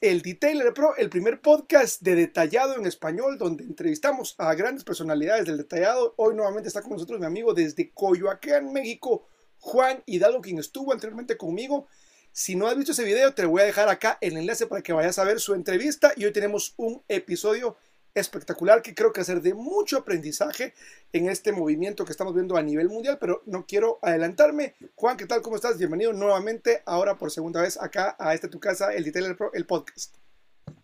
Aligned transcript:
el 0.00 0.22
Detailer 0.22 0.72
Pro, 0.72 0.96
el 0.96 1.10
primer 1.10 1.40
podcast 1.40 2.00
de 2.02 2.14
detallado 2.14 2.76
en 2.76 2.86
español 2.86 3.38
donde 3.38 3.64
entrevistamos 3.64 4.34
a 4.38 4.54
grandes 4.54 4.84
personalidades 4.84 5.46
del 5.46 5.58
detallado. 5.58 6.14
Hoy 6.16 6.34
nuevamente 6.34 6.68
está 6.68 6.82
con 6.82 6.92
nosotros 6.92 7.20
mi 7.20 7.26
amigo 7.26 7.54
desde 7.54 7.92
Coyoacán, 7.92 8.72
México, 8.72 9.26
Juan 9.58 10.02
Hidalgo, 10.06 10.40
quien 10.40 10.58
estuvo 10.58 10.92
anteriormente 10.92 11.36
conmigo. 11.36 11.86
Si 12.32 12.56
no 12.56 12.66
has 12.66 12.76
visto 12.76 12.92
ese 12.92 13.04
video, 13.04 13.34
te 13.34 13.46
voy 13.46 13.62
a 13.62 13.64
dejar 13.64 13.88
acá 13.88 14.18
el 14.20 14.36
enlace 14.36 14.66
para 14.66 14.82
que 14.82 14.92
vayas 14.92 15.18
a 15.18 15.24
ver 15.24 15.40
su 15.40 15.54
entrevista. 15.54 16.12
Y 16.16 16.24
hoy 16.24 16.32
tenemos 16.32 16.74
un 16.76 17.02
episodio 17.08 17.76
espectacular 18.14 18.80
que 18.80 18.94
creo 18.94 19.12
que 19.12 19.20
va 19.20 19.22
a 19.22 19.26
ser 19.26 19.42
de 19.42 19.54
mucho 19.54 19.98
aprendizaje 19.98 20.74
en 21.12 21.28
este 21.28 21.52
movimiento 21.52 22.04
que 22.04 22.12
estamos 22.12 22.34
viendo 22.34 22.56
a 22.56 22.62
nivel 22.62 22.88
mundial, 22.88 23.18
pero 23.20 23.42
no 23.46 23.66
quiero 23.66 23.98
adelantarme. 24.02 24.74
Juan, 24.94 25.16
¿qué 25.16 25.26
tal? 25.26 25.42
¿Cómo 25.42 25.56
estás? 25.56 25.78
Bienvenido 25.78 26.12
nuevamente, 26.12 26.82
ahora 26.86 27.18
por 27.18 27.30
segunda 27.30 27.60
vez 27.60 27.80
acá 27.80 28.14
a 28.18 28.34
este 28.34 28.48
tu 28.48 28.60
casa, 28.60 28.94
el 28.94 29.04
Detailer 29.04 29.36
Pro, 29.36 29.52
el 29.52 29.66
podcast. 29.66 30.14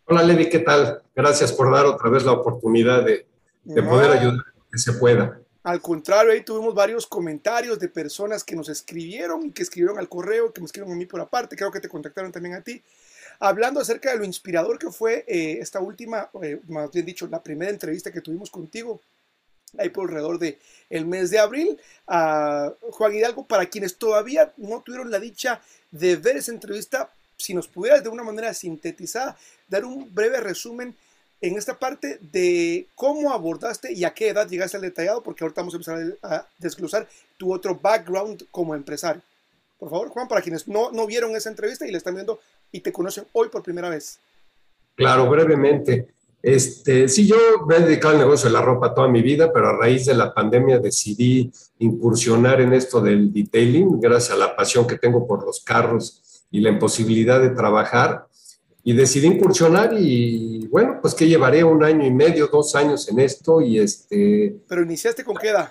Hola 0.06 0.24
Levi, 0.24 0.48
¿qué 0.48 0.58
tal? 0.58 1.02
Gracias 1.14 1.52
por 1.52 1.72
dar 1.72 1.86
otra 1.86 2.10
vez 2.10 2.24
la 2.24 2.32
oportunidad 2.32 3.04
de, 3.04 3.26
poder 3.64 4.10
ayudar 4.10 4.44
que 4.72 4.78
se 4.78 4.92
pueda. 4.94 5.40
Al 5.62 5.80
contrario, 5.80 6.32
ahí 6.32 6.42
tuvimos 6.42 6.74
varios 6.74 7.06
comentarios 7.06 7.78
de 7.78 7.88
personas 7.88 8.42
que 8.42 8.56
nos 8.56 8.68
escribieron 8.68 9.46
y 9.46 9.52
que 9.52 9.62
escribieron 9.62 9.98
al 9.98 10.08
correo, 10.08 10.52
que 10.52 10.60
me 10.60 10.64
escribieron 10.64 10.94
a 10.94 10.98
mí 10.98 11.06
por 11.06 11.20
aparte, 11.20 11.54
creo 11.54 11.70
que 11.70 11.80
te 11.80 11.88
contactaron 11.88 12.32
también 12.32 12.56
a 12.56 12.62
ti 12.62 12.82
hablando 13.40 13.80
acerca 13.80 14.12
de 14.12 14.18
lo 14.18 14.24
inspirador 14.24 14.78
que 14.78 14.90
fue 14.90 15.24
eh, 15.26 15.58
esta 15.60 15.80
última, 15.80 16.30
eh, 16.42 16.60
más 16.68 16.92
bien 16.92 17.06
dicho, 17.06 17.26
la 17.26 17.42
primera 17.42 17.70
entrevista 17.70 18.12
que 18.12 18.20
tuvimos 18.20 18.50
contigo 18.50 19.00
ahí 19.78 19.88
por 19.88 20.08
alrededor 20.08 20.38
del 20.38 20.58
el 20.90 21.06
mes 21.06 21.30
de 21.30 21.38
abril, 21.38 21.78
a 22.06 22.72
Juan 22.92 23.14
Hidalgo, 23.14 23.46
para 23.46 23.66
quienes 23.66 23.96
todavía 23.96 24.52
no 24.56 24.80
tuvieron 24.82 25.10
la 25.10 25.20
dicha 25.20 25.60
de 25.90 26.16
ver 26.16 26.36
esa 26.36 26.52
entrevista, 26.52 27.10
si 27.36 27.54
nos 27.54 27.68
pudieras 27.68 28.02
de 28.02 28.08
una 28.08 28.22
manera 28.22 28.52
sintetizada 28.52 29.36
dar 29.68 29.84
un 29.84 30.12
breve 30.14 30.40
resumen 30.40 30.94
en 31.40 31.56
esta 31.56 31.78
parte 31.78 32.18
de 32.20 32.86
cómo 32.94 33.32
abordaste 33.32 33.92
y 33.92 34.04
a 34.04 34.12
qué 34.12 34.28
edad 34.28 34.48
llegaste 34.48 34.76
al 34.76 34.82
detallado, 34.82 35.22
porque 35.22 35.44
ahorita 35.44 35.62
vamos 35.62 35.74
a 35.74 35.76
empezar 35.76 36.18
a 36.22 36.46
desglosar 36.58 37.08
tu 37.38 37.54
otro 37.54 37.74
background 37.76 38.46
como 38.50 38.74
empresario. 38.74 39.22
Por 39.78 39.88
favor, 39.88 40.08
Juan, 40.10 40.28
para 40.28 40.42
quienes 40.42 40.68
no, 40.68 40.92
no 40.92 41.06
vieron 41.06 41.34
esa 41.34 41.48
entrevista 41.48 41.86
y 41.86 41.90
la 41.90 41.96
están 41.96 42.14
viendo 42.14 42.40
y 42.72 42.80
te 42.80 42.92
conocen 42.92 43.24
hoy 43.32 43.48
por 43.48 43.62
primera 43.62 43.88
vez. 43.88 44.18
Claro, 44.94 45.28
brevemente. 45.28 46.08
Este, 46.42 47.06
sí, 47.08 47.26
yo 47.26 47.36
me 47.66 47.76
he 47.76 47.80
dedicado 47.80 48.14
al 48.14 48.20
negocio 48.20 48.48
de 48.48 48.54
la 48.54 48.62
ropa 48.62 48.94
toda 48.94 49.08
mi 49.08 49.20
vida, 49.20 49.52
pero 49.52 49.68
a 49.68 49.76
raíz 49.76 50.06
de 50.06 50.14
la 50.14 50.32
pandemia 50.32 50.78
decidí 50.78 51.52
incursionar 51.78 52.60
en 52.60 52.72
esto 52.72 53.00
del 53.00 53.32
detailing, 53.32 54.00
gracias 54.00 54.32
a 54.32 54.38
la 54.38 54.56
pasión 54.56 54.86
que 54.86 54.96
tengo 54.96 55.26
por 55.26 55.44
los 55.44 55.60
carros 55.60 56.46
y 56.50 56.60
la 56.60 56.70
imposibilidad 56.70 57.40
de 57.40 57.50
trabajar. 57.50 58.26
Y 58.82 58.94
decidí 58.94 59.26
incursionar 59.26 59.92
y 59.98 60.66
bueno, 60.68 60.98
pues 61.02 61.14
que 61.14 61.28
llevaré 61.28 61.62
un 61.62 61.84
año 61.84 62.06
y 62.06 62.10
medio, 62.10 62.46
dos 62.46 62.74
años 62.74 63.06
en 63.10 63.20
esto 63.20 63.60
y 63.60 63.78
este... 63.78 64.56
¿Pero 64.66 64.82
iniciaste 64.82 65.22
con 65.22 65.36
qué 65.36 65.50
edad? 65.50 65.70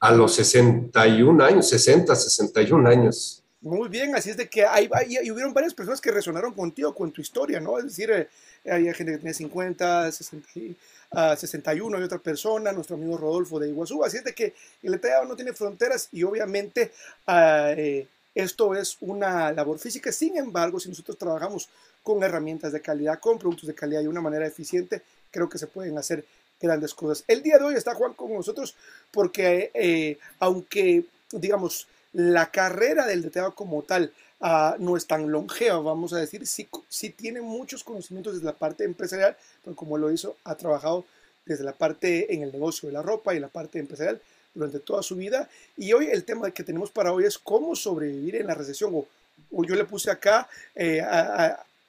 A 0.00 0.12
los 0.12 0.34
61 0.34 1.44
años, 1.44 1.68
60, 1.68 2.16
61 2.16 2.88
años. 2.88 3.37
Muy 3.60 3.88
bien, 3.88 4.14
así 4.14 4.30
es 4.30 4.36
de 4.36 4.48
que 4.48 4.64
hay, 4.64 4.88
hay, 4.92 5.30
hubieron 5.32 5.52
varias 5.52 5.74
personas 5.74 6.00
que 6.00 6.12
resonaron 6.12 6.54
contigo, 6.54 6.94
con 6.94 7.10
tu 7.10 7.20
historia, 7.20 7.58
¿no? 7.58 7.76
Es 7.76 7.86
decir, 7.86 8.10
eh, 8.12 8.28
hay 8.70 8.84
gente 8.94 9.12
que 9.12 9.18
tiene 9.18 9.34
50, 9.34 10.12
60, 10.12 11.36
61, 11.36 11.96
hay 11.96 12.04
otra 12.04 12.18
persona, 12.18 12.70
nuestro 12.70 12.94
amigo 12.94 13.16
Rodolfo 13.16 13.58
de 13.58 13.68
Iguazú, 13.68 14.04
así 14.04 14.18
es 14.18 14.24
de 14.24 14.32
que 14.32 14.54
el 14.84 14.92
detallado 14.92 15.24
no 15.24 15.34
tiene 15.34 15.52
fronteras 15.52 16.08
y 16.12 16.22
obviamente 16.22 16.92
ah, 17.26 17.72
eh, 17.76 18.06
esto 18.32 18.76
es 18.76 18.96
una 19.00 19.50
labor 19.50 19.80
física, 19.80 20.12
sin 20.12 20.36
embargo, 20.36 20.78
si 20.78 20.88
nosotros 20.88 21.18
trabajamos 21.18 21.68
con 22.04 22.22
herramientas 22.22 22.72
de 22.72 22.80
calidad, 22.80 23.18
con 23.18 23.40
productos 23.40 23.66
de 23.66 23.74
calidad 23.74 24.00
y 24.00 24.04
de 24.04 24.08
una 24.08 24.20
manera 24.20 24.46
eficiente, 24.46 25.02
creo 25.32 25.48
que 25.48 25.58
se 25.58 25.66
pueden 25.66 25.98
hacer 25.98 26.24
grandes 26.60 26.94
cosas. 26.94 27.24
El 27.26 27.42
día 27.42 27.58
de 27.58 27.64
hoy 27.64 27.74
está 27.74 27.94
Juan 27.94 28.14
con 28.14 28.32
nosotros 28.32 28.76
porque 29.10 29.72
eh, 29.74 30.18
aunque, 30.38 31.04
digamos, 31.32 31.88
la 32.18 32.50
carrera 32.50 33.06
del 33.06 33.22
detallado 33.22 33.54
como 33.54 33.84
tal 33.84 34.12
ah, 34.40 34.74
no 34.80 34.96
es 34.96 35.06
tan 35.06 35.30
longeva, 35.30 35.78
vamos 35.78 36.12
a 36.12 36.18
decir, 36.18 36.48
sí, 36.48 36.68
sí, 36.88 37.10
tiene 37.10 37.40
muchos 37.40 37.84
conocimientos 37.84 38.34
desde 38.34 38.46
la 38.46 38.54
parte 38.54 38.82
empresarial, 38.82 39.36
pero 39.62 39.76
como 39.76 39.96
lo 39.96 40.10
hizo, 40.10 40.36
ha 40.42 40.56
trabajado 40.56 41.04
desde 41.46 41.62
la 41.62 41.74
parte 41.74 42.34
en 42.34 42.42
el 42.42 42.50
negocio 42.50 42.88
de 42.88 42.94
la 42.94 43.02
ropa 43.02 43.36
y 43.36 43.38
la 43.38 43.46
parte 43.46 43.78
empresarial 43.78 44.20
durante 44.52 44.80
toda 44.80 45.04
su 45.04 45.14
vida. 45.14 45.48
Y 45.76 45.92
hoy 45.92 46.08
el 46.10 46.24
tema 46.24 46.50
que 46.50 46.64
tenemos 46.64 46.90
para 46.90 47.12
hoy 47.12 47.24
es 47.24 47.38
cómo 47.38 47.76
sobrevivir 47.76 48.34
en 48.34 48.48
la 48.48 48.54
recesión. 48.54 48.92
O, 48.96 49.64
yo 49.64 49.76
le 49.76 49.84
puse 49.84 50.10
acá, 50.10 50.48
eh, 50.74 51.00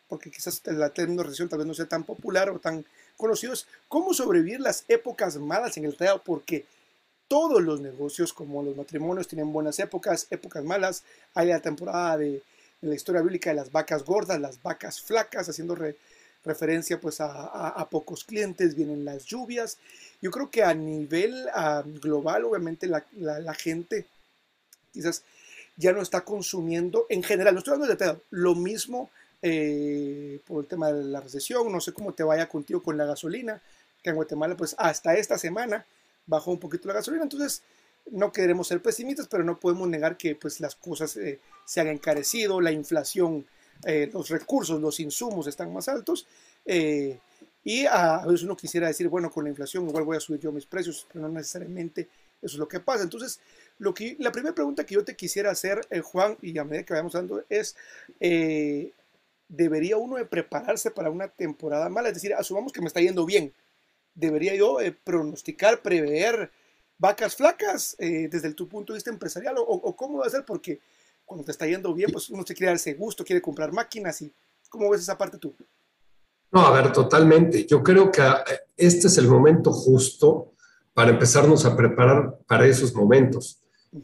porque 0.08 0.30
quizás 0.30 0.62
la 0.66 0.92
término 0.92 1.24
recesión 1.24 1.50
tal 1.50 1.58
vez 1.58 1.68
no 1.68 1.74
sea 1.74 1.88
tan 1.88 2.04
popular 2.04 2.52
o 2.52 2.60
tan 2.60 2.86
conocido, 3.18 3.54
es 3.54 3.66
cómo 3.88 4.14
sobrevivir 4.14 4.60
las 4.60 4.86
épocas 4.88 5.38
malas 5.38 5.76
en 5.78 5.86
el 5.86 5.98
teatro, 5.98 6.22
porque 6.24 6.66
todos 7.30 7.62
los 7.62 7.80
negocios, 7.80 8.34
como 8.34 8.62
los 8.64 8.76
matrimonios, 8.76 9.28
tienen 9.28 9.54
buenas 9.54 9.80
épocas, 9.80 10.28
épocas 10.32 10.66
malas. 10.66 11.04
Hay 11.36 11.48
la 11.48 11.62
temporada 11.62 12.18
de, 12.18 12.42
la 12.82 12.96
historia 12.96 13.22
bíblica 13.22 13.52
de 13.52 13.56
las 13.56 13.72
vacas 13.72 14.04
gordas, 14.04 14.42
las 14.42 14.62
vacas 14.62 15.00
flacas, 15.00 15.48
haciendo 15.48 15.78
referencia 16.44 17.00
pues 17.00 17.22
a, 17.22 17.88
pocos 17.92 18.24
clientes, 18.24 18.76
vienen 18.76 19.06
las 19.06 19.26
lluvias. 19.26 19.78
Yo 20.22 20.32
creo 20.32 20.50
que 20.50 20.64
a 20.64 20.74
nivel 20.74 21.48
global, 22.02 22.46
obviamente, 22.46 22.88
la, 22.88 23.54
gente 23.54 24.08
quizás 24.92 25.24
ya 25.78 25.94
no 25.94 26.02
está 26.02 26.22
consumiendo, 26.22 27.06
en 27.10 27.22
general, 27.22 27.54
no 27.54 27.60
estoy 27.60 27.76
hablando 27.76 27.96
de 27.96 28.18
lo 28.32 28.56
mismo 28.56 29.12
eh, 29.44 30.40
por 30.48 30.64
el 30.64 30.68
tema 30.68 30.92
de 30.92 31.04
la 31.04 31.22
recesión, 31.22 31.72
no 31.72 31.80
sé 31.80 31.94
cómo 31.94 32.14
te 32.14 32.24
vaya 32.24 32.50
contigo 32.50 32.82
con 32.82 32.98
la 32.98 33.06
gasolina, 33.06 33.62
que 34.02 34.10
en 34.10 34.16
Guatemala 34.16 34.58
pues 34.58 34.76
hasta 34.78 35.14
esta 35.14 35.38
semana 35.38 35.86
bajó 36.30 36.52
un 36.52 36.60
poquito 36.60 36.88
la 36.88 36.94
gasolina, 36.94 37.24
entonces 37.24 37.64
no 38.12 38.32
queremos 38.32 38.68
ser 38.68 38.82
pesimistas, 38.82 39.28
pero 39.28 39.44
no 39.44 39.60
podemos 39.60 39.88
negar 39.88 40.16
que 40.16 40.36
pues, 40.36 40.60
las 40.60 40.76
cosas 40.76 41.18
eh, 41.18 41.40
se 41.66 41.82
han 41.82 41.88
encarecido, 41.88 42.62
la 42.62 42.72
inflación, 42.72 43.46
eh, 43.86 44.10
los 44.14 44.30
recursos, 44.30 44.80
los 44.80 45.00
insumos 45.00 45.48
están 45.48 45.74
más 45.74 45.88
altos. 45.90 46.28
Eh, 46.66 47.20
y 47.64 47.86
a, 47.86 48.26
veces 48.26 48.44
uno 48.44 48.56
quisiera 48.56 48.88
decir, 48.88 49.10
bueno, 49.10 49.30
con 49.30 49.44
la 49.44 49.50
inflación 49.50 49.88
igual 49.88 50.04
voy 50.04 50.18
a 50.18 50.20
subir 50.20 50.40
yo 50.40 50.52
mis 50.52 50.66
precios, 50.66 51.08
pero 51.12 51.28
no 51.28 51.34
necesariamente 51.34 52.08
eso 52.42 52.56
es 52.56 52.60
lo 52.60 52.68
que 52.68 52.80
pasa. 52.80 53.04
Entonces, 53.04 53.40
lo 53.80 53.94
que, 53.94 54.16
la 54.20 54.32
primera 54.32 54.56
pregunta 54.56 54.86
que 54.86 54.96
yo 54.96 55.04
te 55.04 55.16
quisiera 55.16 55.52
hacer, 55.52 55.82
Juan, 56.04 56.38
y 56.42 56.58
a 56.58 56.64
medida 56.64 56.86
que 56.86 56.94
vayamos 56.94 57.14
dando, 57.14 57.44
es, 57.50 57.76
¿debería 59.50 59.98
uno 59.98 60.16
prepararse 60.28 60.90
para 60.90 61.10
una 61.10 61.28
temporada 61.28 61.90
mala? 61.90 62.08
Es 62.08 62.16
decir, 62.16 62.34
asumamos 62.34 62.72
que 62.72 62.82
me 62.82 62.88
está 62.88 63.02
yendo 63.02 63.26
bien, 63.26 63.54
debería 64.20 64.56
yo 64.56 64.80
eh, 64.82 64.92
pronosticar, 64.92 65.82
prever 65.82 66.52
vacas 66.98 67.36
flacas 67.36 67.96
eh, 67.98 68.28
desde 68.30 68.54
tu 68.54 68.68
punto 68.68 68.94
de 68.94 68.98
vista 68.98 69.10
empresarial 69.10 69.56
o, 69.58 69.96
cómo 69.96 70.20
va 70.20 70.26
a 70.26 70.30
ser? 70.30 70.44
Porque 70.46 70.80
cuando 71.26 71.46
te 71.46 71.52
está 71.52 71.66
yendo 71.66 71.94
bien, 71.94 72.12
pues 72.12 72.30
uno 72.30 72.44
se 72.46 72.54
quiere 72.54 72.68
dar 72.68 72.76
ese 72.76 72.94
gusto, 72.94 73.24
quiere 73.24 73.42
comprar 73.42 73.72
máquinas 73.72 74.22
y 74.22 74.32
¿cómo 74.70 74.90
ves 74.90 75.02
esa 75.02 75.18
parte 75.18 75.38
tú? 75.38 75.54
No, 76.52 76.62
a 76.62 76.72
ver, 76.72 76.92
totalmente. 76.92 77.66
Yo 77.66 77.82
creo 77.82 78.12
que 78.12 78.22
eh, 78.22 78.60
este 78.76 79.08
es 79.08 79.18
el 79.18 79.28
momento 79.28 79.72
justo 79.72 80.54
para 80.94 81.12
empezarnos 81.12 81.66
a 81.66 81.78
preparar 81.78 82.38
para 82.46 82.68
esos 82.68 82.94
momentos. 82.94 83.62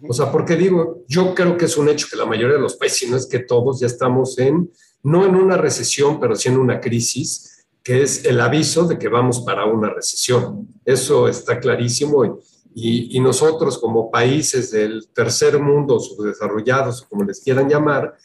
O 0.08 0.14
sea, 0.14 0.32
porque 0.32 0.56
digo, 0.56 1.04
yo 1.08 1.36
creo 1.36 1.58
que 1.58 1.66
es 1.66 1.78
un 1.78 1.90
hecho 1.90 2.08
que 2.10 2.16
la 2.16 2.26
mayoría 2.26 2.56
de 2.56 2.62
los 2.62 2.76
países, 2.76 3.00
si 3.00 3.10
no 3.10 3.18
es 3.18 3.28
que 3.28 3.40
todos, 3.40 3.80
ya 3.80 3.86
estamos 3.86 4.40
en, 4.40 4.72
no 5.04 5.26
en 5.26 5.36
una 5.36 5.58
recesión, 5.58 6.20
pero 6.20 6.36
sí 6.36 6.50
en 6.50 6.58
una 6.58 6.80
crisis 6.80 7.55
que 7.86 8.02
es 8.02 8.26
el 8.26 8.42
aviso 8.42 8.88
de 8.88 8.98
que 8.98 9.10
vamos 9.10 9.42
para 9.42 9.66
una 9.66 9.92
recesión. 9.92 10.68
Eso 10.84 11.28
está 11.28 11.60
clarísimo 11.60 12.42
y, 12.74 13.20
nosotros 13.20 13.78
como 13.78 14.10
países 14.10 14.72
del 14.72 15.08
tercer 15.14 15.60
mundo, 15.60 16.00
subdesarrollados, 16.00 17.04
como 17.04 17.24
les 17.24 17.40
quieran 17.40 17.70
llamar, 17.70 18.16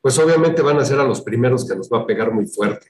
pues 0.00 0.18
obviamente 0.18 0.62
van 0.62 0.78
a 0.78 0.86
ser 0.86 0.98
a 1.00 1.04
los 1.04 1.20
primeros 1.20 1.68
que 1.68 1.76
nos 1.76 1.90
va 1.90 1.98
a 1.98 2.06
pegar 2.06 2.32
muy 2.32 2.46
fuerte. 2.46 2.86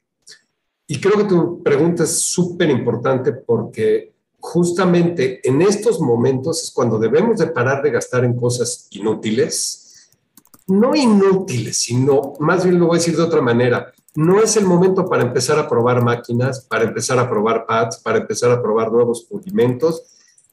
Y 0.86 1.00
creo 1.00 1.18
que 1.18 1.24
tu 1.24 1.60
pregunta 1.65 2.04
es 2.04 2.16
súper 2.21 2.71
importante 2.71 3.33
porque 3.33 4.15
justamente 4.39 5.41
en 5.42 5.62
estos 5.62 6.00
momentos 6.00 6.62
es 6.62 6.71
cuando 6.71 6.97
debemos 6.97 7.39
de 7.39 7.48
parar 7.48 7.83
de 7.83 7.91
gastar 7.91 8.24
en 8.24 8.36
cosas 8.36 8.86
inútiles, 8.91 10.12
no 10.68 10.94
inútiles, 10.94 11.77
sino 11.77 12.34
más 12.39 12.62
bien 12.62 12.78
lo 12.78 12.86
voy 12.86 12.97
a 12.97 13.00
decir 13.00 13.16
de 13.16 13.22
otra 13.22 13.42
manera, 13.42 13.92
no 14.16 14.41
es 14.41 14.57
el 14.57 14.65
momento 14.65 15.09
para 15.09 15.22
empezar 15.22 15.59
a 15.59 15.69
probar 15.69 16.03
máquinas, 16.03 16.61
para 16.61 16.84
empezar 16.84 17.19
a 17.19 17.28
probar 17.28 17.66
pads, 17.66 17.99
para 17.99 18.19
empezar 18.19 18.51
a 18.53 18.63
probar 18.63 18.93
nuevos 18.93 19.25
pulimentos. 19.25 20.05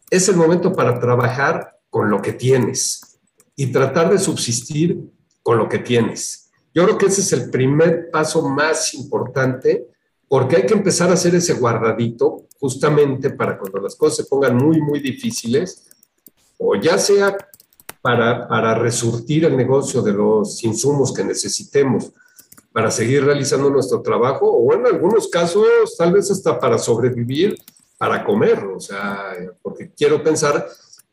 Es 0.09 0.27
el 0.29 0.35
momento 0.35 0.73
para 0.73 0.99
trabajar 0.99 1.79
con 1.89 2.09
lo 2.09 2.21
que 2.21 2.33
tienes 2.33 3.19
y 3.55 3.71
tratar 3.71 4.09
de 4.09 4.17
subsistir 4.17 5.11
con 5.43 5.57
lo 5.57 5.69
que 5.69 5.79
tienes. 5.79 6.49
Yo 6.73 6.85
creo 6.85 6.97
que 6.97 7.07
ese 7.07 7.21
es 7.21 7.33
el 7.33 7.49
primer 7.51 8.09
paso 8.09 8.47
más 8.47 8.93
importante 8.93 9.87
porque 10.27 10.55
hay 10.55 10.65
que 10.65 10.73
empezar 10.73 11.09
a 11.09 11.13
hacer 11.13 11.35
ese 11.35 11.53
guardadito 11.53 12.47
justamente 12.59 13.31
para 13.31 13.59
cuando 13.59 13.79
las 13.79 13.95
cosas 13.95 14.17
se 14.17 14.23
pongan 14.23 14.55
muy, 14.55 14.81
muy 14.81 14.99
difíciles, 14.99 15.89
o 16.57 16.75
ya 16.75 16.97
sea 16.97 17.35
para, 18.01 18.47
para 18.47 18.75
resurtir 18.75 19.45
el 19.45 19.57
negocio 19.57 20.01
de 20.01 20.13
los 20.13 20.63
insumos 20.63 21.13
que 21.13 21.23
necesitemos, 21.23 22.11
para 22.71 22.89
seguir 22.89 23.25
realizando 23.25 23.69
nuestro 23.69 24.01
trabajo 24.01 24.49
o 24.49 24.73
en 24.73 24.85
algunos 24.85 25.27
casos 25.27 25.65
tal 25.97 26.13
vez 26.13 26.31
hasta 26.31 26.59
para 26.59 26.77
sobrevivir, 26.77 27.57
para 27.97 28.23
comer, 28.23 28.63
o 28.63 28.79
sea, 28.79 29.35
porque 29.61 29.91
quiero 29.91 30.23
pensar 30.23 30.67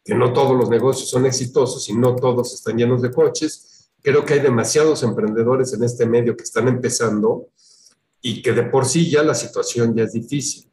que 0.04 0.14
no 0.14 0.32
todos 0.32 0.56
los 0.56 0.70
negocios 0.70 1.10
son 1.10 1.26
exitosos 1.26 1.88
y 1.88 1.94
no 1.94 2.14
todos 2.16 2.54
están 2.54 2.78
llenos 2.78 3.02
de 3.02 3.10
coches. 3.10 3.90
Creo 4.00 4.24
que 4.24 4.34
hay 4.34 4.40
demasiados 4.40 5.02
emprendedores 5.02 5.72
en 5.74 5.82
este 5.84 6.06
medio 6.06 6.36
que 6.36 6.44
están 6.44 6.68
empezando 6.68 7.48
y 8.22 8.40
que 8.40 8.52
de 8.52 8.62
por 8.62 8.86
sí 8.86 9.10
ya 9.10 9.22
la 9.22 9.34
situación 9.34 9.94
ya 9.94 10.04
es 10.04 10.12
difícil. 10.12 10.70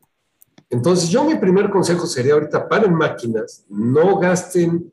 Entonces, 0.69 1.09
yo 1.09 1.23
mi 1.23 1.35
primer 1.35 1.69
consejo 1.69 2.07
sería 2.07 2.33
ahorita, 2.33 2.67
paren 2.67 2.93
máquinas, 2.93 3.65
no 3.69 4.17
gasten, 4.19 4.91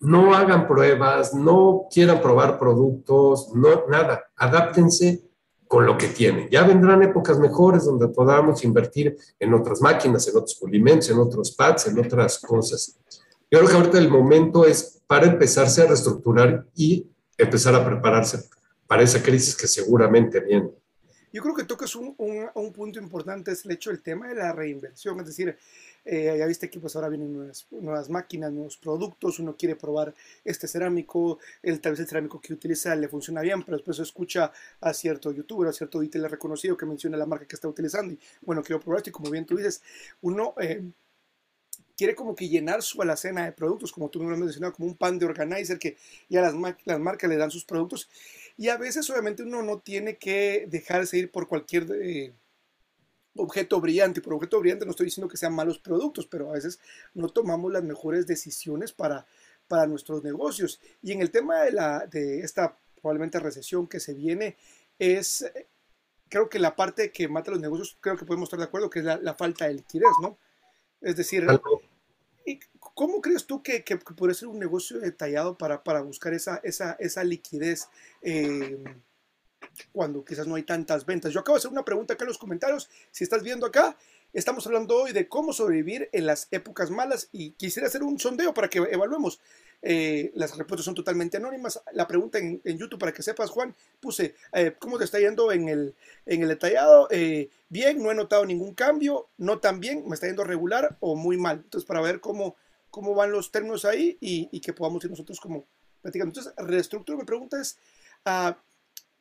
no 0.00 0.34
hagan 0.34 0.66
pruebas, 0.66 1.34
no 1.34 1.86
quieran 1.92 2.22
probar 2.22 2.58
productos, 2.58 3.50
no, 3.54 3.86
nada, 3.88 4.24
adáptense 4.36 5.29
con 5.70 5.86
lo 5.86 5.96
que 5.96 6.08
tienen. 6.08 6.48
Ya 6.50 6.64
vendrán 6.64 7.00
épocas 7.04 7.38
mejores 7.38 7.84
donde 7.84 8.08
podamos 8.08 8.64
invertir 8.64 9.16
en 9.38 9.54
otras 9.54 9.80
máquinas, 9.80 10.26
en 10.26 10.36
otros 10.36 10.56
pulimentos, 10.56 11.08
en 11.10 11.18
otros 11.18 11.52
pads, 11.52 11.86
en 11.86 11.96
otras 11.96 12.40
cosas. 12.40 12.98
Yo 13.48 13.60
creo 13.60 13.68
que 13.68 13.76
ahorita 13.76 13.98
el 13.98 14.10
momento 14.10 14.66
es 14.66 15.00
para 15.06 15.26
empezarse 15.26 15.82
a 15.82 15.86
reestructurar 15.86 16.66
y 16.74 17.06
empezar 17.38 17.72
a 17.76 17.86
prepararse 17.86 18.50
para 18.88 19.04
esa 19.04 19.22
crisis 19.22 19.54
que 19.54 19.68
seguramente 19.68 20.40
viene. 20.40 20.70
Yo 21.32 21.40
creo 21.40 21.54
que 21.54 21.62
tocas 21.62 21.94
un, 21.94 22.16
un, 22.18 22.72
punto 22.72 22.98
importante, 22.98 23.52
es 23.52 23.64
el 23.64 23.70
hecho 23.70 23.90
del 23.90 24.02
tema 24.02 24.26
de 24.26 24.34
la 24.34 24.52
reinversión, 24.52 25.20
es 25.20 25.26
decir, 25.26 25.56
eh, 26.04 26.36
ya 26.38 26.46
viste 26.46 26.70
que 26.70 26.80
pues 26.80 26.96
ahora 26.96 27.08
vienen 27.08 27.52
nuevas, 27.70 28.10
máquinas, 28.10 28.52
nuevos 28.52 28.76
productos, 28.76 29.38
uno 29.38 29.56
quiere 29.56 29.76
probar 29.76 30.14
este 30.44 30.66
cerámico, 30.68 31.38
el, 31.62 31.80
tal 31.80 31.92
vez 31.92 32.00
el 32.00 32.08
cerámico 32.08 32.40
que 32.40 32.52
utiliza 32.52 32.94
le 32.94 33.08
funciona 33.08 33.40
bien, 33.40 33.62
pero 33.62 33.76
después 33.76 33.98
escucha 33.98 34.52
a 34.80 34.92
cierto 34.94 35.32
youtuber, 35.32 35.68
a 35.68 35.72
cierto 35.72 36.00
le 36.00 36.28
reconocido 36.28 36.76
que 36.76 36.86
menciona 36.86 37.16
la 37.16 37.26
marca 37.26 37.46
que 37.46 37.54
está 37.54 37.68
utilizando 37.68 38.14
y 38.14 38.18
bueno, 38.42 38.62
quiero 38.62 38.80
probar 38.80 38.98
esto 38.98 39.10
y 39.10 39.12
como 39.12 39.30
bien 39.30 39.46
tú 39.46 39.56
dices, 39.56 39.82
uno... 40.22 40.54
Eh, 40.60 40.82
quiere 41.96 42.14
como 42.14 42.34
que 42.34 42.48
llenar 42.48 42.80
su 42.80 43.02
alacena 43.02 43.44
de 43.44 43.52
productos, 43.52 43.92
como 43.92 44.08
tú 44.08 44.20
me 44.20 44.28
lo 44.28 44.32
has 44.32 44.40
mencionado, 44.40 44.72
como 44.72 44.88
un 44.88 44.96
pan 44.96 45.18
de 45.18 45.26
organizer 45.26 45.78
que 45.78 45.98
ya 46.30 46.40
las, 46.40 46.54
las 46.86 46.98
marcas 46.98 47.28
le 47.28 47.36
dan 47.36 47.50
sus 47.50 47.66
productos 47.66 48.08
y 48.56 48.68
a 48.68 48.78
veces 48.78 49.08
obviamente 49.10 49.42
uno 49.42 49.62
no 49.62 49.80
tiene 49.80 50.16
que 50.16 50.66
dejarse 50.68 51.18
ir 51.18 51.30
por 51.30 51.46
cualquier 51.46 51.86
eh, 52.02 52.32
objeto 53.36 53.80
brillante. 53.80 54.20
Por 54.20 54.34
objeto 54.34 54.60
brillante 54.60 54.84
no 54.84 54.90
estoy 54.90 55.06
diciendo 55.06 55.28
que 55.28 55.36
sean 55.36 55.54
malos 55.54 55.78
productos, 55.78 56.26
pero 56.26 56.50
a 56.50 56.54
veces 56.54 56.80
no 57.14 57.28
tomamos 57.28 57.72
las 57.72 57.82
mejores 57.82 58.26
decisiones 58.26 58.92
para, 58.92 59.26
para 59.68 59.86
nuestros 59.86 60.22
negocios. 60.22 60.80
Y 61.02 61.12
en 61.12 61.22
el 61.22 61.30
tema 61.30 61.60
de, 61.62 61.72
la, 61.72 62.06
de 62.06 62.40
esta 62.40 62.76
probablemente 63.00 63.38
recesión 63.40 63.86
que 63.86 64.00
se 64.00 64.14
viene, 64.14 64.56
es 64.98 65.50
creo 66.28 66.48
que 66.48 66.58
la 66.58 66.76
parte 66.76 67.10
que 67.10 67.28
mata 67.28 67.50
los 67.50 67.60
negocios, 67.60 67.98
creo 68.00 68.16
que 68.16 68.24
podemos 68.24 68.46
estar 68.46 68.58
de 68.58 68.66
acuerdo, 68.66 68.88
que 68.88 69.00
es 69.00 69.04
la, 69.04 69.34
falta 69.34 69.66
de 69.66 69.74
liquidez, 69.74 70.10
¿no? 70.22 70.38
Es 71.00 71.16
decir, 71.16 71.46
¿Cómo 72.78 73.20
crees 73.20 73.46
tú 73.46 73.62
que, 73.62 73.84
que, 73.84 73.96
puede 73.96 74.34
ser 74.34 74.48
un 74.48 74.58
negocio 74.58 74.98
detallado 74.98 75.56
para, 75.56 75.82
para 75.82 76.02
buscar 76.02 76.34
esa, 76.34 76.60
esa, 76.62 76.96
esa 76.98 77.24
liquidez 77.24 77.88
eh, 78.22 78.82
cuando 79.92 80.24
quizás 80.24 80.46
no 80.46 80.54
hay 80.54 80.62
tantas 80.62 81.06
ventas? 81.06 81.32
Yo 81.32 81.40
acabo 81.40 81.56
de 81.56 81.60
hacer 81.60 81.70
una 81.70 81.84
pregunta 81.84 82.14
acá 82.14 82.24
en 82.24 82.28
los 82.28 82.38
comentarios. 82.38 82.88
Si 83.10 83.24
estás 83.24 83.42
viendo 83.42 83.66
acá, 83.66 83.96
estamos 84.32 84.66
hablando 84.66 84.96
hoy 84.96 85.12
de 85.12 85.28
cómo 85.28 85.52
sobrevivir 85.52 86.08
en 86.12 86.26
las 86.26 86.48
épocas 86.50 86.90
malas 86.90 87.28
y 87.32 87.52
quisiera 87.52 87.88
hacer 87.88 88.02
un 88.02 88.18
sondeo 88.18 88.54
para 88.54 88.68
que 88.68 88.78
evaluemos. 88.78 89.40
Eh, 89.82 90.30
las 90.34 90.56
respuestas 90.56 90.84
son 90.84 90.94
totalmente 90.94 91.38
anónimas. 91.38 91.80
La 91.92 92.06
pregunta 92.06 92.38
en, 92.38 92.60
YouTube, 92.64 92.98
para 92.98 93.12
que 93.12 93.22
sepas, 93.22 93.50
Juan, 93.50 93.74
puse, 94.00 94.34
eh, 94.52 94.74
¿cómo 94.78 94.98
te 94.98 95.04
está 95.04 95.18
yendo 95.18 95.52
en 95.52 95.68
el, 95.68 95.94
en 96.26 96.42
el 96.42 96.48
detallado? 96.48 97.08
bien, 97.68 98.02
no 98.02 98.10
he 98.10 98.14
notado 98.14 98.44
ningún 98.44 98.74
cambio, 98.74 99.28
no 99.38 99.58
tan 99.58 99.80
bien, 99.80 100.06
me 100.06 100.14
está 100.14 100.26
yendo 100.26 100.44
regular 100.44 100.96
o 101.00 101.16
muy 101.16 101.36
mal. 101.36 101.62
Entonces, 101.64 101.86
para 101.86 102.00
ver 102.00 102.20
cómo, 102.20 102.56
cómo 102.90 103.14
van 103.14 103.32
los 103.32 103.50
términos 103.50 103.84
ahí 103.84 104.18
y, 104.20 104.60
que 104.60 104.72
podamos 104.72 105.04
ir 105.04 105.10
nosotros 105.10 105.40
como 105.40 105.64
platicando. 106.02 106.30
Entonces, 106.30 106.52
reestructura, 106.56 107.18
mi 107.18 107.24
pregunta 107.24 107.60
es, 107.60 107.78
uh, 108.26 108.52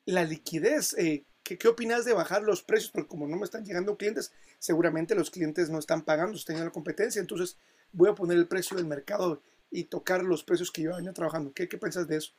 la 0.06 0.24
liquidez, 0.24 0.96
eh, 0.98 1.26
¿qué, 1.44 1.58
¿qué, 1.58 1.68
opinas 1.68 2.06
de 2.06 2.14
bajar 2.14 2.44
los 2.44 2.64
precios? 2.64 2.92
Porque 2.92 3.08
como 3.08 3.28
no 3.28 3.38
me 3.38 3.46
están 3.46 3.66
llegando 3.66 3.98
clientes, 3.98 4.32
seguramente 4.58 5.16
los 5.16 5.30
clientes 5.30 5.70
no 5.70 5.80
están 5.80 6.04
pagando, 6.04 6.38
están 6.38 6.58
en 6.58 6.66
la 6.66 6.72
competencia, 6.72 7.20
entonces 7.20 7.58
voy 7.92 8.10
a 8.10 8.16
poner 8.16 8.38
el 8.38 8.48
precio 8.48 8.78
del 8.78 8.86
mercado 8.86 9.42
y 9.72 9.86
tocar 9.86 10.24
los 10.24 10.44
precios 10.44 10.72
que 10.72 10.84
yo 10.84 10.96
venía 10.96 11.14
trabajando. 11.14 11.52
¿Qué, 11.54 11.68
qué 11.68 11.78
piensas 11.78 12.08
de 12.08 12.18
eso? 12.18 12.34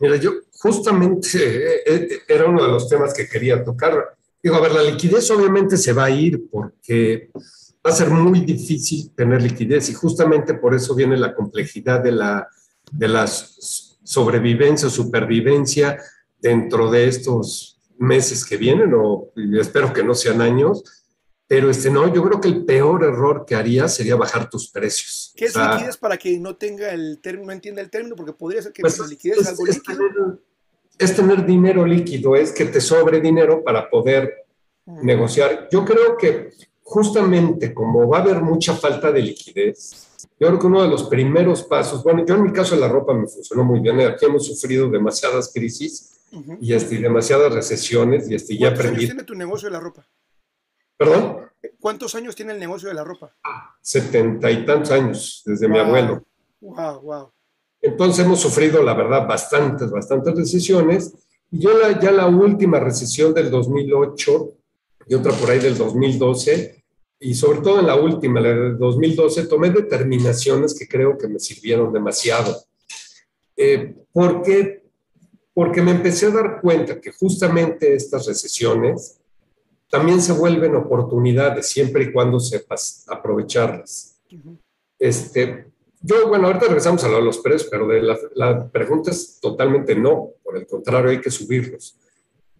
Mira, 0.00 0.16
yo 0.16 0.32
justamente 0.58 1.38
eh, 1.38 1.82
eh, 1.86 2.08
era 2.26 2.46
uno 2.46 2.62
de 2.62 2.68
los 2.68 2.88
temas 2.88 3.14
que 3.14 3.28
quería 3.28 3.62
tocar. 3.62 4.16
Digo, 4.42 4.56
a 4.56 4.60
ver, 4.60 4.72
la 4.72 4.82
liquidez 4.82 5.30
obviamente 5.30 5.76
se 5.76 5.92
va 5.92 6.06
a 6.06 6.10
ir 6.10 6.48
porque 6.50 7.30
va 7.34 7.90
a 7.90 7.92
ser 7.92 8.10
muy 8.10 8.40
difícil 8.40 9.10
tener 9.14 9.42
liquidez 9.42 9.88
y 9.90 9.94
justamente 9.94 10.54
por 10.54 10.74
eso 10.74 10.94
viene 10.94 11.16
la 11.16 11.34
complejidad 11.34 12.00
de 12.00 12.12
la, 12.12 12.48
de 12.90 13.08
la 13.08 13.26
sobrevivencia 13.26 14.88
supervivencia 14.90 15.98
dentro 16.44 16.90
de 16.90 17.08
estos 17.08 17.80
meses 17.96 18.44
que 18.44 18.58
vienen, 18.58 18.92
o 18.94 19.32
espero 19.58 19.94
que 19.94 20.04
no 20.04 20.14
sean 20.14 20.42
años, 20.42 20.84
pero 21.46 21.70
este 21.70 21.90
no, 21.90 22.12
yo 22.12 22.22
creo 22.22 22.38
que 22.38 22.48
el 22.48 22.66
peor 22.66 23.02
error 23.02 23.46
que 23.46 23.54
haría 23.54 23.88
sería 23.88 24.14
bajar 24.14 24.50
tus 24.50 24.70
precios. 24.70 25.32
¿Qué 25.36 25.46
es 25.46 25.56
liquidez 25.56 25.96
para 25.96 26.18
que 26.18 26.38
no 26.38 26.56
tenga 26.56 26.92
el 26.92 27.18
término, 27.22 27.46
no 27.46 27.52
entienda 27.52 27.80
el 27.80 27.88
término? 27.88 28.14
Porque 28.14 28.34
podría 28.34 28.60
ser 28.60 28.72
que 28.72 28.82
pues 28.82 28.98
la 28.98 29.06
liquidez 29.06 29.38
es, 29.38 29.46
algo 29.48 29.64
líquido. 29.64 29.96
Tener, 29.96 30.38
es 30.98 31.16
tener 31.16 31.46
dinero 31.46 31.86
líquido, 31.86 32.36
es 32.36 32.52
que 32.52 32.66
te 32.66 32.80
sobre 32.80 33.20
dinero 33.20 33.64
para 33.64 33.88
poder 33.88 34.44
negociar. 34.84 35.68
Yo 35.72 35.82
creo 35.82 36.18
que 36.18 36.50
justamente 36.82 37.72
como 37.72 38.06
va 38.06 38.18
a 38.18 38.22
haber 38.22 38.42
mucha 38.42 38.74
falta 38.74 39.10
de 39.10 39.22
liquidez, 39.22 40.08
yo 40.38 40.48
creo 40.48 40.58
que 40.58 40.66
uno 40.66 40.82
de 40.82 40.88
los 40.88 41.04
primeros 41.04 41.62
pasos, 41.62 42.04
bueno, 42.04 42.22
yo 42.26 42.34
en 42.34 42.42
mi 42.42 42.52
caso 42.52 42.74
de 42.74 42.82
la 42.82 42.88
ropa 42.88 43.14
me 43.14 43.28
funcionó 43.28 43.64
muy 43.64 43.80
bien, 43.80 43.98
aquí 44.00 44.26
hemos 44.26 44.44
sufrido 44.46 44.90
demasiadas 44.90 45.50
crisis 45.54 46.13
y 46.60 46.72
este, 46.72 46.98
demasiadas 46.98 47.52
recesiones 47.52 48.30
y 48.30 48.34
este, 48.34 48.56
ya 48.56 48.68
aprendí. 48.68 48.84
¿Cuántos 48.84 49.00
años 49.00 49.08
tiene 49.08 49.22
tu 49.24 49.34
negocio 49.34 49.68
de 49.68 49.72
la 49.72 49.80
ropa? 49.80 50.08
¿Perdón? 50.96 51.38
¿Cuántos 51.80 52.14
años 52.14 52.34
tiene 52.36 52.52
el 52.52 52.60
negocio 52.60 52.88
de 52.88 52.94
la 52.94 53.04
ropa? 53.04 53.34
Setenta 53.80 54.50
y 54.50 54.64
tantos 54.64 54.90
años, 54.90 55.42
desde 55.44 55.68
mi 55.68 55.78
abuelo. 55.78 56.24
Wow, 56.60 57.00
wow. 57.00 57.32
Entonces 57.80 58.24
hemos 58.24 58.40
sufrido, 58.40 58.82
la 58.82 58.94
verdad, 58.94 59.26
bastantes, 59.26 59.90
bastantes 59.90 60.34
recesiones. 60.34 61.12
Y 61.50 61.60
yo 61.60 61.76
la, 61.78 62.00
ya 62.00 62.10
la 62.10 62.26
última 62.26 62.80
recesión 62.80 63.34
del 63.34 63.50
2008 63.50 64.54
y 65.06 65.14
otra 65.14 65.32
por 65.32 65.50
ahí 65.50 65.58
del 65.58 65.76
2012, 65.76 66.82
y 67.20 67.34
sobre 67.34 67.60
todo 67.60 67.80
en 67.80 67.86
la 67.86 67.96
última, 67.96 68.40
la 68.40 68.48
del 68.48 68.78
2012, 68.78 69.46
tomé 69.46 69.70
determinaciones 69.70 70.74
que 70.78 70.88
creo 70.88 71.16
que 71.16 71.28
me 71.28 71.38
sirvieron 71.38 71.92
demasiado. 71.92 72.64
Eh, 73.56 73.94
¿Por 74.12 74.42
qué? 74.42 74.83
Porque 75.54 75.80
me 75.80 75.92
empecé 75.92 76.26
a 76.26 76.30
dar 76.30 76.60
cuenta 76.60 77.00
que 77.00 77.12
justamente 77.12 77.94
estas 77.94 78.26
recesiones 78.26 79.20
también 79.88 80.20
se 80.20 80.32
vuelven 80.32 80.74
oportunidades 80.74 81.68
siempre 81.68 82.04
y 82.04 82.12
cuando 82.12 82.40
sepas 82.40 83.04
aprovecharlas. 83.08 84.20
este, 84.98 85.66
yo, 86.00 86.28
bueno, 86.28 86.48
ahorita 86.48 86.66
regresamos 86.66 87.04
a 87.04 87.08
los 87.08 87.38
precios, 87.38 87.68
pero 87.70 87.86
de 87.86 88.02
la, 88.02 88.18
la 88.34 88.68
pregunta 88.68 89.10
es 89.10 89.38
totalmente 89.40 89.94
no, 89.94 90.32
por 90.42 90.56
el 90.56 90.66
contrario, 90.66 91.10
hay 91.10 91.20
que 91.20 91.30
subirlos. 91.30 91.96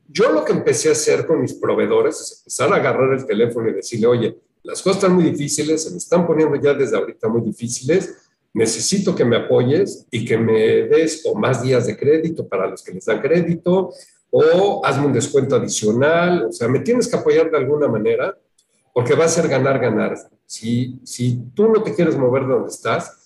Yo 0.09 0.31
lo 0.31 0.45
que 0.45 0.53
empecé 0.53 0.89
a 0.89 0.93
hacer 0.93 1.27
con 1.27 1.41
mis 1.41 1.55
proveedores 1.55 2.21
es 2.21 2.39
empezar 2.39 2.73
a 2.73 2.77
agarrar 2.77 3.13
el 3.15 3.27
teléfono 3.27 3.69
y 3.69 3.73
decirle, 3.73 4.07
oye, 4.07 4.39
las 4.63 4.81
cosas 4.81 4.97
están 5.03 5.15
muy 5.15 5.25
difíciles, 5.25 5.83
se 5.83 5.91
me 5.91 5.99
están 5.99 6.27
poniendo 6.27 6.57
ya 6.57 6.73
desde 6.73 6.97
ahorita 6.97 7.29
muy 7.29 7.43
difíciles, 7.43 8.24
necesito 8.55 9.15
que 9.15 9.25
me 9.25 9.37
apoyes 9.37 10.07
y 10.11 10.25
que 10.25 10.39
me 10.39 10.87
des 10.87 11.27
o 11.27 11.35
más 11.35 11.63
días 11.63 11.87
de 11.87 11.97
crédito 11.97 12.49
para 12.49 12.69
los 12.69 12.83
que 12.83 12.93
les 12.93 13.05
dan 13.05 13.21
crédito, 13.21 13.91
o 14.31 14.85
hazme 14.85 15.07
un 15.07 15.13
descuento 15.13 15.57
adicional, 15.57 16.47
o 16.47 16.53
sea, 16.53 16.69
me 16.69 16.81
tienes 16.81 17.09
que 17.09 17.17
apoyar 17.17 17.51
de 17.51 17.59
alguna 17.59 17.89
manera, 17.89 18.37
porque 18.93 19.15
va 19.15 19.25
a 19.25 19.29
ser 19.29 19.49
ganar, 19.49 19.79
ganar. 19.79 20.17
Si, 20.47 21.01
si 21.05 21.41
tú 21.55 21.69
no 21.69 21.83
te 21.83 21.95
quieres 21.95 22.17
mover 22.17 22.43
de 22.43 22.55
donde 22.55 22.71
estás, 22.71 23.25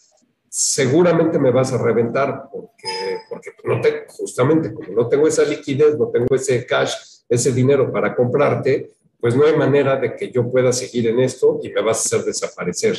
seguramente 0.49 1.38
me 1.38 1.50
vas 1.50 1.73
a 1.73 1.82
reventar 1.82 2.49
porque, 2.50 2.88
porque 3.28 3.50
no 3.64 3.80
te, 3.80 4.06
justamente 4.08 4.73
como 4.73 4.88
no 4.92 5.08
tengo 5.08 5.28
esa 5.28 5.44
liquidez, 5.44 5.99
no 5.99 6.08
tengo 6.08 6.35
ese 6.35 6.64
cash, 6.64 6.94
ese 7.28 7.52
dinero 7.52 7.92
para 7.92 8.14
comprarte, 8.16 8.92
pues 9.20 9.37
no 9.37 9.44
hay 9.44 9.56
manera 9.56 9.97
de 9.97 10.16
que 10.16 10.30
yo 10.30 10.50
pueda 10.50 10.73
seguir 10.73 11.08
en 11.08 11.20
esto 11.20 11.61
y 11.62 11.70
me 11.70 11.82
vas 11.82 11.99
a 11.99 12.16
hacer 12.16 12.25
desaparecer. 12.26 12.99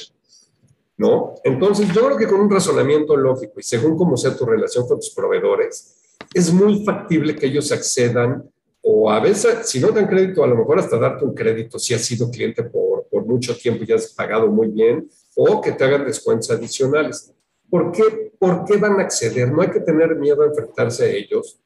¿No? 0.99 1.33
Entonces, 1.43 1.87
yo 1.93 2.05
creo 2.05 2.17
que 2.17 2.27
con 2.27 2.41
un 2.41 2.49
razonamiento 2.49 3.15
lógico 3.15 3.53
y 3.59 3.63
según 3.63 3.97
cómo 3.97 4.17
sea 4.17 4.35
tu 4.35 4.45
relación 4.45 4.85
con 4.85 4.99
tus 4.99 5.11
proveedores, 5.11 5.95
es 6.33 6.53
muy 6.53 6.83
factible 6.83 7.35
que 7.35 7.47
ellos 7.47 7.71
accedan 7.71 8.43
o 8.81 9.09
a 9.09 9.19
veces, 9.19 9.69
si 9.69 9.79
no 9.79 9.91
dan 9.91 10.07
crédito, 10.07 10.43
a 10.43 10.47
lo 10.47 10.55
mejor 10.55 10.79
hasta 10.79 10.97
darte 10.97 11.25
un 11.25 11.33
crédito 11.33 11.77
si 11.79 11.93
has 11.93 12.01
sido 12.01 12.29
cliente 12.29 12.63
por, 12.63 13.07
por 13.09 13.25
mucho 13.25 13.55
tiempo 13.55 13.83
y 13.87 13.91
has 13.91 14.13
pagado 14.13 14.47
muy 14.47 14.67
bien, 14.67 15.09
o 15.35 15.61
que 15.61 15.71
te 15.71 15.83
hagan 15.83 16.05
descuentos 16.05 16.51
adicionales. 16.51 17.33
¿Por 17.69 17.91
qué, 17.91 18.33
¿Por 18.37 18.65
qué 18.65 18.77
van 18.77 18.99
a 18.99 19.03
acceder? 19.03 19.51
No 19.51 19.61
hay 19.61 19.69
que 19.69 19.79
tener 19.79 20.15
miedo 20.15 20.43
a 20.43 20.47
enfrentarse 20.47 21.05
a 21.05 21.09
ellos, 21.09 21.59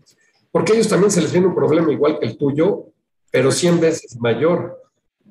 porque 0.51 0.73
ellos 0.73 0.87
también 0.87 1.11
se 1.11 1.21
les 1.21 1.31
viene 1.31 1.47
un 1.47 1.55
problema 1.55 1.91
igual 1.91 2.19
que 2.19 2.25
el 2.25 2.37
tuyo, 2.37 2.87
pero 3.31 3.51
100 3.51 3.79
veces 3.79 4.17
mayor, 4.19 4.79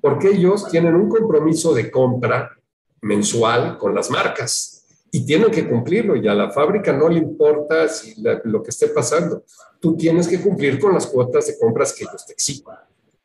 porque 0.01 0.29
ellos 0.29 0.69
tienen 0.69 0.95
un 0.95 1.09
compromiso 1.09 1.73
de 1.73 1.91
compra 1.91 2.57
mensual 3.03 3.79
con 3.79 3.95
las 3.95 4.11
marcas 4.11 4.85
y 5.11 5.27
tienen 5.27 5.51
que 5.51 5.69
cumplirlo 5.69 6.17
y 6.17 6.27
a 6.27 6.35
la 6.35 6.51
fábrica 6.51 6.93
no 6.93 7.09
le 7.09 7.19
importa 7.19 7.87
si 7.89 8.15
lo 8.45 8.63
que 8.63 8.71
esté 8.71 8.89
pasando. 8.89 9.45
Tú 9.79 9.97
tienes 9.97 10.27
que 10.27 10.41
cumplir 10.41 10.81
con 10.81 10.95
las 10.95 11.07
cuotas 11.07 11.47
de 11.49 11.59
compras 11.59 11.93
que 11.93 12.05
ellos 12.05 12.25
te 12.25 12.33
exigen. 12.33 12.75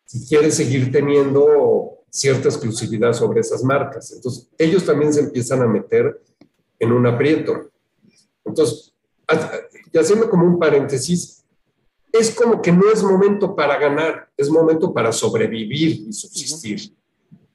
Si 0.04 0.28
quieres 0.28 0.56
seguir 0.56 0.92
teniendo 0.92 1.98
cierta 2.10 2.50
exclusividad 2.50 3.14
sobre 3.14 3.42
esas 3.42 3.64
marcas. 3.64 4.12
Entonces, 4.12 4.50
ellos 4.58 4.86
también 4.86 5.14
se 5.14 5.20
empiezan 5.22 5.62
a 5.62 5.68
meter 5.68 6.20
en 6.80 6.92
un 6.92 7.06
aprieto. 7.06 7.70
Entonces, 8.44 8.94
y 9.92 9.98
haciendo 9.98 10.30
como 10.30 10.46
un 10.46 10.58
paréntesis, 10.58 11.44
es 12.12 12.32
como 12.32 12.62
que 12.62 12.72
no 12.72 12.90
es 12.92 13.04
momento 13.04 13.56
para 13.56 13.78
ganar, 13.78 14.30
es 14.36 14.50
momento 14.50 14.94
para 14.94 15.12
sobrevivir 15.12 16.08
y 16.08 16.14
subsistir. 16.14 16.97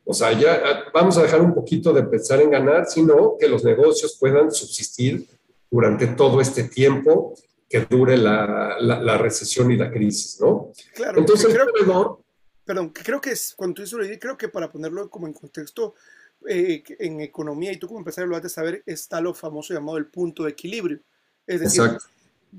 O 0.05 0.15
sea, 0.15 0.33
ya 0.33 0.61
ah, 0.65 0.85
vamos 0.93 1.17
a 1.19 1.23
dejar 1.23 1.41
un 1.41 1.55
poquito 1.55 1.93
de 1.93 2.03
pensar 2.03 2.41
en 2.41 2.51
ganar, 2.51 2.87
sino 2.87 3.37
que 3.39 3.49
los 3.49 3.65
negocios 3.65 4.17
puedan 4.19 4.51
subsistir 4.51 5.27
durante 5.71 6.09
todo 6.09 6.41
este 6.41 6.65
tiempo 6.65 7.35
que 7.69 7.81
dure 7.81 8.19
la, 8.19 8.77
la, 8.79 9.17
recesión 9.17 9.71
y 9.71 9.77
la 9.79 9.91
crisis, 9.91 10.39
¿no? 10.41 10.73
Claro, 10.95 11.19
entonces 11.19 11.55
el 11.55 11.59
proveedor... 11.59 12.19
Perdón, 12.65 12.91
creo 12.91 13.21
que 13.21 13.31
es, 13.31 13.55
cuando 13.57 13.77
tú 13.77 13.83
dices 13.83 14.19
creo 14.21 14.37
que 14.37 14.49
para 14.49 14.71
ponerlo 14.71 15.09
como 15.09 15.27
en 15.27 15.33
contexto, 15.33 15.95
eh, 16.47 16.83
en 16.99 17.21
economía, 17.23 17.73
y 17.73 17.79
tú 17.79 17.87
como 17.87 18.01
empresario 18.01 18.29
lo 18.29 18.37
has 18.37 18.43
de 18.43 18.51
saber, 18.51 18.83
está 18.85 19.23
lo 19.23 19.33
famoso 19.33 19.73
llamado 19.73 19.97
el 19.97 20.07
punto 20.07 20.45
de 20.45 20.51
equilibrio. 20.51 21.01
Es 21.47 21.61
decir, 21.61 21.83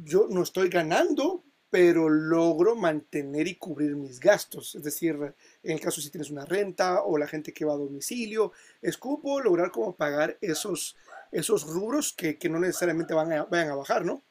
yo 0.03 0.27
no 0.29 0.41
estoy 0.41 0.69
ganando, 0.69 1.43
pero 1.69 2.09
logro 2.09 2.75
mantener 2.75 3.47
y 3.47 3.55
cubrir 3.55 3.95
mis 3.95 4.19
gastos. 4.19 4.75
Es 4.75 4.83
decir, 4.83 5.17
en 5.63 5.71
el 5.71 5.79
caso 5.79 6.01
si 6.01 6.11
tienes 6.11 6.29
una 6.29 6.45
renta 6.45 7.03
o 7.03 7.17
la 7.17 7.27
gente 7.27 7.53
que 7.53 7.65
va 7.65 7.73
a 7.73 7.77
domicilio, 7.77 8.51
es 8.81 8.97
como 8.97 9.39
lograr 9.39 9.71
como 9.71 9.95
pagar 9.95 10.37
esos, 10.41 10.95
esos 11.31 11.65
rubros 11.65 12.13
que, 12.13 12.37
que 12.37 12.49
no 12.49 12.59
necesariamente 12.59 13.13
van 13.13 13.31
a, 13.31 13.45
vayan 13.45 13.69
a 13.69 13.75
bajar, 13.75 14.05
¿no? 14.05 14.21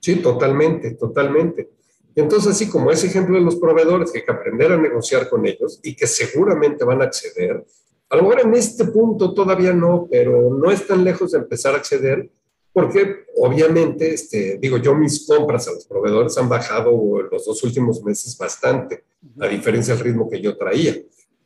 Sí, 0.00 0.16
totalmente, 0.16 0.92
totalmente. 0.94 1.70
Entonces, 2.14 2.52
así 2.52 2.68
como 2.68 2.90
ese 2.90 3.06
ejemplo 3.06 3.36
de 3.38 3.44
los 3.44 3.56
proveedores, 3.56 4.10
que 4.10 4.18
hay 4.18 4.24
que 4.24 4.32
aprender 4.32 4.72
a 4.72 4.76
negociar 4.76 5.28
con 5.28 5.46
ellos 5.46 5.80
y 5.82 5.96
que 5.96 6.06
seguramente 6.06 6.84
van 6.84 7.00
a 7.00 7.04
acceder, 7.04 7.64
a 8.08 8.16
lo 8.16 8.22
mejor 8.22 8.40
en 8.40 8.54
este 8.54 8.84
punto 8.86 9.32
todavía 9.32 9.72
no, 9.72 10.06
pero 10.10 10.50
no 10.50 10.70
es 10.70 10.86
tan 10.86 11.02
lejos 11.02 11.32
de 11.32 11.38
empezar 11.38 11.74
a 11.74 11.78
acceder 11.78 12.30
porque 12.72 13.26
obviamente, 13.36 14.14
este, 14.14 14.58
digo, 14.58 14.78
yo 14.78 14.94
mis 14.94 15.26
compras 15.26 15.68
a 15.68 15.72
los 15.72 15.86
proveedores 15.86 16.36
han 16.38 16.48
bajado 16.48 17.22
los 17.30 17.44
dos 17.44 17.62
últimos 17.64 18.02
meses 18.02 18.36
bastante, 18.38 19.04
a 19.40 19.46
diferencia 19.46 19.94
del 19.94 20.04
ritmo 20.04 20.28
que 20.28 20.40
yo 20.40 20.56
traía. 20.56 20.96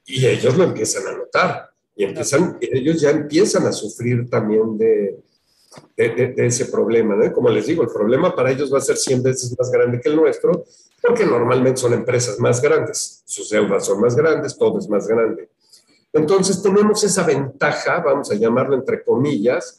Y 0.05 0.27
ellos 0.27 0.57
lo 0.57 0.65
empiezan 0.65 1.07
a 1.09 1.17
notar. 1.17 1.71
Y 1.97 2.05
empiezan, 2.05 2.59
ellos 2.61 3.01
ya 3.01 3.11
empiezan 3.11 3.67
a 3.67 3.73
sufrir 3.73 4.29
también 4.31 4.79
de, 4.79 5.17
de, 5.97 6.47
ese 6.47 6.67
problema. 6.67 7.17
¿no? 7.17 7.33
Como 7.33 7.49
les 7.49 7.67
digo, 7.67 7.83
el 7.83 7.89
problema 7.89 8.35
para 8.35 8.53
ellos 8.53 8.73
va 8.73 8.79
a 8.79 8.83
ser 8.83 8.97
100 8.97 9.23
veces 9.23 9.57
más 9.59 9.71
grande 9.71 10.01
que 10.01 10.09
el 10.09 10.17
nuestro, 10.17 10.65
porque 11.03 11.25
normalmente 11.25 11.81
son 11.81 11.95
empresas 11.95 12.39
más 12.39 12.61
grandes. 12.61 13.23
Sus 13.25 13.51
deudas 13.51 13.85
son 13.85 14.01
más 14.01 14.15
grandes, 14.15 14.57
todo 14.57 14.79
es 14.79 14.89
más 14.89 15.09
grande. 15.09 15.49
Entonces 16.13 16.63
tenemos 16.63 17.05
esa 17.05 17.25
ventaja, 17.25 18.01
vamos 18.01 18.31
a 18.31 18.35
llamarlo 18.35 18.75
entre 18.75 19.05
comillas, 19.05 19.79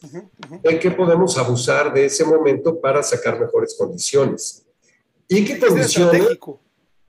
de 0.63 0.79
que 0.79 0.91
podemos 0.91 1.38
abusar 1.38 1.93
de 1.93 2.05
ese 2.05 2.24
momento 2.24 2.79
para 2.79 3.01
sacar 3.01 3.39
mejores 3.39 3.75
condiciones. 3.77 4.65
¿Y 5.27 5.43
qué 5.43 5.60
condiciones? 5.60 6.38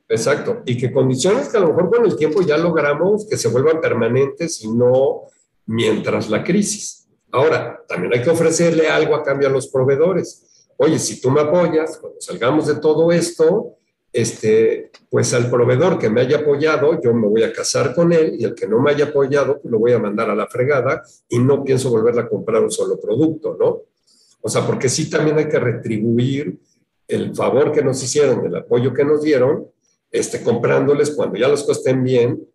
Exacto. 0.08 0.62
Y 0.64 0.78
qué 0.78 0.90
condiciones 0.90 1.48
que 1.48 1.58
a 1.58 1.60
lo 1.60 1.68
mejor 1.68 1.90
con 1.90 2.06
el 2.06 2.16
tiempo 2.16 2.40
ya 2.40 2.56
logramos 2.56 3.26
que 3.26 3.36
se 3.36 3.48
vuelvan 3.48 3.80
permanentes 3.80 4.62
y 4.62 4.68
no 4.72 5.24
mientras 5.66 6.30
la 6.30 6.42
crisis. 6.42 7.06
Ahora, 7.30 7.84
también 7.86 8.14
hay 8.14 8.22
que 8.22 8.30
ofrecerle 8.30 8.88
algo 8.88 9.14
a 9.14 9.22
cambio 9.22 9.48
a 9.48 9.50
los 9.50 9.68
proveedores. 9.68 10.66
Oye, 10.78 10.98
si 10.98 11.20
tú 11.20 11.30
me 11.30 11.42
apoyas, 11.42 11.98
cuando 11.98 12.20
salgamos 12.20 12.66
de 12.66 12.76
todo 12.76 13.12
esto, 13.12 13.77
este, 14.12 14.90
pues 15.10 15.34
al 15.34 15.50
proveedor 15.50 15.98
que 15.98 16.08
me 16.08 16.22
haya 16.22 16.38
apoyado, 16.38 17.00
yo 17.02 17.12
me 17.14 17.28
voy 17.28 17.42
a 17.42 17.52
casar 17.52 17.94
con 17.94 18.12
él 18.12 18.36
y 18.38 18.44
el 18.44 18.54
que 18.54 18.66
no 18.66 18.80
me 18.80 18.90
haya 18.90 19.06
apoyado, 19.06 19.60
pues 19.60 19.70
lo 19.70 19.78
voy 19.78 19.92
a 19.92 19.98
mandar 19.98 20.30
a 20.30 20.34
la 20.34 20.46
fregada 20.46 21.02
y 21.28 21.38
no 21.38 21.62
pienso 21.62 21.90
volverle 21.90 22.22
a 22.22 22.28
comprar 22.28 22.62
un 22.62 22.70
solo 22.70 22.98
producto, 22.98 23.56
¿no? 23.58 23.82
O 24.40 24.48
sea, 24.48 24.66
porque 24.66 24.88
sí 24.88 25.10
también 25.10 25.38
hay 25.38 25.48
que 25.48 25.58
retribuir 25.58 26.58
el 27.06 27.34
favor 27.34 27.72
que 27.72 27.82
nos 27.82 28.02
hicieron, 28.02 28.46
el 28.46 28.56
apoyo 28.56 28.92
que 28.92 29.04
nos 29.04 29.22
dieron, 29.22 29.66
este, 30.10 30.42
comprándoles 30.42 31.10
cuando 31.10 31.38
ya 31.38 31.48
las 31.48 31.62
cosas 31.62 31.78
estén 31.78 32.02
bien, 32.02 32.46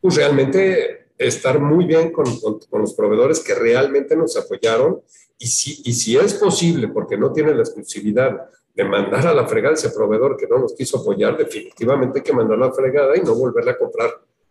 pues 0.00 0.16
realmente 0.16 1.08
estar 1.18 1.58
muy 1.60 1.86
bien 1.86 2.12
con, 2.12 2.26
con, 2.40 2.80
los 2.80 2.94
proveedores 2.94 3.40
que 3.40 3.54
realmente 3.54 4.14
nos 4.16 4.36
apoyaron 4.36 5.00
y 5.38 5.46
si, 5.46 5.82
y 5.84 5.94
si 5.94 6.16
es 6.16 6.34
posible, 6.34 6.88
porque 6.88 7.16
no 7.16 7.32
tienen 7.32 7.56
la 7.56 7.62
exclusividad, 7.62 8.48
de 8.76 8.84
mandar 8.84 9.26
a 9.26 9.34
la 9.34 9.46
fregada 9.46 9.74
ese 9.74 9.88
proveedor 9.88 10.36
que 10.36 10.46
no 10.46 10.58
nos 10.58 10.74
quiso 10.74 10.98
apoyar, 10.98 11.34
definitivamente 11.36 12.18
hay 12.18 12.22
que 12.22 12.32
mandar 12.34 12.58
a 12.58 12.66
la 12.66 12.72
fregada 12.72 13.16
y 13.16 13.22
no 13.22 13.34
volverle 13.34 13.70
a 13.70 13.78
comprar. 13.78 14.10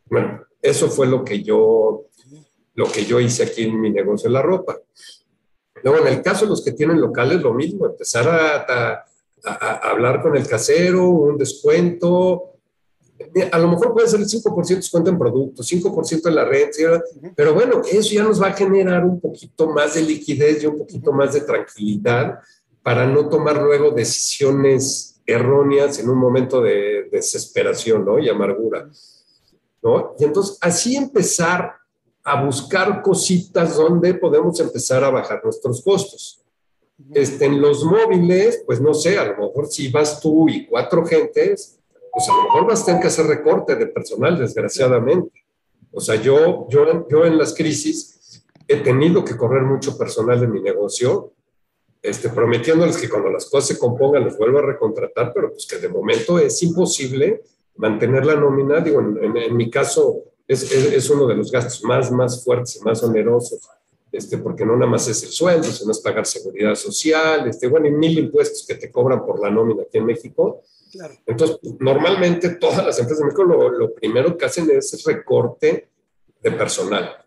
Bueno, 0.09 0.43
eso 0.59 0.89
fue 0.89 1.05
lo 1.05 1.23
que 1.23 1.43
yo, 1.43 2.05
lo 2.73 2.91
que 2.91 3.05
yo 3.05 3.19
hice 3.19 3.43
aquí 3.43 3.65
en 3.65 3.79
mi 3.79 3.91
negocio 3.91 4.27
de 4.27 4.33
la 4.33 4.41
ropa. 4.41 4.79
Luego, 5.83 6.07
en 6.07 6.13
el 6.13 6.23
caso 6.23 6.45
de 6.45 6.49
los 6.49 6.65
que 6.65 6.71
tienen 6.71 6.99
locales, 6.99 7.39
lo 7.39 7.53
mismo, 7.53 7.85
empezar 7.85 8.27
a, 8.27 9.05
a, 9.43 9.89
hablar 9.91 10.23
con 10.23 10.35
el 10.35 10.47
casero, 10.47 11.07
un 11.07 11.37
descuento. 11.37 12.53
A 13.51 13.59
lo 13.59 13.67
mejor 13.67 13.93
puede 13.93 14.07
ser 14.07 14.21
el 14.21 14.25
5% 14.25 14.67
de 14.67 14.75
descuento 14.75 15.11
en 15.11 15.19
productos, 15.19 15.71
5% 15.71 16.27
en 16.27 16.35
la 16.35 16.45
renta, 16.45 17.03
pero 17.35 17.53
bueno, 17.53 17.81
eso 17.89 18.13
ya 18.13 18.23
nos 18.23 18.41
va 18.41 18.47
a 18.47 18.53
generar 18.53 19.05
un 19.05 19.21
poquito 19.21 19.69
más 19.69 19.93
de 19.93 20.01
liquidez 20.01 20.63
y 20.63 20.65
un 20.65 20.79
poquito 20.79 21.13
más 21.13 21.33
de 21.33 21.41
tranquilidad 21.41 22.39
para 22.85 23.07
no 23.07 23.27
tomar 23.29 23.63
luego 23.63 23.89
decisiones 23.89 25.19
erróneas 25.25 25.97
en 25.97 26.07
un 26.07 26.19
momento 26.19 26.61
de 26.61 27.09
desesperación 27.11 28.05
¿no? 28.05 28.19
y 28.19 28.29
amargura. 28.29 28.87
¿no? 29.81 30.13
Y 30.19 30.23
entonces 30.23 30.59
así 30.61 30.95
empezar 30.95 31.77
a 32.23 32.43
buscar 32.45 33.01
cositas 33.01 33.75
donde 33.75 34.13
podemos 34.13 34.59
empezar 34.59 35.03
a 35.03 35.09
bajar 35.09 35.43
nuestros 35.43 35.81
costos. 35.81 36.43
Este, 37.11 37.45
en 37.45 37.59
los 37.59 37.83
móviles, 37.83 38.61
pues 38.67 38.79
no 38.79 38.93
sé, 38.93 39.17
a 39.17 39.25
lo 39.25 39.47
mejor 39.47 39.65
si 39.65 39.89
vas 39.89 40.19
tú 40.19 40.47
y 40.47 40.67
cuatro 40.67 41.03
gentes, 41.07 41.79
pues 42.11 42.29
a 42.29 42.33
lo 42.33 42.43
mejor 42.43 42.67
vas 42.67 42.83
a 42.83 42.85
tener 42.85 43.01
que 43.01 43.07
hacer 43.07 43.25
recorte 43.25 43.75
de 43.75 43.87
personal, 43.87 44.37
desgraciadamente. 44.37 45.43
O 45.91 45.99
sea, 45.99 46.21
yo, 46.21 46.67
yo, 46.69 47.07
yo 47.09 47.25
en 47.25 47.39
las 47.39 47.55
crisis 47.55 48.45
he 48.67 48.77
tenido 48.77 49.25
que 49.25 49.35
correr 49.35 49.63
mucho 49.63 49.97
personal 49.97 50.39
de 50.39 50.47
mi 50.47 50.61
negocio 50.61 51.31
este, 52.05 52.29
prometiéndoles 52.29 52.97
que 52.97 53.09
cuando 53.09 53.29
las 53.29 53.49
cosas 53.49 53.69
se 53.69 53.79
compongan 53.79 54.25
les 54.25 54.37
vuelvo 54.37 54.59
a 54.59 54.61
recontratar, 54.61 55.31
pero 55.33 55.51
pues 55.51 55.65
que 55.65 55.77
de 55.77 55.89
momento 55.89 56.39
es 56.39 56.61
imposible 56.63 57.41
mantener 57.77 58.25
la 58.25 58.35
nómina. 58.35 58.79
Digo, 58.79 59.01
en, 59.01 59.55
mi 59.55 59.69
caso 59.69 60.23
es, 60.47 60.71
es, 60.71 61.09
uno 61.09 61.27
de 61.27 61.35
los 61.35 61.51
gastos 61.51 61.83
más, 61.83 62.11
más 62.11 62.43
fuertes 62.43 62.77
y 62.77 62.81
más 62.81 63.03
onerosos, 63.03 63.59
este, 64.11 64.37
porque 64.37 64.65
no 64.65 64.75
nada 64.75 64.89
más 64.89 65.07
es 65.07 65.23
el 65.23 65.29
sueldo, 65.29 65.63
sino 65.63 65.91
es 65.91 65.99
pagar 65.99 66.25
seguridad 66.25 66.75
social, 66.75 67.47
este, 67.47 67.67
bueno, 67.67 67.87
y 67.87 67.91
mil 67.91 68.17
impuestos 68.17 68.65
que 68.65 68.75
te 68.75 68.91
cobran 68.91 69.25
por 69.25 69.41
la 69.41 69.49
nómina 69.49 69.83
aquí 69.83 69.97
en 69.97 70.05
México. 70.05 70.61
Claro. 70.91 71.13
Entonces, 71.25 71.59
normalmente 71.79 72.49
todas 72.55 72.85
las 72.85 72.97
empresas 72.99 73.19
de 73.19 73.25
México 73.25 73.43
lo, 73.43 73.69
lo 73.69 73.93
primero 73.93 74.37
que 74.37 74.45
hacen 74.45 74.69
es 74.71 75.03
recorte 75.03 75.89
de 76.41 76.51
personal. 76.51 77.25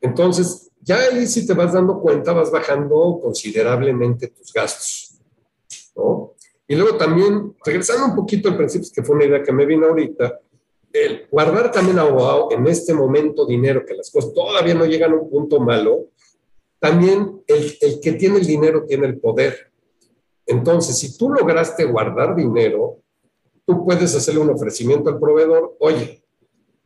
Entonces, 0.00 0.71
ya 0.82 0.98
ahí 0.98 1.26
si 1.26 1.46
te 1.46 1.54
vas 1.54 1.72
dando 1.72 2.00
cuenta, 2.00 2.32
vas 2.32 2.50
bajando 2.50 3.20
considerablemente 3.22 4.28
tus 4.28 4.52
gastos. 4.52 5.20
¿no? 5.94 6.34
Y 6.66 6.74
luego 6.74 6.96
también, 6.96 7.54
regresando 7.64 8.06
un 8.06 8.16
poquito 8.16 8.48
al 8.48 8.56
principio, 8.56 8.88
que 8.94 9.02
fue 9.02 9.16
una 9.16 9.24
idea 9.24 9.42
que 9.42 9.52
me 9.52 9.64
vino 9.64 9.86
ahorita, 9.86 10.40
el 10.92 11.26
guardar 11.30 11.70
también 11.70 11.98
a 11.98 12.06
en 12.50 12.66
este 12.66 12.92
momento 12.92 13.46
dinero, 13.46 13.84
que 13.86 13.94
las 13.94 14.10
cosas 14.10 14.34
todavía 14.34 14.74
no 14.74 14.84
llegan 14.84 15.12
a 15.12 15.16
un 15.16 15.30
punto 15.30 15.60
malo, 15.60 16.06
también 16.78 17.42
el, 17.46 17.78
el 17.80 18.00
que 18.00 18.12
tiene 18.12 18.38
el 18.38 18.46
dinero 18.46 18.84
tiene 18.84 19.06
el 19.06 19.18
poder. 19.18 19.70
Entonces, 20.46 20.98
si 20.98 21.16
tú 21.16 21.30
lograste 21.30 21.84
guardar 21.84 22.34
dinero, 22.34 22.98
tú 23.64 23.84
puedes 23.84 24.14
hacerle 24.14 24.40
un 24.40 24.50
ofrecimiento 24.50 25.08
al 25.08 25.20
proveedor, 25.20 25.76
oye, 25.78 26.21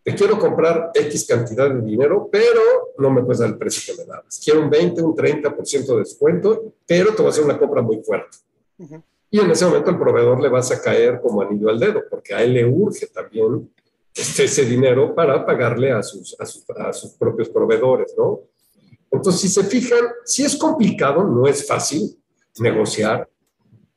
te 0.07 0.15
quiero 0.15 0.39
comprar 0.39 0.93
X 0.95 1.27
cantidad 1.27 1.69
de 1.69 1.81
dinero, 1.81 2.29
pero 2.31 2.61
no 2.97 3.11
me 3.11 3.25
puedes 3.25 3.41
dar 3.41 3.49
el 3.49 3.59
precio 3.59 3.93
que 3.93 4.03
me 4.03 4.07
dabas. 4.07 4.41
Quiero 4.43 4.61
un 4.61 4.71
20, 4.71 5.03
un 5.03 5.17
30% 5.17 5.85
de 5.85 5.97
descuento, 5.97 6.75
pero 6.87 7.13
te 7.13 7.17
voy 7.17 7.27
a 7.27 7.31
hacer 7.31 7.43
una 7.43 7.59
compra 7.59 7.83
muy 7.83 8.01
fuerte. 8.05 8.39
Y 9.29 9.41
en 9.41 9.51
ese 9.51 9.67
momento 9.67 9.91
el 9.91 9.99
proveedor 9.99 10.41
le 10.41 10.49
vas 10.49 10.71
a 10.71 10.81
caer 10.81 11.21
como 11.21 11.43
anillo 11.43 11.71
al 11.71 11.81
dedo, 11.81 12.05
porque 12.09 12.35
a 12.35 12.45
él 12.45 12.55
le 12.55 12.65
urge 12.65 13.09
también 13.09 13.69
este, 14.15 14.45
ese 14.45 14.65
dinero 14.65 15.13
para 15.13 15.45
pagarle 15.45 15.91
a 15.91 16.05
sus, 16.05 16.37
a 16.39 16.93
sus, 16.93 17.11
propios 17.15 17.49
proveedores, 17.49 18.15
¿no? 18.17 18.43
Entonces, 19.11 19.41
si 19.41 19.49
se 19.49 19.65
fijan, 19.65 20.07
si 20.25 20.45
es 20.45 20.55
complicado, 20.55 21.25
no 21.25 21.49
es 21.49 21.67
fácil 21.67 22.17
negociar, 22.61 23.29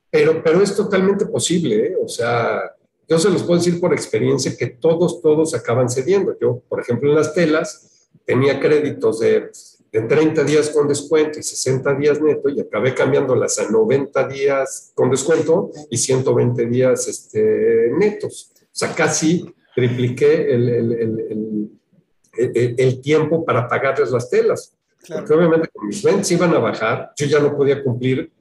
pero, 0.09 0.41
pero 0.41 0.63
es 0.63 0.75
totalmente 0.75 1.27
posible, 1.27 1.85
¿eh? 1.85 1.95
o 2.03 2.07
sea, 2.07 2.63
yo 3.09 3.17
se 3.17 3.29
los 3.29 3.43
puedo 3.43 3.59
decir 3.59 3.79
por 3.79 3.91
experiencia 3.91 4.55
que 4.55 4.67
todos, 4.67 5.21
todos 5.21 5.55
acaban 5.55 5.89
cediendo. 5.89 6.37
Yo, 6.39 6.61
por 6.69 6.79
ejemplo, 6.79 7.09
en 7.09 7.15
las 7.15 7.33
telas 7.33 8.07
tenía 8.23 8.59
créditos 8.59 9.19
de, 9.19 9.49
de 9.91 10.01
30 10.01 10.43
días 10.43 10.69
con 10.69 10.87
descuento 10.87 11.39
y 11.39 11.43
60 11.43 11.95
días 11.95 12.21
neto 12.21 12.49
y 12.49 12.59
acabé 12.59 12.93
cambiándolas 12.93 13.57
a 13.57 13.69
90 13.69 14.27
días 14.27 14.91
con 14.93 15.09
descuento 15.09 15.71
y 15.89 15.97
120 15.97 16.65
días 16.67 17.07
este, 17.07 17.91
netos. 17.97 18.51
O 18.61 18.67
sea, 18.71 18.93
casi 18.93 19.43
tripliqué 19.73 20.53
el, 20.53 20.69
el, 20.69 21.69
el, 22.37 22.75
el 22.77 23.01
tiempo 23.01 23.43
para 23.43 23.67
pagarles 23.67 24.11
las 24.11 24.29
telas. 24.29 24.75
Porque 25.07 25.33
obviamente 25.33 25.69
con 25.73 25.87
mis 25.87 26.03
ventas 26.03 26.31
iban 26.31 26.53
a 26.53 26.59
bajar, 26.59 27.11
yo 27.17 27.25
ya 27.25 27.39
no 27.39 27.55
podía 27.57 27.83
cumplir 27.83 28.31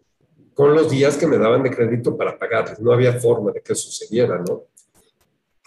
con 0.58 0.74
los 0.74 0.90
días 0.90 1.16
que 1.16 1.28
me 1.28 1.38
daban 1.38 1.62
de 1.62 1.70
crédito 1.70 2.16
para 2.16 2.36
pagarles. 2.36 2.80
No 2.80 2.90
había 2.90 3.12
forma 3.12 3.52
de 3.52 3.60
que 3.60 3.76
sucediera, 3.76 4.42
¿no? 4.44 4.64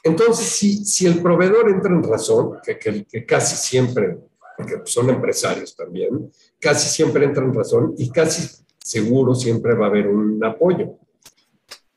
Entonces, 0.04 0.48
si, 0.48 0.84
si 0.84 1.08
el 1.08 1.22
proveedor 1.22 1.70
entra 1.70 1.94
en 1.94 2.04
razón, 2.04 2.58
que, 2.62 2.78
que, 2.78 3.06
que 3.06 3.26
casi 3.26 3.56
siempre, 3.56 4.18
porque 4.58 4.82
son 4.84 5.10
empresarios 5.10 5.78
también, 5.78 6.30
casi 6.60 6.90
siempre 6.90 7.24
entra 7.24 7.42
en 7.42 7.54
razón 7.54 7.96
y 7.98 8.10
casi 8.10 8.50
seguro 8.80 9.34
siempre 9.34 9.76
va 9.76 9.86
a 9.86 9.90
haber 9.90 10.10
un 10.10 10.44
apoyo. 10.44 10.98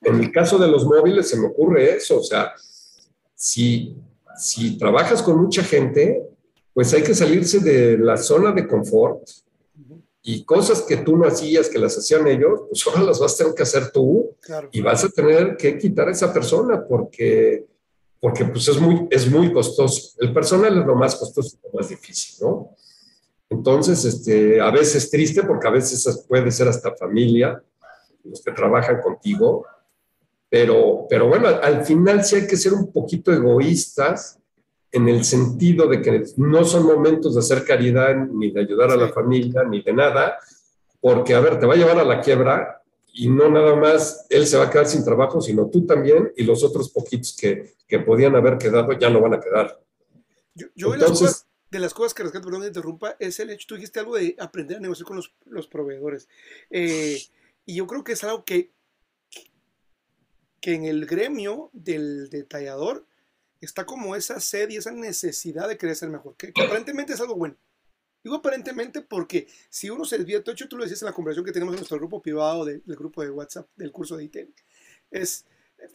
En 0.01 0.21
el 0.21 0.31
caso 0.31 0.57
de 0.57 0.69
los 0.69 0.85
móviles 0.85 1.29
se 1.29 1.37
me 1.37 1.49
ocurre 1.49 1.97
eso, 1.97 2.21
o 2.21 2.23
sea, 2.23 2.53
si, 3.35 3.97
si 4.39 4.79
trabajas 4.79 5.21
con 5.21 5.43
mucha 5.43 5.65
gente, 5.65 6.23
pues 6.73 6.95
hay 6.95 7.03
que 7.03 7.17
salirse 7.17 7.59
de 7.59 7.99
la 7.99 8.17
zona 8.17 8.53
de 8.53 8.69
confort 8.69 9.29
y 10.26 10.43
cosas 10.45 10.81
que 10.83 10.97
tú 10.97 11.19
no 11.19 11.26
hacías, 11.26 11.69
que 11.69 11.78
las 11.78 11.99
hacían 11.99 12.26
ellos, 12.26 12.62
pues 12.71 12.87
ahora 12.87 13.02
las 13.02 13.21
vas 13.21 13.35
a 13.35 13.37
tener 13.37 13.54
que 13.54 13.62
hacer 13.62 13.90
tú 13.90 14.35
y 14.73 14.81
vas 14.81 15.04
a 15.04 15.11
tener 15.11 15.54
que 15.54 15.76
quitar 15.76 16.09
a 16.09 16.12
esa 16.12 16.33
persona 16.33 16.83
porque, 16.83 17.66
porque 18.19 18.47
pues 18.47 18.66
es 18.69 18.81
muy, 18.81 19.07
es 19.11 19.31
muy 19.31 19.52
costoso. 19.52 20.16
El 20.19 20.33
personal 20.33 20.78
es 20.78 20.87
lo 20.87 20.95
más 20.95 21.14
costoso 21.16 21.59
y 21.59 21.66
lo 21.66 21.78
más 21.78 21.90
difícil, 21.90 22.37
¿no? 22.40 22.71
Entonces, 23.50 24.02
este, 24.07 24.62
a 24.62 24.71
veces 24.71 25.11
triste 25.11 25.43
porque 25.43 25.69
a 25.69 25.73
veces 25.73 26.25
puede 26.26 26.50
ser 26.50 26.69
hasta 26.69 26.97
familia, 26.97 27.62
los 28.25 28.43
que 28.43 28.52
trabajan 28.52 29.02
contigo, 29.02 29.66
pero, 30.49 31.07
pero 31.07 31.28
bueno, 31.28 31.49
al 31.49 31.85
final 31.85 32.25
sí 32.25 32.37
hay 32.37 32.47
que 32.47 32.57
ser 32.57 32.73
un 32.73 32.90
poquito 32.90 33.31
egoístas 33.31 34.38
en 34.95 35.09
el 35.09 35.25
sentido 35.25 35.89
de 35.89 36.01
que 36.01 36.25
no 36.37 36.65
son 36.65 36.87
momentos 36.87 37.35
de 37.35 37.41
hacer 37.41 37.65
caridad, 37.65 38.15
ni 38.15 38.53
de 38.53 38.61
ayudar 38.61 38.93
a 38.93 38.97
la 38.97 39.09
familia, 39.09 39.65
ni 39.65 39.83
de 39.83 39.93
nada, 39.93 40.39
porque, 41.01 41.35
a 41.35 41.41
ver, 41.41 41.59
te 41.59 41.67
va 41.67 41.75
a 41.75 41.77
llevar 41.77 41.99
a 41.99 42.05
la 42.05 42.21
quiebra 42.21 42.81
y 43.13 43.29
no 43.29 43.51
nada 43.51 43.75
más 43.75 44.25
él 44.31 44.47
se 44.47 44.57
va 44.57 44.65
a 44.65 44.71
quedar 44.71 44.87
sin 44.87 45.05
trabajo, 45.05 45.41
sino 45.41 45.69
tú 45.69 45.85
también 45.85 46.33
y 46.37 46.45
los 46.45 46.63
otros 46.63 46.91
poquitos 46.91 47.37
que, 47.37 47.75
que 47.89 47.99
podían 47.99 48.37
haber 48.37 48.57
quedado 48.57 48.93
ya 48.93 49.11
no 49.11 49.21
van 49.21 49.35
a 49.35 49.41
quedar. 49.41 49.81
Yo, 50.77 50.95
Entonces, 50.95 51.45
de, 51.73 51.81
las 51.81 51.93
cosas, 51.93 52.15
que 52.15 52.23
rescato, 52.23 52.45
perdón 52.45 52.61
me 52.61 52.69
interrumpa, 52.69 53.17
es 53.19 53.41
el 53.41 53.51
hecho, 53.51 53.67
tú 53.67 53.75
dijiste 53.75 53.99
algo 53.99 54.15
de 54.15 54.37
aprender 54.39 54.77
a 54.77 54.81
negociar 54.81 55.07
con 55.07 55.17
los, 55.17 55.35
los 55.45 55.67
proveedores. 55.67 56.29
Eh, 56.71 57.21
y 57.67 57.75
yo 57.75 57.89
creo 57.89 58.05
que 58.05 58.13
es 58.13 58.23
algo 58.23 58.45
que, 58.45 58.71
que 60.61 60.75
en 60.75 60.85
el 60.85 61.05
gremio 61.07 61.71
del 61.73 62.31
detallador 62.31 63.07
está 63.64 63.85
como 63.87 64.16
esa 64.16 64.40
sed 64.40 64.71
y 64.71 64.76
esa 64.76 64.92
necesidad 64.92 65.68
de 65.68 65.78
querer 65.78 65.97
ser 65.97 66.11
mejor, 66.11 66.37
que, 66.37 66.49
aparentemente 66.49 67.12
es 67.12 67.21
algo 67.21 67.37
bueno. 67.37 67.56
Digo 68.23 68.37
aparentemente 68.37 69.02
porque 69.02 69.49
si 69.68 69.90
uno 69.90 70.06
se 70.06 70.16
desvía, 70.16 70.40
de 70.40 70.52
hecho 70.52 70.68
tú 70.68 70.78
lo 70.78 70.85
decías 70.85 71.02
en 71.02 71.06
la 71.06 71.12
conversación 71.12 71.44
que 71.44 71.52
tenemos 71.52 71.75
en 71.75 71.80
nuestro 71.80 71.99
grupo 71.99 72.23
privado 72.23 72.64
del 72.64 72.83
grupo 72.87 73.23
de 73.23 73.30
WhatsApp 73.30 73.68
del 73.76 73.92
curso 73.92 74.16
de 74.16 74.25
IT, 74.25 74.37
es, 75.11 75.44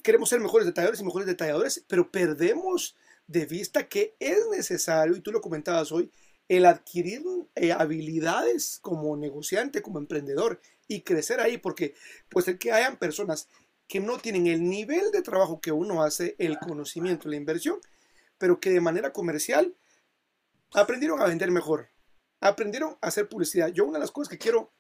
queremos 0.03 0.29
ser 0.29 0.39
mejores 0.39 0.67
detalladores 0.67 1.01
y 1.01 1.05
mejores 1.05 1.27
detalladores, 1.27 1.83
pero 1.87 2.11
perdemos 2.11 2.95
de 3.25 3.45
vista 3.45 3.87
que 3.87 4.15
es 4.19 4.47
necesario, 4.51 5.15
y 5.15 5.21
tú 5.21 5.31
lo 5.31 5.41
comentabas 5.41 5.91
hoy, 5.91 6.11
el 6.47 6.65
adquirir 6.65 7.23
eh, 7.55 7.71
habilidades 7.71 8.79
como 8.81 9.15
negociante, 9.15 9.81
como 9.81 9.99
emprendedor 9.99 10.59
y 10.87 11.01
crecer 11.01 11.39
ahí, 11.39 11.57
porque 11.57 11.93
pues 12.27 12.47
el 12.47 12.57
que 12.57 12.71
hayan 12.71 12.97
personas 12.97 13.47
que 13.89 13.99
no 13.99 14.19
tienen 14.19 14.47
el 14.47 14.69
nivel 14.69 15.11
de 15.11 15.23
trabajo 15.23 15.59
que 15.59 15.71
uno 15.71 16.03
hace, 16.03 16.35
el 16.37 16.59
conocimiento, 16.59 17.27
la 17.27 17.35
inversión, 17.35 17.79
pero 18.37 18.59
que 18.59 18.69
de 18.69 18.79
manera 18.79 19.11
comercial 19.11 19.75
aprendieron 20.73 21.19
a 21.21 21.25
vender 21.25 21.49
mejor, 21.49 21.89
aprendieron 22.39 22.97
a 23.01 23.07
hacer 23.07 23.27
publicidad. 23.27 23.69
Yo 23.69 23.85
una 23.85 23.97
de 23.97 24.03
las 24.03 24.11
cosas 24.11 24.29
que 24.29 24.37
quiero 24.37 24.71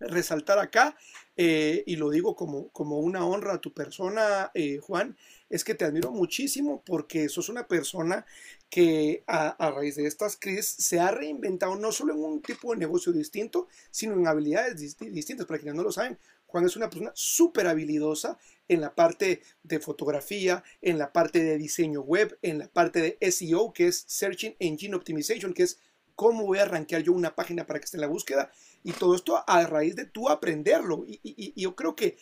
resaltar 0.00 0.58
acá, 0.58 0.96
eh, 1.36 1.84
y 1.86 1.96
lo 1.96 2.08
digo 2.08 2.34
como, 2.34 2.70
como 2.70 2.98
una 3.00 3.26
honra 3.26 3.54
a 3.54 3.60
tu 3.60 3.74
persona, 3.74 4.50
eh, 4.54 4.78
Juan, 4.78 5.18
es 5.50 5.62
que 5.62 5.74
te 5.74 5.84
admiro 5.84 6.10
muchísimo 6.10 6.82
porque 6.84 7.28
sos 7.28 7.50
una 7.50 7.68
persona 7.68 8.24
que 8.70 9.22
a, 9.26 9.48
a, 9.48 9.70
raíz 9.70 9.96
de 9.96 10.06
estas 10.06 10.36
crisis 10.36 10.76
se 10.78 10.98
ha 10.98 11.10
reinventado 11.10 11.76
no 11.76 11.92
solo 11.92 12.14
en 12.14 12.24
un 12.24 12.40
tipo 12.40 12.72
de 12.72 12.78
negocio 12.78 13.12
distinto, 13.12 13.68
sino 13.90 14.14
en 14.14 14.26
habilidades 14.26 14.96
distintas. 14.98 15.46
Para 15.46 15.58
quienes 15.58 15.76
no 15.76 15.82
lo 15.82 15.92
saben, 15.92 16.18
Juan 16.56 16.64
es 16.64 16.76
una 16.76 16.88
persona 16.88 17.12
súper 17.14 17.66
habilidosa 17.66 18.38
en 18.66 18.80
la 18.80 18.94
parte 18.94 19.42
de 19.62 19.78
fotografía, 19.78 20.64
en 20.80 20.96
la 20.96 21.12
parte 21.12 21.44
de 21.44 21.58
diseño 21.58 22.00
web, 22.00 22.38
en 22.40 22.60
la 22.60 22.68
parte 22.68 23.18
de 23.20 23.30
SEO, 23.30 23.74
que 23.74 23.88
es 23.88 24.06
Searching 24.08 24.56
Engine 24.58 24.96
Optimization, 24.96 25.52
que 25.52 25.64
es 25.64 25.78
cómo 26.14 26.46
voy 26.46 26.56
a 26.56 26.62
arranquear 26.62 27.02
yo 27.02 27.12
una 27.12 27.34
página 27.36 27.66
para 27.66 27.78
que 27.78 27.84
esté 27.84 27.98
en 27.98 28.00
la 28.00 28.06
búsqueda. 28.06 28.50
Y 28.82 28.92
todo 28.92 29.14
esto 29.14 29.44
a 29.46 29.66
raíz 29.66 29.96
de 29.96 30.06
tú 30.06 30.30
aprenderlo. 30.30 31.04
Y, 31.06 31.52
yo 31.60 31.76
creo 31.76 31.94
que, 31.94 32.16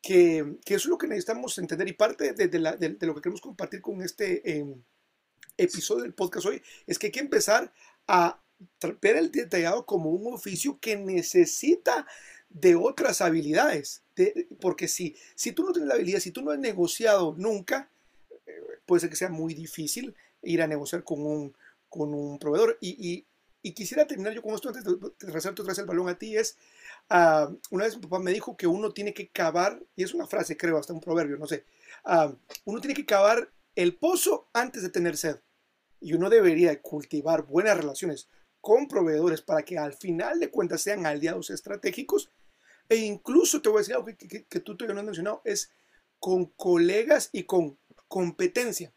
que, 0.00 0.56
eso 0.64 0.76
es 0.76 0.86
lo 0.86 0.96
que 0.96 1.06
necesitamos 1.06 1.58
entender. 1.58 1.86
Y 1.86 1.92
parte 1.92 2.32
de, 2.32 2.58
lo 2.58 3.14
que 3.14 3.20
queremos 3.20 3.42
compartir 3.42 3.82
con 3.82 4.00
este 4.00 4.58
em, 4.58 4.82
episodio 5.58 6.04
del 6.04 6.14
podcast 6.14 6.46
hoy 6.46 6.62
es 6.86 6.98
que 6.98 7.08
hay 7.08 7.12
que 7.12 7.20
empezar 7.20 7.74
a 8.08 8.42
ver 9.02 9.16
el 9.16 9.30
detallado 9.30 9.84
como 9.84 10.08
un 10.08 10.32
oficio 10.32 10.78
que 10.80 10.96
necesita 10.96 12.06
de 12.50 12.74
otras 12.74 13.20
habilidades. 13.20 14.02
porque 14.60 14.88
si, 14.88 15.16
si 15.34 15.52
tú 15.52 15.64
no 15.64 15.72
tienes 15.72 15.88
la 15.88 15.94
habilidad, 15.94 16.20
si 16.20 16.30
tú 16.30 16.42
no 16.42 16.50
has 16.50 16.58
negociado 16.58 17.34
nunca, 17.38 17.88
eh, 18.46 18.52
puede 18.84 19.00
ser 19.00 19.10
que 19.10 19.16
sea 19.16 19.30
muy 19.30 19.54
difícil 19.54 20.14
ir 20.42 20.60
a 20.60 20.66
negociar 20.66 21.04
con 21.04 21.24
un, 21.24 21.54
con 21.88 22.12
un 22.12 22.38
proveedor. 22.38 22.76
Y, 22.80 23.24
quisiera 23.74 24.06
terminar 24.06 24.32
yo 24.32 24.42
con 24.42 24.54
esto 24.54 24.68
antes 24.68 24.84
de, 24.84 24.92
resaltar 25.32 25.62
otra 25.62 25.72
vez 25.72 25.78
el 25.78 25.86
balón 25.86 26.08
a 26.08 26.18
ti. 26.18 26.36
Es, 26.36 26.56
uh, 27.10 27.54
una 27.70 27.84
vez 27.84 27.96
mi 27.96 28.02
papá 28.02 28.18
me 28.18 28.32
dijo 28.32 28.56
que 28.56 28.66
uno 28.66 28.92
tiene 28.92 29.14
que 29.14 29.28
cavar, 29.28 29.82
y 29.96 30.02
es 30.02 30.12
una 30.12 30.26
frase, 30.26 30.56
creo, 30.56 30.78
hasta 30.78 30.92
un 30.92 31.00
proverbio, 31.00 31.36
no 31.36 31.46
sé, 31.46 31.64
uh, 32.04 32.34
uno 32.64 32.80
tiene 32.80 32.94
que 32.94 33.06
cavar 33.06 33.50
el 33.76 33.96
pozo 33.96 34.48
antes 34.52 34.82
de 34.82 34.90
tener 34.90 35.16
sed. 35.16 35.36
Y 36.00 36.14
uno 36.14 36.30
debería 36.30 36.80
cultivar 36.80 37.42
buenas 37.42 37.76
relaciones 37.76 38.28
con 38.60 38.88
proveedores 38.88 39.42
para 39.42 39.62
que 39.62 39.78
al 39.78 39.94
final 39.94 40.40
de 40.40 40.50
cuentas 40.50 40.82
sean 40.82 41.06
aliados 41.06 41.50
estratégicos 41.50 42.30
e 42.90 42.96
incluso 42.96 43.62
te 43.62 43.68
voy 43.68 43.78
a 43.78 43.80
decir 43.80 43.94
algo 43.94 44.06
que, 44.06 44.44
que, 44.44 44.60
tú 44.60 44.76
todavía 44.76 44.94
no 44.94 45.00
has 45.00 45.06
mencionado, 45.06 45.42
es 45.44 45.70
con 46.18 46.46
colegas 46.46 47.30
y 47.32 47.44
con 47.44 47.78
competencia. 48.08 48.92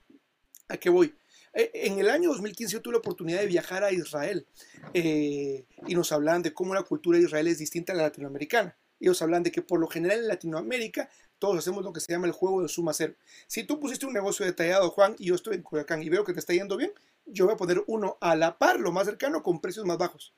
¿A 0.67 0.77
qué 0.77 0.89
voy? 0.89 1.15
E, 1.53 1.69
en 1.73 1.99
el 1.99 2.09
año 2.09 2.29
2015 2.29 2.73
yo 2.73 2.81
tuve 2.81 2.93
la 2.93 2.97
oportunidad 2.97 3.39
de 3.39 3.45
viajar 3.45 3.83
a 3.83 3.91
Israel 3.91 4.47
eh, 4.95 5.67
y 5.85 5.93
nos 5.93 6.11
hablan 6.11 6.41
de 6.41 6.55
cómo 6.55 6.73
la 6.73 6.81
cultura 6.81 7.19
de 7.19 7.25
Israel 7.25 7.47
es 7.47 7.59
distinta 7.59 7.93
a 7.93 7.95
la 7.95 8.03
latinoamericana. 8.03 8.75
Ellos 8.99 9.21
hablan 9.21 9.43
de 9.43 9.51
que 9.51 9.61
por 9.61 9.79
lo 9.79 9.87
general 9.87 10.21
en 10.21 10.27
Latinoamérica 10.27 11.09
todos 11.37 11.57
hacemos 11.57 11.83
lo 11.83 11.93
que 11.93 11.99
se 11.99 12.11
llama 12.11 12.25
el 12.25 12.33
juego 12.33 12.63
de 12.63 12.69
suma 12.69 12.93
cero. 12.93 13.13
Si 13.45 13.63
tú 13.63 13.79
pusiste 13.79 14.07
un 14.07 14.13
negocio 14.13 14.43
detallado, 14.43 14.89
Juan, 14.89 15.15
y 15.19 15.25
yo 15.25 15.35
estoy 15.35 15.55
en 15.55 15.61
Coyoacán 15.61 16.01
y 16.01 16.09
veo 16.09 16.23
que 16.23 16.33
te 16.33 16.39
está 16.39 16.53
yendo 16.53 16.77
bien, 16.77 16.91
yo 17.25 17.45
voy 17.45 17.53
a 17.53 17.57
poner 17.57 17.83
uno 17.85 18.17
a 18.21 18.35
la 18.35 18.57
par, 18.57 18.79
lo 18.79 18.91
más 18.91 19.05
cercano, 19.05 19.43
con 19.43 19.61
precios 19.61 19.85
más 19.85 19.99
bajos. 19.99 20.33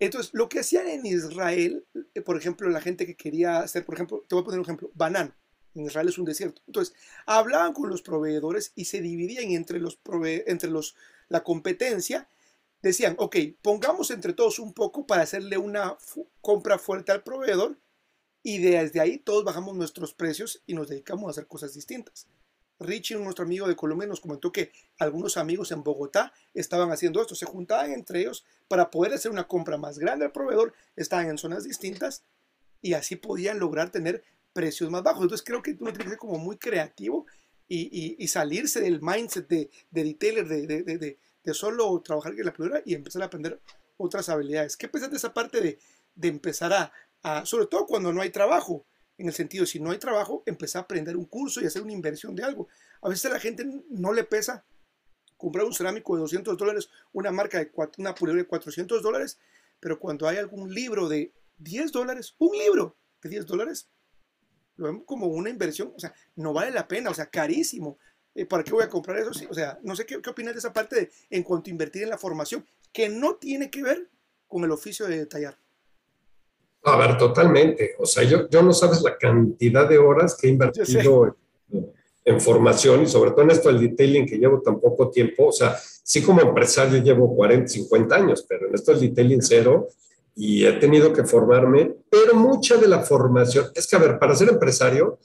Entonces, 0.00 0.32
lo 0.32 0.48
que 0.48 0.60
hacían 0.60 0.88
en 0.88 1.04
Israel, 1.04 1.86
eh, 2.14 2.22
por 2.22 2.38
ejemplo, 2.38 2.68
la 2.70 2.80
gente 2.80 3.06
que 3.06 3.16
quería 3.16 3.58
hacer, 3.58 3.84
por 3.84 3.94
ejemplo, 3.94 4.24
te 4.26 4.34
voy 4.34 4.42
a 4.42 4.44
poner 4.44 4.58
un 4.58 4.64
ejemplo, 4.64 4.90
banán. 4.94 5.34
En 5.74 5.84
Israel 5.86 6.08
es 6.08 6.18
un 6.18 6.24
desierto. 6.24 6.62
Entonces, 6.66 6.94
hablaban 7.26 7.74
con 7.74 7.90
los 7.90 8.02
proveedores 8.02 8.72
y 8.74 8.86
se 8.86 9.02
dividían 9.02 9.52
entre 9.52 9.78
los, 9.78 10.00
entre 10.46 10.70
los 10.70 10.96
la 11.28 11.44
competencia. 11.44 12.28
Decían, 12.82 13.14
ok, 13.18 13.36
pongamos 13.60 14.10
entre 14.10 14.32
todos 14.32 14.58
un 14.58 14.72
poco 14.72 15.06
para 15.06 15.22
hacerle 15.22 15.58
una 15.58 15.96
compra 16.40 16.78
fuerte 16.78 17.12
al 17.12 17.22
proveedor 17.22 17.78
y 18.42 18.58
desde 18.58 19.00
ahí 19.00 19.18
todos 19.18 19.44
bajamos 19.44 19.76
nuestros 19.76 20.14
precios 20.14 20.62
y 20.66 20.72
nos 20.72 20.88
dedicamos 20.88 21.28
a 21.28 21.30
hacer 21.32 21.46
cosas 21.46 21.74
distintas. 21.74 22.26
Richie, 22.80 23.16
nuestro 23.16 23.44
amigo 23.44 23.68
de 23.68 23.76
Colombia, 23.76 24.08
nos 24.08 24.20
comentó 24.20 24.50
que 24.50 24.72
algunos 24.98 25.36
amigos 25.36 25.70
en 25.70 25.82
Bogotá 25.82 26.32
estaban 26.54 26.90
haciendo 26.90 27.20
esto, 27.20 27.34
se 27.34 27.46
juntaban 27.46 27.92
entre 27.92 28.20
ellos 28.20 28.44
para 28.68 28.90
poder 28.90 29.12
hacer 29.12 29.30
una 29.30 29.46
compra 29.46 29.76
más 29.76 29.98
grande 29.98 30.24
al 30.24 30.32
proveedor, 30.32 30.72
estaban 30.96 31.28
en 31.28 31.38
zonas 31.38 31.64
distintas 31.64 32.24
y 32.80 32.94
así 32.94 33.16
podían 33.16 33.58
lograr 33.58 33.90
tener 33.90 34.24
precios 34.52 34.90
más 34.90 35.02
bajos. 35.02 35.22
Entonces 35.22 35.44
creo 35.44 35.62
que 35.62 35.76
uno 35.78 35.92
tiene 35.92 36.04
que 36.04 36.10
ser 36.10 36.18
como 36.18 36.38
muy 36.38 36.56
creativo 36.56 37.26
y, 37.68 38.26
salirse 38.26 38.80
del 38.80 39.00
mindset 39.00 39.46
de, 39.46 39.70
de 39.90 40.04
detailer, 40.04 40.48
de, 40.48 40.66
de, 41.44 41.54
solo 41.54 42.00
trabajar 42.00 42.32
en 42.32 42.44
la 42.44 42.52
proveedora 42.52 42.82
y 42.84 42.94
empezar 42.94 43.22
a 43.22 43.26
aprender 43.26 43.60
otras 43.96 44.28
habilidades. 44.28 44.76
¿Qué 44.76 44.88
piensas 44.88 45.10
de 45.10 45.16
esa 45.18 45.32
parte 45.32 45.60
de, 45.60 46.28
empezar 46.28 46.92
a, 47.22 47.46
sobre 47.46 47.66
todo 47.66 47.86
cuando 47.86 48.12
no 48.12 48.22
hay 48.22 48.30
trabajo, 48.30 48.84
en 49.20 49.28
el 49.28 49.34
sentido, 49.34 49.66
si 49.66 49.78
no 49.78 49.90
hay 49.90 49.98
trabajo, 49.98 50.42
empezar 50.46 50.80
a 50.80 50.84
aprender 50.84 51.16
un 51.16 51.26
curso 51.26 51.60
y 51.60 51.66
hacer 51.66 51.82
una 51.82 51.92
inversión 51.92 52.34
de 52.34 52.42
algo. 52.42 52.68
A 53.02 53.08
veces 53.08 53.26
a 53.26 53.34
la 53.34 53.38
gente 53.38 53.64
no 53.88 54.12
le 54.12 54.24
pesa 54.24 54.64
comprar 55.36 55.64
un 55.64 55.74
cerámico 55.74 56.14
de 56.14 56.22
200 56.22 56.56
dólares, 56.56 56.90
una 57.12 57.30
marca 57.30 57.58
de 57.58 57.70
una 57.98 58.14
pulidora 58.14 58.42
de 58.42 58.48
400 58.48 59.02
dólares, 59.02 59.38
pero 59.78 59.98
cuando 59.98 60.28
hay 60.28 60.38
algún 60.38 60.72
libro 60.72 61.08
de 61.08 61.32
10 61.58 61.92
dólares, 61.92 62.34
un 62.38 62.56
libro 62.56 62.96
de 63.22 63.28
10 63.28 63.46
dólares, 63.46 63.88
lo 64.76 64.86
vemos 64.86 65.02
como 65.04 65.26
una 65.26 65.50
inversión, 65.50 65.92
o 65.94 66.00
sea, 66.00 66.14
no 66.36 66.52
vale 66.52 66.70
la 66.70 66.88
pena, 66.88 67.10
o 67.10 67.14
sea, 67.14 67.26
carísimo. 67.26 67.98
Eh, 68.34 68.46
¿Para 68.46 68.64
qué 68.64 68.72
voy 68.72 68.84
a 68.84 68.88
comprar 68.88 69.18
eso? 69.18 69.30
o 69.48 69.54
sea, 69.54 69.78
no 69.82 69.96
sé 69.96 70.06
qué, 70.06 70.22
qué 70.22 70.30
opinas 70.30 70.54
de 70.54 70.60
esa 70.60 70.72
parte 70.72 70.96
de, 70.96 71.10
en 71.28 71.42
cuanto 71.42 71.68
a 71.68 71.72
invertir 71.72 72.02
en 72.02 72.10
la 72.10 72.18
formación, 72.18 72.66
que 72.92 73.08
no 73.08 73.36
tiene 73.36 73.70
que 73.70 73.82
ver 73.82 74.08
con 74.46 74.64
el 74.64 74.70
oficio 74.70 75.06
de 75.06 75.18
detallar. 75.18 75.58
A 76.82 76.96
ver, 76.96 77.18
totalmente. 77.18 77.94
O 77.98 78.06
sea, 78.06 78.24
yo, 78.24 78.48
yo 78.48 78.62
no 78.62 78.72
sabes 78.72 79.02
la 79.02 79.16
cantidad 79.16 79.88
de 79.88 79.98
horas 79.98 80.36
que 80.36 80.48
he 80.48 80.50
invertido 80.50 81.36
en, 82.24 82.40
formación 82.40 83.02
y 83.02 83.06
sobre 83.06 83.32
todo 83.32 83.42
en 83.42 83.50
esto 83.50 83.68
del 83.68 83.80
detailing 83.80 84.24
que 84.24 84.38
llevo 84.38 84.60
tan 84.60 84.80
poco 84.80 85.10
tiempo. 85.10 85.48
O 85.48 85.52
sea, 85.52 85.76
sí 85.78 86.22
como 86.22 86.40
empresario 86.40 87.02
llevo 87.02 87.34
40, 87.34 87.68
50 87.68 88.14
años, 88.14 88.46
pero 88.48 88.68
en 88.68 88.74
esto 88.74 88.92
del 88.92 89.00
detailing 89.00 89.42
cero 89.42 89.88
y 90.36 90.64
he 90.64 90.72
tenido 90.74 91.12
que 91.12 91.24
formarme, 91.24 91.96
pero 92.08 92.34
mucha 92.34 92.76
de 92.76 92.88
la 92.88 93.00
formación, 93.00 93.66
es 93.74 93.86
que 93.86 93.96
a 93.96 93.98
ver, 93.98 94.18
para 94.18 94.34
ser 94.34 94.48
empresario, 94.48 95.18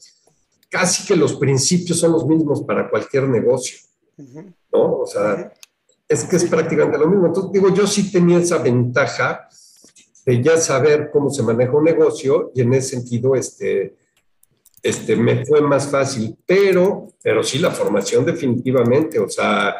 casi 0.69 1.05
que 1.05 1.15
los 1.15 1.35
principios 1.35 1.99
son 1.99 2.11
los 2.11 2.25
mismos 2.25 2.63
para 2.63 2.89
cualquier 2.89 3.29
negocio, 3.29 3.77
¿no? 4.17 4.99
O 4.99 5.05
sea, 5.05 5.53
es 6.07 6.23
que 6.25 6.35
es 6.35 6.45
prácticamente 6.45 6.97
lo 6.97 7.07
mismo. 7.07 7.27
Entonces, 7.27 7.51
digo, 7.51 7.73
yo 7.73 7.87
sí 7.87 8.11
tenía 8.11 8.39
esa 8.39 8.57
ventaja 8.57 9.47
de 10.25 10.41
ya 10.41 10.57
saber 10.57 11.09
cómo 11.11 11.29
se 11.29 11.43
maneja 11.43 11.71
un 11.71 11.83
negocio 11.83 12.51
y 12.55 12.61
en 12.61 12.73
ese 12.73 12.97
sentido, 12.97 13.35
este, 13.35 13.95
este, 14.81 15.15
me 15.15 15.45
fue 15.45 15.61
más 15.61 15.87
fácil, 15.87 16.35
pero, 16.45 17.07
pero 17.21 17.43
sí 17.43 17.59
la 17.59 17.71
formación 17.71 18.25
definitivamente, 18.25 19.19
o 19.19 19.29
sea, 19.29 19.75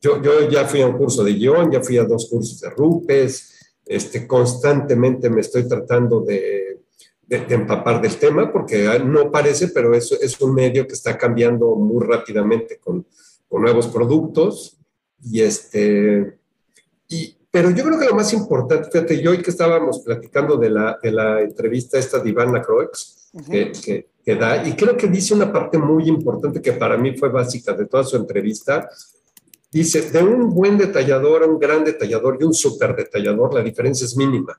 yo, 0.00 0.22
yo 0.22 0.48
ya 0.48 0.64
fui 0.64 0.80
a 0.80 0.86
un 0.86 0.96
curso 0.96 1.24
de 1.24 1.32
guion, 1.32 1.70
ya 1.70 1.82
fui 1.82 1.98
a 1.98 2.04
dos 2.04 2.28
cursos 2.30 2.60
de 2.60 2.70
RUPES, 2.70 3.54
este, 3.86 4.26
constantemente 4.26 5.30
me 5.30 5.40
estoy 5.40 5.66
tratando 5.66 6.20
de, 6.20 6.82
de, 7.26 7.54
empapar 7.54 8.00
del 8.00 8.16
tema, 8.16 8.52
porque 8.52 9.00
no 9.04 9.30
parece, 9.30 9.68
pero 9.68 9.94
es, 9.94 10.12
es 10.12 10.40
un 10.40 10.54
medio 10.54 10.86
que 10.86 10.94
está 10.94 11.16
cambiando 11.16 11.74
muy 11.74 12.04
rápidamente 12.06 12.78
con, 12.78 13.06
con 13.48 13.62
nuevos 13.62 13.88
productos. 13.88 14.78
Y 15.22 15.40
este, 15.40 16.38
y, 17.08 17.37
pero 17.50 17.70
yo 17.70 17.84
creo 17.84 17.98
que 17.98 18.06
lo 18.06 18.14
más 18.14 18.32
importante, 18.32 18.90
fíjate, 18.90 19.22
yo 19.22 19.30
hoy 19.30 19.42
que 19.42 19.50
estábamos 19.50 20.00
platicando 20.00 20.56
de 20.56 20.70
la, 20.70 20.98
de 21.02 21.12
la 21.12 21.40
entrevista 21.40 21.98
esta 21.98 22.18
de 22.18 22.30
Iván 22.30 22.52
Lacroix, 22.52 23.30
que, 23.50 23.72
que, 23.72 24.08
que, 24.24 24.34
da, 24.36 24.66
y 24.66 24.74
creo 24.74 24.96
que 24.96 25.06
dice 25.06 25.34
una 25.34 25.52
parte 25.52 25.78
muy 25.78 26.08
importante 26.08 26.60
que 26.60 26.72
para 26.72 26.96
mí 26.96 27.16
fue 27.16 27.28
básica 27.28 27.72
de 27.72 27.86
toda 27.86 28.04
su 28.04 28.16
entrevista, 28.16 28.88
Dice, 29.70 30.10
de 30.10 30.22
un 30.22 30.54
buen 30.54 30.78
detallador 30.78 31.42
a 31.42 31.46
un 31.46 31.58
gran 31.58 31.84
detallador 31.84 32.38
y 32.40 32.44
un 32.44 32.54
super 32.54 32.96
detallador, 32.96 33.52
la 33.52 33.62
diferencia 33.62 34.06
es 34.06 34.16
mínima. 34.16 34.58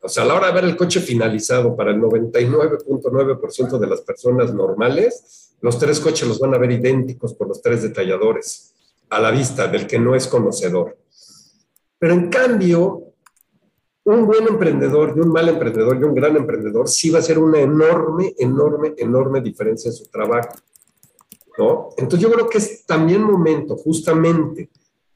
O 0.00 0.08
sea, 0.08 0.24
a 0.24 0.26
la 0.26 0.34
hora 0.34 0.48
de 0.48 0.52
ver 0.52 0.64
el 0.64 0.76
coche 0.76 1.00
finalizado 1.00 1.74
para 1.74 1.92
el 1.92 1.98
99.9% 1.98 3.78
de 3.78 3.86
las 3.86 4.02
personas 4.02 4.52
normales, 4.52 5.54
los 5.62 5.78
tres 5.78 5.98
coches 5.98 6.28
los 6.28 6.38
van 6.38 6.54
a 6.54 6.58
ver 6.58 6.72
idénticos 6.72 7.32
por 7.34 7.48
los 7.48 7.62
tres 7.62 7.82
detalladores, 7.82 8.74
a 9.08 9.18
la 9.18 9.30
vista 9.30 9.66
del 9.66 9.86
que 9.86 9.98
no 9.98 10.14
es 10.14 10.26
conocedor. 10.26 10.98
Pero 11.98 12.14
en 12.14 12.28
cambio, 12.28 13.12
un 14.04 14.26
buen 14.26 14.46
emprendedor 14.46 15.14
y 15.16 15.20
un 15.20 15.30
mal 15.30 15.48
emprendedor 15.48 15.98
y 16.00 16.04
un 16.04 16.14
gran 16.14 16.36
emprendedor 16.36 16.88
sí 16.88 17.10
va 17.10 17.18
a 17.18 17.20
hacer 17.20 17.38
una 17.38 17.60
enorme, 17.60 18.34
enorme, 18.38 18.94
enorme 18.96 19.40
diferencia 19.40 19.90
en 19.90 19.94
su 19.94 20.06
trabajo. 20.06 20.54
Entonces 21.96 22.20
yo 22.20 22.32
creo 22.32 22.48
que 22.48 22.58
es 22.58 22.86
también 22.86 23.22
momento, 23.22 23.76
justamente 23.76 24.70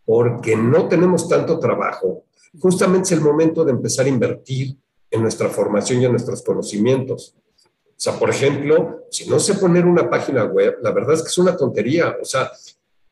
porque 0.05 0.57
no 0.57 0.89
tenemos 0.89 1.29
tanto 1.29 1.59
trabajo, 1.59 2.25
justamente 2.59 3.07
es 3.07 3.13
el 3.13 3.21
momento 3.21 3.65
de 3.65 3.71
empezar 3.71 4.07
a 4.07 4.09
invertir 4.09 4.77
en 5.11 5.23
nuestra 5.23 5.49
formación 5.49 6.03
y 6.03 6.07
en 6.07 6.11
nuestros 6.11 6.43
conocimientos. 6.43 7.37
O 7.57 7.95
sea, 7.97 8.19
por 8.19 8.31
ejemplo, 8.31 9.05
si 9.11 9.29
no 9.29 9.39
sé 9.39 9.55
poner 9.55 9.87
una 9.87 10.11
página 10.11 10.45
web, 10.45 10.79
la 10.83 10.91
verdad 10.91 11.15
es 11.15 11.23
que 11.23 11.29
es 11.29 11.39
una 11.39 11.57
tontería. 11.57 12.17
O 12.21 12.25
sea, 12.25 12.51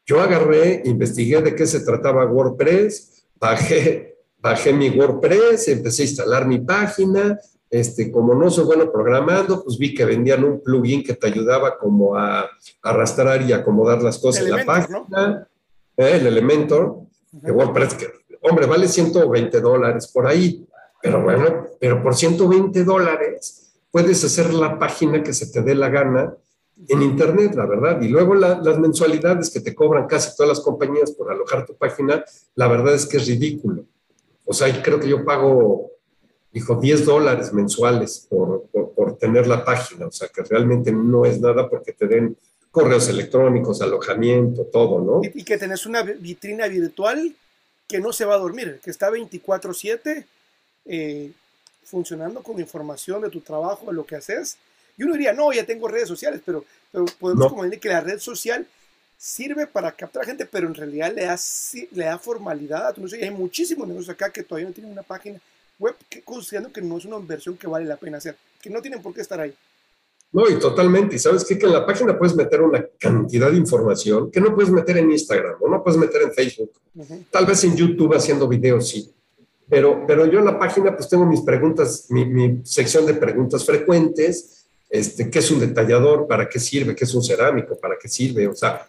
yo 0.04 0.20
agarré, 0.20 0.83
investigué 0.85 1.40
de 1.40 1.54
qué 1.54 1.66
se 1.66 1.80
trataba 1.80 2.26
WordPress, 2.26 3.19
bajé, 3.40 4.18
bajé 4.38 4.72
mi 4.72 4.90
WordPress, 4.90 5.68
empecé 5.68 6.03
a 6.03 6.07
instalar 6.07 6.46
mi 6.46 6.59
página, 6.59 7.38
este, 7.70 8.11
como 8.11 8.35
no 8.35 8.50
soy 8.50 8.64
bueno 8.64 8.92
programando, 8.92 9.64
pues 9.64 9.79
vi 9.79 9.94
que 9.94 10.05
vendían 10.05 10.44
un 10.44 10.61
plugin 10.61 11.03
que 11.03 11.14
te 11.14 11.29
ayudaba 11.29 11.79
como 11.79 12.16
a, 12.16 12.48
arrastrar 12.83 13.42
y 13.42 13.53
acomodar 13.53 14.03
las 14.03 14.18
cosas 14.18 14.44
en 14.44 14.50
la 14.50 14.64
página, 14.64 15.48
¿eh? 15.96 16.18
el 16.20 16.26
Elementor, 16.26 17.00
de 17.33 17.53
WordPress, 17.53 17.94
que, 17.94 18.09
hombre, 18.42 18.66
vale 18.66 18.88
120 18.88 19.61
dólares 19.61 20.09
por 20.09 20.26
ahí, 20.26 20.66
pero 21.00 21.22
bueno, 21.22 21.66
pero 21.81 22.03
por 22.03 22.14
120 22.14 22.85
dólares 22.85 23.72
puedes 23.90 24.22
hacer 24.24 24.53
la 24.53 24.79
página 24.79 25.22
que 25.22 25.33
se 25.33 25.46
te 25.46 25.62
dé 25.62 25.74
la 25.74 25.88
gana 25.88 26.35
en 26.88 27.03
Internet, 27.03 27.55
la 27.55 27.66
verdad. 27.66 28.01
Y 28.01 28.09
luego 28.09 28.35
las 28.35 28.79
mensualidades 28.79 29.51
que 29.51 29.61
te 29.61 29.75
cobran 29.75 30.07
casi 30.07 30.37
todas 30.37 30.49
las 30.49 30.61
compañías 30.61 31.12
por 31.12 31.31
alojar 31.31 31.66
tu 31.66 31.75
página, 31.75 32.25
la 32.55 32.69
verdad 32.69 32.95
es 32.95 33.07
que 33.07 33.19
es 33.19 33.27
ridículo. 33.27 33.85
O 34.45 34.53
sea, 34.53 34.83
creo 34.83 34.99
que 34.99 35.09
yo 35.09 35.25
pago 35.25 35.90
dijo 36.53 36.77
10 36.77 37.05
dólares 37.05 37.53
mensuales 37.53 38.27
por, 38.29 38.64
por, 38.73 39.16
tener 39.19 39.47
la 39.47 39.64
página, 39.64 40.07
o 40.07 40.12
sea 40.12 40.29
que 40.29 40.43
realmente 40.43 40.90
no 40.93 41.25
es 41.25 41.40
nada 41.40 41.69
porque 41.69 41.93
te 41.93 42.07
den 42.07 42.37
correos 42.71 43.09
electrónicos, 43.09 43.83
alojamiento, 43.83 44.64
todo, 44.64 45.01
¿no? 45.01 45.21
Y, 45.23 45.45
que 45.45 45.59
tenés 45.59 45.85
una 45.85 46.03
vitrina 46.03 46.66
virtual 46.69 47.35
que 47.87 48.01
no 48.01 48.12
se 48.12 48.25
va 48.25 48.35
a 48.35 48.38
dormir, 48.38 48.81
que 48.83 48.90
está 48.90 49.11
24/7 49.11 50.25
eh, 50.87 51.33
funcionando 51.85 52.43
con 52.43 52.59
información 52.59 53.21
de 53.23 53.31
tu 53.31 53.40
trabajo, 53.40 53.87
de 53.87 53.93
lo 53.93 54.07
que 54.07 54.16
haces. 54.16 54.57
Y 54.96 55.03
uno 55.05 55.14
diría, 55.14 55.33
no, 55.33 55.53
ya 55.53 55.64
tengo 55.64 55.88
redes 55.88 56.09
sociales, 56.09 56.40
pero, 56.44 56.64
pero 56.92 57.05
podemos 57.18 57.48
como 57.48 57.64
decir 57.64 57.81
que 57.81 57.88
la 57.88 58.00
red 58.00 58.18
social 58.18 58.66
sirve 59.16 59.66
para 59.66 59.92
captar 59.92 60.24
gente, 60.24 60.46
pero 60.46 60.66
en 60.66 60.74
realidad 60.74 61.12
le 61.14 61.26
da, 61.26 61.38
le 61.92 62.05
da 62.05 62.18
formalidad 62.18 62.87
a 62.87 62.92
tu 62.92 63.00
negocio. 63.00 63.18
Y 63.18 63.24
hay 63.24 63.31
muchísimos 63.31 63.87
negocios 63.87 64.14
acá 64.14 64.31
que 64.31 64.42
todavía 64.42 64.68
no 64.68 64.74
tienen 64.74 64.92
una 64.92 65.03
página 65.03 65.40
web, 65.79 65.94
considerando 66.24 66.72
que 66.72 66.83
no 66.83 66.98
es 66.98 67.05
una 67.05 67.16
inversión 67.16 67.57
que 67.57 67.66
vale 67.66 67.85
la 67.87 67.96
pena 67.96 68.18
hacer, 68.18 68.37
que 68.61 68.70
no 68.70 68.81
tienen 68.81 69.03
por 69.03 69.14
qué 69.14 69.20
estar 69.20 69.40
ahí. 69.40 69.55
No, 70.33 70.48
y 70.48 70.59
totalmente. 70.59 71.16
Y 71.16 71.18
sabes 71.18 71.44
qué? 71.44 71.59
que 71.59 71.66
en 71.66 71.72
la 71.72 71.85
página 71.85 72.16
puedes 72.16 72.37
meter 72.37 72.62
una 72.62 72.87
cantidad 72.98 73.50
de 73.50 73.57
información 73.57 74.31
que 74.31 74.40
no 74.40 74.55
puedes 74.55 74.70
meter 74.70 74.98
en 74.98 75.11
Instagram 75.11 75.57
o 75.61 75.68
no 75.68 75.83
puedes 75.83 75.98
meter 75.98 76.22
en 76.22 76.33
Facebook. 76.33 76.70
Tal 77.31 77.46
vez 77.46 77.64
en 77.64 77.76
YouTube 77.76 78.14
haciendo 78.14 78.46
videos, 78.46 78.88
sí. 78.88 79.12
Pero, 79.68 80.05
pero 80.07 80.26
yo 80.26 80.40
en 80.40 80.44
la 80.44 80.59
página 80.59 80.96
pues 80.96 81.09
tengo 81.09 81.24
mis 81.24 81.40
preguntas, 81.42 82.07
mi, 82.11 82.24
mi, 82.24 82.61
sección 82.64 83.07
de 83.07 83.14
preguntas 83.14 83.64
frecuentes, 83.64 84.60
este, 84.90 85.31
qué 85.31 85.38
es 85.38 85.50
un 85.50 85.61
detallador, 85.61 86.26
para 86.26 86.48
qué 86.48 86.59
sirve, 86.59 86.94
qué 86.94 87.05
es 87.05 87.14
un 87.14 87.22
cerámico, 87.22 87.79
para 87.79 87.96
qué 87.96 88.09
sirve, 88.09 88.48
o 88.48 88.55
sea, 88.55 88.87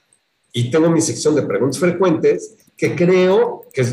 y 0.51 0.69
tengo 0.69 0.89
mi 0.89 0.99
sección 0.99 1.35
de 1.35 1.43
preguntas 1.43 1.79
frecuentes 1.79 2.55
que 2.75 2.95
creo 2.95 3.61
que 3.71 3.85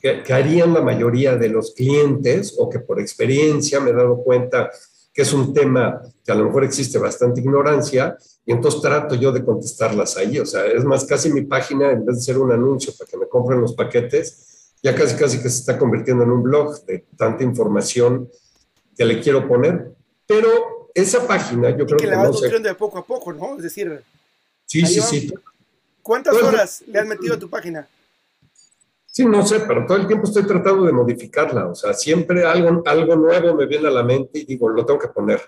que, 0.00 0.32
harían 0.32 0.72
la 0.72 0.80
mayoría 0.80 1.36
de 1.36 1.48
los 1.48 1.74
clientes 1.74 2.56
o 2.58 2.68
que 2.68 2.80
por 2.80 2.98
experiencia 2.98 3.80
me 3.80 3.90
he 3.90 3.94
dado 3.94 4.16
cuenta 4.22 4.70
que 5.12 5.22
es 5.22 5.32
un 5.32 5.52
tema 5.52 6.00
que 6.24 6.32
a 6.32 6.34
lo 6.34 6.44
mejor 6.44 6.64
existe 6.64 6.98
bastante 6.98 7.40
ignorancia 7.40 8.16
y 8.46 8.52
entonces 8.52 8.80
trato 8.80 9.14
yo 9.16 9.32
de 9.32 9.44
contestarlas 9.44 10.16
ahí. 10.16 10.38
O 10.38 10.46
sea, 10.46 10.64
es 10.66 10.84
más, 10.84 11.04
casi 11.04 11.32
mi 11.32 11.42
página, 11.42 11.90
en 11.90 12.04
vez 12.04 12.16
de 12.16 12.22
ser 12.22 12.38
un 12.38 12.52
anuncio 12.52 12.92
para 12.98 13.10
que 13.10 13.16
me 13.16 13.28
compren 13.28 13.60
los 13.60 13.74
paquetes, 13.74 14.72
ya 14.82 14.94
casi 14.94 15.16
casi 15.16 15.36
que 15.38 15.50
se 15.50 15.60
está 15.60 15.76
convirtiendo 15.76 16.24
en 16.24 16.30
un 16.30 16.42
blog 16.42 16.84
de 16.86 17.04
tanta 17.16 17.44
información 17.44 18.30
que 18.96 19.04
le 19.04 19.20
quiero 19.20 19.46
poner. 19.46 19.92
Pero 20.26 20.79
esa 20.94 21.26
página 21.26 21.70
yo 21.70 21.86
creo 21.86 21.98
que... 21.98 22.06
la 22.06 22.18
vas 22.18 22.32
nutriendo 22.32 22.68
de 22.68 22.74
poco 22.74 22.98
a 22.98 23.04
poco, 23.04 23.32
¿no? 23.32 23.56
Es 23.56 23.62
decir... 23.62 24.02
Sí, 24.66 24.86
sí, 24.86 25.00
sí. 25.00 25.32
¿Cuántas 26.02 26.34
pues, 26.34 26.44
horas 26.44 26.84
le 26.86 26.98
has 26.98 27.06
metido 27.06 27.34
a 27.34 27.38
tu 27.38 27.48
página? 27.50 27.88
Sí, 29.06 29.24
no 29.24 29.44
sé, 29.44 29.60
pero 29.60 29.84
todo 29.86 29.98
el 29.98 30.06
tiempo 30.06 30.26
estoy 30.26 30.44
tratando 30.44 30.84
de 30.84 30.92
modificarla. 30.92 31.66
O 31.66 31.74
sea, 31.74 31.92
siempre 31.92 32.44
algo, 32.44 32.82
algo 32.86 33.16
nuevo 33.16 33.54
me 33.54 33.66
viene 33.66 33.88
a 33.88 33.90
la 33.90 34.04
mente 34.04 34.38
y 34.38 34.44
digo, 34.44 34.68
lo 34.68 34.86
tengo 34.86 35.00
que 35.00 35.08
poner. 35.08 35.40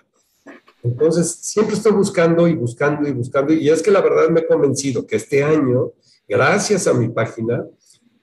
Entonces, 0.83 1.31
siempre 1.31 1.75
estoy 1.75 1.93
buscando 1.93 2.47
y 2.47 2.55
buscando 2.55 3.07
y 3.07 3.13
buscando. 3.13 3.53
Y 3.53 3.69
es 3.69 3.81
que 3.81 3.91
la 3.91 4.01
verdad 4.01 4.29
me 4.29 4.41
he 4.41 4.47
convencido 4.47 5.07
que 5.07 5.15
este 5.15 5.41
año, 5.41 5.93
gracias 6.27 6.87
a 6.87 6.93
mi 6.93 7.07
página, 7.07 7.65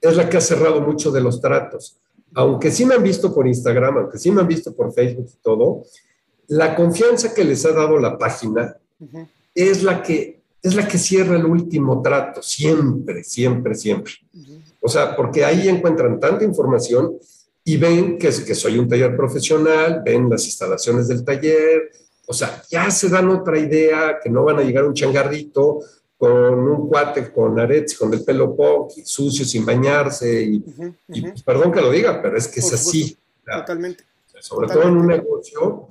es 0.01 0.17
la 0.17 0.29
que 0.29 0.37
ha 0.37 0.43
cerrado 0.43 0.83
mucho 0.83 1.11
de 1.11 1.23
los 1.23 1.41
tratos. 1.41 1.99
Aunque 2.35 2.71
sí 2.71 2.85
me 2.85 2.95
han 2.95 3.03
visto 3.03 3.35
por 3.35 3.47
Instagram, 3.47 3.97
aunque 3.97 4.19
sí 4.19 4.31
me 4.31 4.43
han 4.43 4.49
visto 4.49 4.75
por 4.75 4.93
Facebook 4.93 5.29
y 5.33 5.43
todo, 5.43 5.85
la 6.51 6.75
confianza 6.75 7.33
que 7.33 7.45
les 7.45 7.65
ha 7.65 7.73
dado 7.73 7.99
la 7.99 8.19
página 8.19 8.77
es, 9.55 9.85
la 9.85 10.03
que, 10.03 10.41
es 10.61 10.75
la 10.75 10.87
que 10.87 10.99
cierra 10.99 11.37
el 11.37 11.47
último 11.47 12.03
trato, 12.03 12.43
siempre, 12.43 13.23
siempre, 13.23 13.75
siempre. 13.77 14.13
O 14.81 14.89
sea, 14.89 15.15
porque 15.15 15.45
ahí 15.45 15.69
encuentran 15.69 16.19
tanta 16.19 16.45
información 16.45 17.17
y 17.63 17.77
ven 17.77 18.19
que, 18.19 18.31
que 18.45 18.55
soy 18.57 18.79
un 18.79 18.89
taller 18.89 19.17
profesional, 19.17 20.03
ven 20.05 20.29
las 20.29 20.45
instalaciones 20.45 21.07
del 21.07 21.25
taller, 21.25 21.93
O 22.27 22.33
sea, 22.33 22.63
ya 22.69 22.91
se 22.91 23.09
dan 23.09 23.29
otra 23.29 23.57
idea 23.57 24.19
que 24.21 24.29
no 24.29 24.43
van 24.43 24.59
a 24.59 24.63
llegar 24.63 24.85
un 24.85 24.95
changarrito 24.95 25.81
con 26.19 26.69
un 26.69 26.89
cuate 26.89 27.31
con 27.31 27.61
aretes, 27.61 27.97
con 27.97 28.13
el 28.13 28.25
pelo 28.25 28.57
pop, 28.57 28.91
sucio, 29.05 29.45
sin 29.45 29.65
bañarse. 29.65 30.43
Y, 30.43 30.65
perdón 31.45 31.71
que 31.71 31.81
lo 31.81 31.93
diga, 31.93 32.21
pero 32.21 32.37
es 32.37 32.49
que 32.49 32.59
es 32.59 32.73
así. 32.73 33.17
Totalmente. 33.47 34.03
Sobre 34.41 34.69
todo 34.69 34.83
en 34.83 34.97
un 34.97 35.07
negocio, 35.07 35.89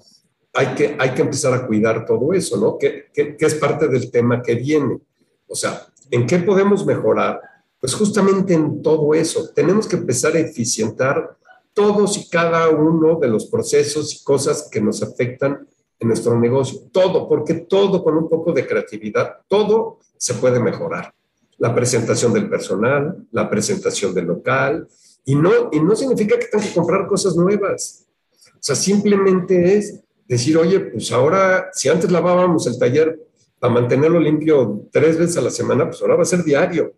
hay 0.53 0.67
que, 0.75 0.95
hay 0.99 1.11
que 1.11 1.21
empezar 1.21 1.53
a 1.53 1.65
cuidar 1.65 2.05
todo 2.05 2.33
eso, 2.33 2.57
¿no? 2.57 2.77
Que, 2.77 3.05
que, 3.13 3.35
es 3.39 3.55
parte 3.55 3.87
del 3.87 4.09
tema 4.11 4.41
que 4.41 4.55
viene. 4.55 4.99
O 5.47 5.55
sea, 5.55 5.87
¿en 6.09 6.25
qué 6.25 6.39
podemos 6.39 6.85
mejorar? 6.85 7.39
Pues 7.79 7.93
justamente 7.93 8.53
en 8.53 8.81
todo 8.81 9.13
eso. 9.13 9.49
Tenemos 9.53 9.87
que 9.87 9.95
empezar 9.95 10.35
a 10.35 10.39
eficientar 10.39 11.37
todos 11.73 12.17
y 12.17 12.29
cada 12.29 12.69
uno 12.69 13.19
de 13.19 13.27
los 13.27 13.45
procesos 13.45 14.13
y 14.13 14.23
cosas 14.23 14.67
que 14.71 14.81
nos 14.81 15.01
afectan 15.03 15.67
en 15.99 16.07
nuestro 16.07 16.37
negocio. 16.39 16.81
Todo, 16.91 17.27
porque 17.27 17.53
todo 17.53 18.03
con 18.03 18.17
un 18.17 18.27
poco 18.27 18.51
de 18.51 18.65
creatividad, 18.65 19.37
todo 19.47 19.99
se 20.17 20.33
puede 20.33 20.59
mejorar. 20.59 21.13
La 21.57 21.75
presentación 21.75 22.33
del 22.33 22.49
personal, 22.49 23.27
la 23.31 23.49
presentación 23.49 24.13
del 24.13 24.25
local, 24.25 24.87
y 25.25 25.35
no, 25.35 25.69
y 25.71 25.79
no 25.79 25.95
significa 25.95 26.39
que 26.39 26.47
tengan 26.47 26.67
que 26.67 26.73
comprar 26.73 27.07
cosas 27.07 27.35
nuevas. 27.35 28.07
O 28.55 28.61
sea, 28.61 28.75
simplemente 28.75 29.77
es 29.77 30.01
decir, 30.29 30.57
oye, 30.57 30.79
pues 30.79 31.11
ahora, 31.11 31.69
si 31.73 31.89
antes 31.89 32.11
lavábamos 32.11 32.67
el 32.67 32.77
taller 32.77 33.19
para 33.57 33.73
mantenerlo 33.73 34.19
limpio 34.19 34.85
tres 34.91 35.17
veces 35.17 35.37
a 35.37 35.41
la 35.41 35.49
semana, 35.49 35.89
pues 35.89 36.01
ahora 36.01 36.15
va 36.15 36.21
a 36.21 36.25
ser 36.25 36.43
diario. 36.43 36.93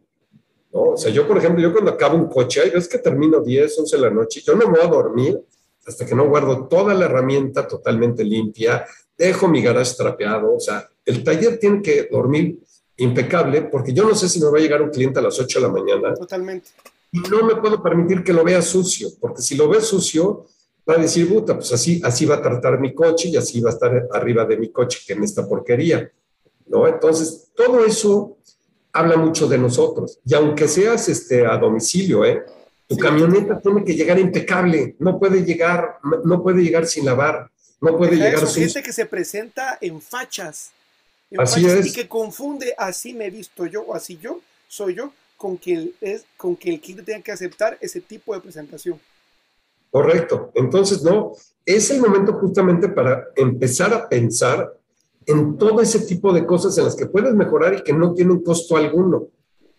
¿no? 0.74 0.82
O 0.82 0.98
sea, 0.98 1.12
yo, 1.12 1.28
por 1.28 1.38
ejemplo, 1.38 1.62
yo 1.62 1.72
cuando 1.72 1.92
acabo 1.92 2.18
un 2.18 2.28
coche, 2.28 2.62
hay 2.62 2.70
veces 2.70 2.90
que 2.90 2.98
termino 2.98 3.40
10, 3.40 3.80
11 3.80 3.96
de 3.96 4.02
la 4.02 4.10
noche, 4.10 4.42
yo 4.46 4.54
no 4.54 4.68
me 4.68 4.78
voy 4.78 4.86
a 4.86 4.90
dormir 4.90 5.40
hasta 5.88 6.06
que 6.06 6.14
no 6.14 6.28
guardo 6.28 6.68
toda 6.68 6.94
la 6.94 7.06
herramienta 7.06 7.68
totalmente 7.68 8.24
limpia, 8.24 8.86
dejo 9.18 9.48
mi 9.48 9.62
garage 9.64 9.96
trapeado, 9.96 10.56
o 10.56 10.60
sea, 10.60 10.88
el 11.06 11.24
taller 11.24 11.58
tiene 11.58 11.82
que 11.82 12.10
dormir 12.12 12.60
impecable 12.98 13.64
porque 13.64 13.94
yo 13.94 14.04
no 14.04 14.14
sé 14.14 14.30
si 14.30 14.40
me 14.40 14.52
va 14.52 14.58
a 14.60 14.62
llegar 14.62 14.82
un 14.82 14.90
cliente 14.90 15.20
a 15.20 15.24
las 15.24 15.40
8 15.40 15.60
de 15.60 15.68
la 15.68 15.72
mañana. 15.72 16.14
Totalmente. 16.14 16.70
Y 17.12 17.20
no 17.22 17.44
me 17.44 17.56
puedo 17.56 17.82
permitir 17.82 18.24
que 18.24 18.34
lo 18.34 18.44
vea 18.44 18.62
sucio, 18.62 19.10
porque 19.20 19.42
si 19.42 19.56
lo 19.56 19.68
ve 19.68 19.82
sucio, 19.82 20.46
va 20.92 20.98
a 20.98 21.02
decir, 21.02 21.28
puta, 21.28 21.56
pues 21.56 21.72
así, 21.74 22.02
así 22.04 22.26
va 22.26 22.36
a 22.36 22.42
tratar 22.42 22.80
mi 22.80 22.94
coche 22.94 23.30
y 23.30 23.38
así 23.38 23.60
va 23.62 23.70
a 23.70 23.74
estar 23.74 24.08
arriba 24.12 24.46
de 24.46 24.58
mi 24.58 24.72
coche 24.72 25.00
que 25.06 25.14
en 25.14 25.24
esta 25.24 25.48
porquería, 25.48 26.12
¿no? 26.68 26.88
Entonces, 26.88 27.52
todo 27.56 27.86
eso 27.86 28.38
habla 28.94 29.18
mucho 29.18 29.48
de 29.48 29.58
nosotros. 29.58 30.20
Y 30.26 30.34
aunque 30.34 30.68
seas 30.68 31.08
este, 31.10 31.46
a 31.46 31.58
domicilio, 31.58 32.26
¿eh? 32.26 32.44
Tu 32.88 32.98
camioneta 32.98 33.60
tiene 33.62 33.86
que 33.86 33.96
llegar 33.96 34.20
impecable, 34.20 34.98
no 35.00 35.18
puede 35.18 35.46
llegar, 35.46 36.00
no 36.26 36.44
puede 36.44 36.62
llegar 36.62 36.86
sin 36.86 37.06
lavar, 37.06 37.50
no 37.80 37.98
puede 37.98 38.18
llegar 38.18 38.46
sin... 38.46 38.66
gente 38.66 38.84
que 38.84 38.92
se 38.92 39.06
presenta 39.06 39.78
en 39.80 40.02
fachas, 40.02 40.72
así 41.38 41.66
es. 41.66 41.86
y 41.86 41.94
que 41.94 42.10
confunde 42.10 42.76
así 42.78 43.14
me 43.14 43.28
he 43.28 43.30
visto 43.30 43.66
yo 43.66 43.84
o 43.84 43.96
así 43.96 44.20
yo 44.22 44.42
soy 44.68 44.96
yo 44.96 45.14
con 45.38 45.58
que 45.58 45.94
es 46.02 46.26
con 46.36 46.58
que 46.58 46.70
el 46.70 46.82
cliente 46.82 47.04
tenga 47.04 47.22
que 47.22 47.32
aceptar 47.32 47.78
ese 47.80 48.02
tipo 48.02 48.34
de 48.36 48.42
presentación. 48.42 49.00
Correcto. 49.92 50.52
Entonces, 50.56 51.04
no, 51.04 51.34
es 51.66 51.92
el 51.92 52.00
momento 52.00 52.34
justamente 52.34 52.90
para 52.90 53.28
empezar 53.36 53.94
a 53.94 54.08
pensar 54.08 54.74
en 55.26 55.58
todo 55.58 55.82
ese 55.82 56.00
tipo 56.00 56.34
de 56.34 56.46
cosas 56.46 56.78
en 56.78 56.86
las 56.86 56.96
que 56.96 57.06
puedes 57.06 57.34
mejorar 57.34 57.76
y 57.76 57.84
que 57.84 57.94
no 57.94 58.14
tienen 58.14 58.42
costo 58.42 58.78
alguno, 58.78 59.28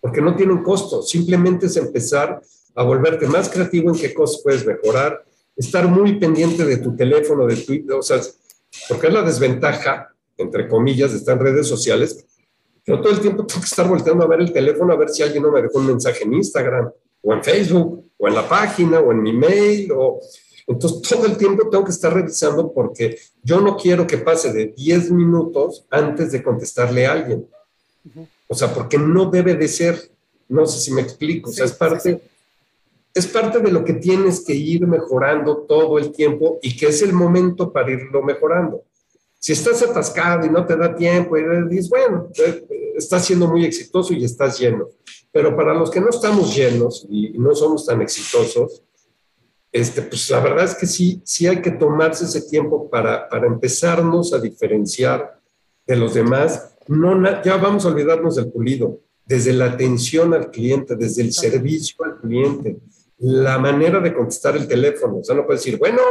porque 0.00 0.20
no 0.20 0.36
tienen 0.36 0.62
costo, 0.62 1.02
simplemente 1.02 1.66
es 1.66 1.76
empezar 1.76 2.40
a 2.74 2.82
volverte 2.84 3.26
más 3.26 3.48
creativo 3.48 3.90
en 3.90 3.96
qué 3.96 4.14
cosas 4.14 4.40
puedes 4.42 4.64
mejorar, 4.64 5.24
estar 5.56 5.88
muy 5.88 6.18
pendiente 6.18 6.64
de 6.64 6.76
tu 6.76 6.94
teléfono, 6.94 7.46
de 7.46 7.56
tu, 7.56 7.96
o 7.96 8.02
sea, 8.02 8.20
porque 8.88 9.08
es 9.08 9.12
la 9.12 9.22
desventaja, 9.22 10.14
entre 10.36 10.68
comillas, 10.68 11.12
de 11.12 11.18
estar 11.18 11.36
en 11.36 11.44
redes 11.44 11.66
sociales, 11.66 12.24
yo 12.84 13.00
todo 13.00 13.12
el 13.12 13.20
tiempo 13.20 13.44
tengo 13.46 13.60
que 13.60 13.66
estar 13.66 13.88
volteando 13.88 14.24
a 14.24 14.28
ver 14.28 14.40
el 14.40 14.52
teléfono 14.52 14.92
a 14.92 14.96
ver 14.96 15.08
si 15.08 15.22
alguien 15.22 15.42
no 15.42 15.52
me 15.52 15.62
dejó 15.62 15.78
un 15.78 15.86
mensaje 15.86 16.24
en 16.24 16.34
Instagram, 16.34 16.90
o 17.22 17.32
en 17.32 17.44
Facebook, 17.44 18.04
o 18.22 18.28
en 18.28 18.34
la 18.36 18.48
página, 18.48 19.00
o 19.00 19.10
en 19.10 19.20
mi 19.20 19.32
mail, 19.32 19.90
o 19.90 20.20
entonces, 20.68 21.02
todo 21.02 21.26
el 21.26 21.36
tiempo 21.36 21.68
tengo 21.68 21.84
que 21.84 21.90
estar 21.90 22.14
revisando 22.14 22.72
porque 22.72 23.18
yo 23.42 23.60
no 23.60 23.76
quiero 23.76 24.06
que 24.06 24.18
pase 24.18 24.52
de 24.52 24.66
10 24.66 25.10
minutos 25.10 25.84
antes 25.90 26.30
de 26.30 26.40
contestarle 26.40 27.04
a 27.04 27.12
alguien. 27.12 27.48
O 28.46 28.54
sea, 28.54 28.72
porque 28.72 28.96
no 28.96 29.28
debe 29.28 29.56
de 29.56 29.66
ser, 29.66 30.00
no 30.48 30.64
sé 30.66 30.78
si 30.78 30.92
me 30.92 31.02
explico, 31.02 31.50
o 31.50 31.52
sea, 31.52 31.64
es 31.64 31.72
parte, 31.72 32.22
es 33.12 33.26
parte 33.26 33.58
de 33.58 33.72
lo 33.72 33.84
que 33.84 33.94
tienes 33.94 34.44
que 34.44 34.54
ir 34.54 34.86
mejorando 34.86 35.58
todo 35.68 35.98
el 35.98 36.12
tiempo 36.12 36.60
y 36.62 36.76
que 36.76 36.86
es 36.86 37.02
el 37.02 37.12
momento 37.12 37.72
para 37.72 37.90
irlo 37.90 38.22
mejorando. 38.22 38.82
Si 39.40 39.52
estás 39.52 39.82
atascado 39.82 40.46
y 40.46 40.50
no 40.50 40.64
te 40.64 40.76
da 40.76 40.94
tiempo 40.94 41.36
y 41.36 41.42
dices, 41.68 41.88
bueno, 41.88 42.28
eh, 42.38 42.64
estás 42.96 43.24
siendo 43.24 43.48
muy 43.48 43.64
exitoso 43.64 44.12
y 44.12 44.24
estás 44.24 44.58
lleno. 44.58 44.88
Pero 45.30 45.56
para 45.56 45.74
los 45.74 45.90
que 45.90 46.00
no 46.00 46.10
estamos 46.10 46.54
llenos 46.54 47.06
y 47.08 47.30
no 47.38 47.54
somos 47.54 47.86
tan 47.86 48.02
exitosos, 48.02 48.82
este, 49.72 50.02
pues 50.02 50.28
la 50.28 50.40
verdad 50.40 50.66
es 50.66 50.74
que 50.74 50.86
sí, 50.86 51.22
sí 51.24 51.46
hay 51.46 51.62
que 51.62 51.70
tomarse 51.70 52.26
ese 52.26 52.42
tiempo 52.42 52.90
para, 52.90 53.28
para 53.28 53.46
empezarnos 53.46 54.34
a 54.34 54.38
diferenciar 54.38 55.40
de 55.86 55.96
los 55.96 56.12
demás. 56.12 56.74
No, 56.88 57.42
ya 57.42 57.56
vamos 57.56 57.84
a 57.84 57.88
olvidarnos 57.88 58.36
del 58.36 58.52
pulido, 58.52 59.00
desde 59.24 59.54
la 59.54 59.66
atención 59.66 60.34
al 60.34 60.50
cliente, 60.50 60.94
desde 60.94 61.22
el 61.22 61.32
servicio 61.32 62.04
al 62.04 62.20
cliente, 62.20 62.76
la 63.18 63.58
manera 63.58 64.00
de 64.00 64.12
contestar 64.12 64.56
el 64.56 64.68
teléfono. 64.68 65.18
O 65.18 65.24
sea, 65.24 65.34
no 65.34 65.46
puedes 65.46 65.64
decir, 65.64 65.78
bueno, 65.78 66.02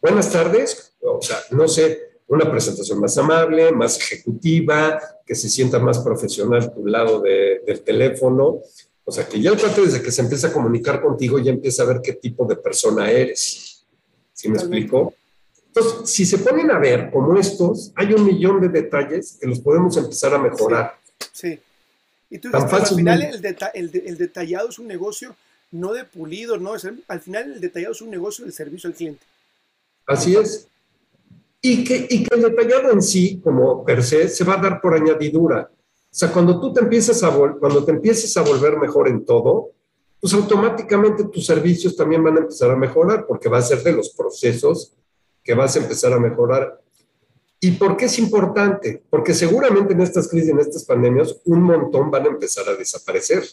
buenas 0.00 0.32
tardes. 0.32 0.96
O 1.00 1.22
sea, 1.22 1.38
no 1.50 1.68
sé, 1.68 2.11
una 2.26 2.50
presentación 2.50 3.00
más 3.00 3.16
amable, 3.18 3.72
más 3.72 3.98
ejecutiva, 3.98 5.00
que 5.26 5.34
se 5.34 5.48
sienta 5.48 5.78
más 5.78 5.98
profesional 5.98 6.72
tu 6.72 6.86
lado 6.86 7.20
del 7.20 7.82
teléfono. 7.82 8.60
O 9.04 9.12
sea, 9.12 9.28
que 9.28 9.40
ya 9.40 9.50
el 9.50 9.58
cuate 9.58 9.82
desde 9.82 10.02
que 10.02 10.12
se 10.12 10.22
empieza 10.22 10.48
a 10.48 10.52
comunicar 10.52 11.02
contigo 11.02 11.38
ya 11.38 11.50
empieza 11.50 11.82
a 11.82 11.86
ver 11.86 12.00
qué 12.02 12.14
tipo 12.14 12.46
de 12.46 12.56
persona 12.56 13.10
eres. 13.10 13.84
¿Sí 14.32 14.48
me 14.48 14.56
explico? 14.56 15.14
Entonces, 15.66 16.10
si 16.10 16.26
se 16.26 16.38
ponen 16.38 16.70
a 16.70 16.78
ver 16.78 17.10
como 17.10 17.36
estos, 17.38 17.92
hay 17.94 18.12
un 18.12 18.24
millón 18.24 18.60
de 18.60 18.68
detalles 18.68 19.38
que 19.40 19.46
los 19.46 19.60
podemos 19.60 19.96
empezar 19.96 20.34
a 20.34 20.38
mejorar. 20.38 20.98
Sí. 21.32 21.58
Y 22.28 22.38
tú 22.38 22.48
dices, 22.48 22.72
al 22.72 22.86
final 22.86 23.22
el, 23.74 24.18
detallado 24.18 24.68
es 24.68 24.78
un 24.78 24.86
negocio 24.86 25.36
no 25.70 25.92
de 25.92 26.04
pulido, 26.04 26.58
no, 26.58 26.74
al 27.08 27.20
final 27.20 27.54
el 27.54 27.60
detallado 27.60 27.92
es 27.92 28.02
un 28.02 28.10
negocio 28.10 28.44
del 28.44 28.52
servicio 28.52 28.88
al 28.88 28.94
cliente. 28.94 29.24
Así 30.06 30.36
es. 30.36 30.68
Y 31.64 31.84
que, 31.84 32.06
y 32.10 32.24
que 32.24 32.34
el 32.34 32.42
detallado 32.42 32.90
en 32.90 33.00
sí, 33.00 33.40
como 33.40 33.84
per 33.84 34.02
se, 34.02 34.28
se 34.28 34.44
va 34.44 34.54
a 34.54 34.62
dar 34.62 34.80
por 34.80 34.94
añadidura. 34.94 35.70
O 35.72 36.14
sea, 36.14 36.30
cuando 36.32 36.60
tú 36.60 36.72
te 36.72 36.80
empiezas 36.80 37.22
a, 37.22 37.30
cuando 37.32 37.84
te 37.84 37.92
empieces 37.92 38.36
a 38.36 38.42
volver 38.42 38.76
mejor 38.76 39.08
en 39.08 39.24
todo, 39.24 39.70
pues 40.20 40.34
automáticamente 40.34 41.24
tus 41.24 41.46
servicios 41.46 41.96
también 41.96 42.22
van 42.22 42.36
a 42.36 42.40
empezar 42.40 42.70
a 42.70 42.76
mejorar, 42.76 43.26
porque 43.26 43.48
va 43.48 43.58
a 43.58 43.62
ser 43.62 43.82
de 43.82 43.92
los 43.92 44.10
procesos 44.10 44.92
que 45.42 45.54
vas 45.54 45.74
a 45.74 45.80
empezar 45.80 46.12
a 46.12 46.20
mejorar. 46.20 46.80
¿Y 47.60 47.72
por 47.72 47.96
qué 47.96 48.06
es 48.06 48.18
importante? 48.18 49.02
Porque 49.08 49.34
seguramente 49.34 49.94
en 49.94 50.00
estas 50.00 50.28
crisis, 50.28 50.50
en 50.50 50.58
estas 50.58 50.84
pandemias, 50.84 51.40
un 51.44 51.62
montón 51.62 52.10
van 52.10 52.26
a 52.26 52.30
empezar 52.30 52.68
a 52.68 52.74
desaparecer. 52.74 53.44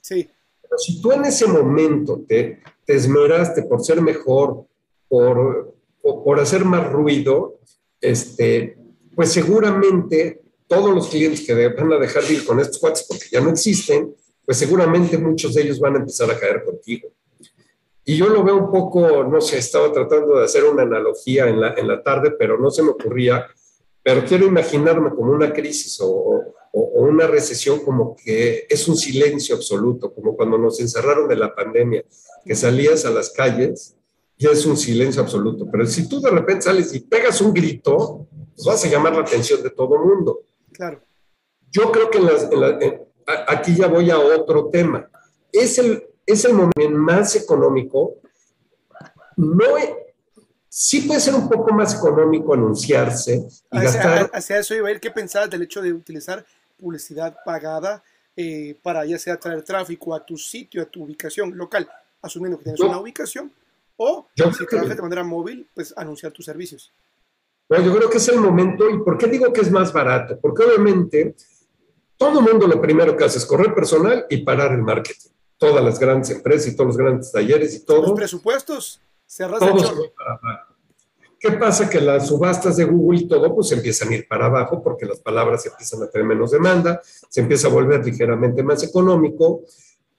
Sí. 0.00 0.28
Pero 0.62 0.78
si 0.78 1.00
tú 1.00 1.12
en 1.12 1.26
ese 1.26 1.46
momento 1.46 2.22
te, 2.26 2.60
te 2.84 2.94
esmeraste 2.94 3.62
por 3.64 3.84
ser 3.84 4.00
mejor, 4.00 4.64
por, 5.08 5.74
por 6.02 6.40
hacer 6.40 6.64
más 6.64 6.90
ruido, 6.90 7.60
este, 8.00 8.78
pues 9.14 9.32
seguramente 9.32 10.40
todos 10.66 10.94
los 10.94 11.08
clientes 11.08 11.44
que 11.46 11.68
van 11.68 11.92
a 11.92 11.98
dejar 11.98 12.22
de 12.24 12.34
ir 12.34 12.44
con 12.44 12.60
estos 12.60 12.78
cuates 12.78 13.04
porque 13.08 13.26
ya 13.30 13.40
no 13.40 13.50
existen, 13.50 14.14
pues 14.44 14.58
seguramente 14.58 15.18
muchos 15.18 15.54
de 15.54 15.62
ellos 15.62 15.80
van 15.80 15.96
a 15.96 15.98
empezar 15.98 16.30
a 16.30 16.38
caer 16.38 16.64
contigo. 16.64 17.08
Y 18.04 18.16
yo 18.16 18.28
lo 18.28 18.42
veo 18.42 18.56
un 18.56 18.70
poco, 18.70 19.24
no 19.24 19.40
sé, 19.40 19.58
estaba 19.58 19.92
tratando 19.92 20.38
de 20.38 20.44
hacer 20.44 20.64
una 20.64 20.82
analogía 20.82 21.48
en 21.48 21.60
la, 21.60 21.74
en 21.74 21.86
la 21.86 22.02
tarde, 22.02 22.32
pero 22.32 22.58
no 22.58 22.70
se 22.70 22.82
me 22.82 22.90
ocurría, 22.90 23.46
pero 24.02 24.24
quiero 24.24 24.46
imaginarme 24.46 25.10
como 25.10 25.32
una 25.32 25.52
crisis 25.52 26.00
o, 26.00 26.54
o, 26.72 26.80
una 27.02 27.26
recesión 27.26 27.80
como 27.80 28.16
que 28.16 28.66
es 28.68 28.88
un 28.88 28.96
silencio 28.96 29.56
absoluto, 29.56 30.12
como 30.14 30.36
cuando 30.36 30.56
nos 30.56 30.80
encerraron 30.80 31.28
de 31.28 31.36
la 31.36 31.54
pandemia, 31.54 32.04
que 32.44 32.54
salías 32.54 33.04
a 33.04 33.10
las 33.10 33.30
calles 33.30 33.96
y 34.40 34.46
es 34.46 34.64
un 34.64 34.74
silencio 34.74 35.20
absoluto. 35.20 35.68
Pero 35.70 35.86
si 35.86 36.08
tú 36.08 36.18
de 36.18 36.30
repente 36.30 36.62
sales 36.62 36.94
y 36.94 37.00
pegas 37.00 37.42
un 37.42 37.52
grito, 37.52 38.26
pues 38.56 38.66
vas 38.66 38.82
a 38.86 38.88
llamar 38.88 39.12
la 39.12 39.20
atención 39.20 39.62
de 39.62 39.68
todo 39.68 39.96
el 39.96 40.00
mundo. 40.00 40.40
Claro. 40.72 41.02
Yo 41.70 41.92
creo 41.92 42.10
que 42.10 43.04
aquí 43.46 43.76
ya 43.76 43.86
voy 43.86 44.10
a 44.10 44.18
otro 44.18 44.70
tema. 44.70 45.10
Es 45.52 45.76
el, 45.76 46.02
es 46.24 46.46
el 46.46 46.54
momento 46.54 46.88
más 46.88 47.36
económico. 47.36 48.16
No, 49.36 49.66
sí 50.70 51.02
puede 51.02 51.20
ser 51.20 51.34
un 51.34 51.46
poco 51.46 51.74
más 51.74 51.94
económico 51.94 52.54
anunciarse 52.54 53.46
y 53.70 53.76
hacia, 53.76 54.02
gastar. 54.02 54.30
Hacia 54.32 54.58
eso 54.58 54.74
iba 54.74 54.88
a 54.88 54.92
ir, 54.92 55.00
¿qué 55.00 55.10
pensabas 55.10 55.50
del 55.50 55.62
hecho 55.62 55.82
de 55.82 55.92
utilizar 55.92 56.46
publicidad 56.78 57.36
pagada 57.44 58.02
eh, 58.34 58.74
para 58.82 59.04
ya 59.04 59.18
sea 59.18 59.38
traer 59.38 59.62
tráfico 59.62 60.14
a 60.14 60.24
tu 60.24 60.38
sitio, 60.38 60.80
a 60.80 60.86
tu 60.86 61.04
ubicación 61.04 61.54
local, 61.58 61.86
asumiendo 62.22 62.56
que 62.56 62.64
tienes 62.64 62.80
una 62.80 62.98
ubicación, 62.98 63.52
o 64.02 64.26
si 64.34 64.66
trabajas 64.66 64.96
de 64.96 65.02
manera 65.02 65.22
móvil, 65.22 65.68
pues 65.74 65.92
anunciar 65.94 66.32
tus 66.32 66.46
servicios? 66.46 66.90
No, 67.68 67.82
yo 67.82 67.94
creo 67.94 68.08
que 68.08 68.16
es 68.16 68.28
el 68.28 68.40
momento. 68.40 68.88
¿Y 68.88 68.98
por 69.02 69.18
qué 69.18 69.26
digo 69.26 69.52
que 69.52 69.60
es 69.60 69.70
más 69.70 69.92
barato? 69.92 70.38
Porque 70.40 70.64
obviamente 70.64 71.36
todo 72.16 72.38
el 72.38 72.46
mundo 72.46 72.66
lo 72.66 72.80
primero 72.80 73.14
que 73.14 73.24
hace 73.24 73.36
es 73.36 73.44
correr 73.44 73.74
personal 73.74 74.24
y 74.30 74.38
parar 74.38 74.72
el 74.72 74.80
marketing. 74.80 75.28
Todas 75.58 75.84
las 75.84 75.98
grandes 75.98 76.30
empresas 76.30 76.72
y 76.72 76.76
todos 76.76 76.88
los 76.88 76.96
grandes 76.96 77.30
talleres 77.30 77.74
y 77.74 77.84
todo. 77.84 78.00
Los 78.00 78.12
presupuestos 78.12 79.02
se 79.26 79.46
¿Qué 81.38 81.52
pasa? 81.52 81.88
Que 81.88 82.00
las 82.00 82.28
subastas 82.28 82.78
de 82.78 82.84
Google 82.84 83.20
y 83.20 83.28
todo, 83.28 83.54
pues 83.54 83.70
empiezan 83.72 84.08
a 84.08 84.14
ir 84.14 84.26
para 84.26 84.46
abajo 84.46 84.82
porque 84.82 85.04
las 85.04 85.20
palabras 85.20 85.64
empiezan 85.66 86.02
a 86.02 86.10
tener 86.10 86.26
menos 86.26 86.50
demanda, 86.50 87.00
se 87.02 87.40
empieza 87.40 87.68
a 87.68 87.70
volver 87.70 88.04
ligeramente 88.04 88.62
más 88.62 88.82
económico. 88.82 89.62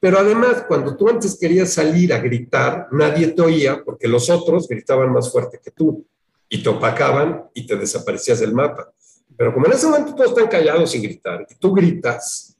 Pero 0.02 0.18
además, 0.18 0.66
cuando 0.68 0.98
tú 0.98 1.08
antes 1.08 1.38
querías 1.40 1.72
salir 1.72 2.12
a 2.12 2.18
gritar, 2.18 2.88
nadie 2.92 3.28
te 3.28 3.42
oía 3.44 3.84
porque 3.86 4.08
los 4.08 4.32
otros 4.32 4.68
gritaban 4.68 5.14
más 5.14 5.32
fuerte 5.32 5.60
que 5.64 5.70
tú 5.70 6.04
y 6.50 6.64
te 6.64 6.70
opacaban 6.70 7.44
y 7.54 7.68
te 7.68 7.76
desaparecías 7.76 8.40
del 8.40 8.52
mapa. 8.52 8.92
Pero 9.38 9.54
como 9.54 9.68
en 9.68 9.74
ese 9.74 9.86
momento 9.86 10.16
todos 10.16 10.32
están 10.32 10.48
callados 10.48 10.90
sin 10.90 11.04
gritar 11.04 11.46
y 11.48 11.54
tú 11.54 11.72
gritas, 11.72 12.58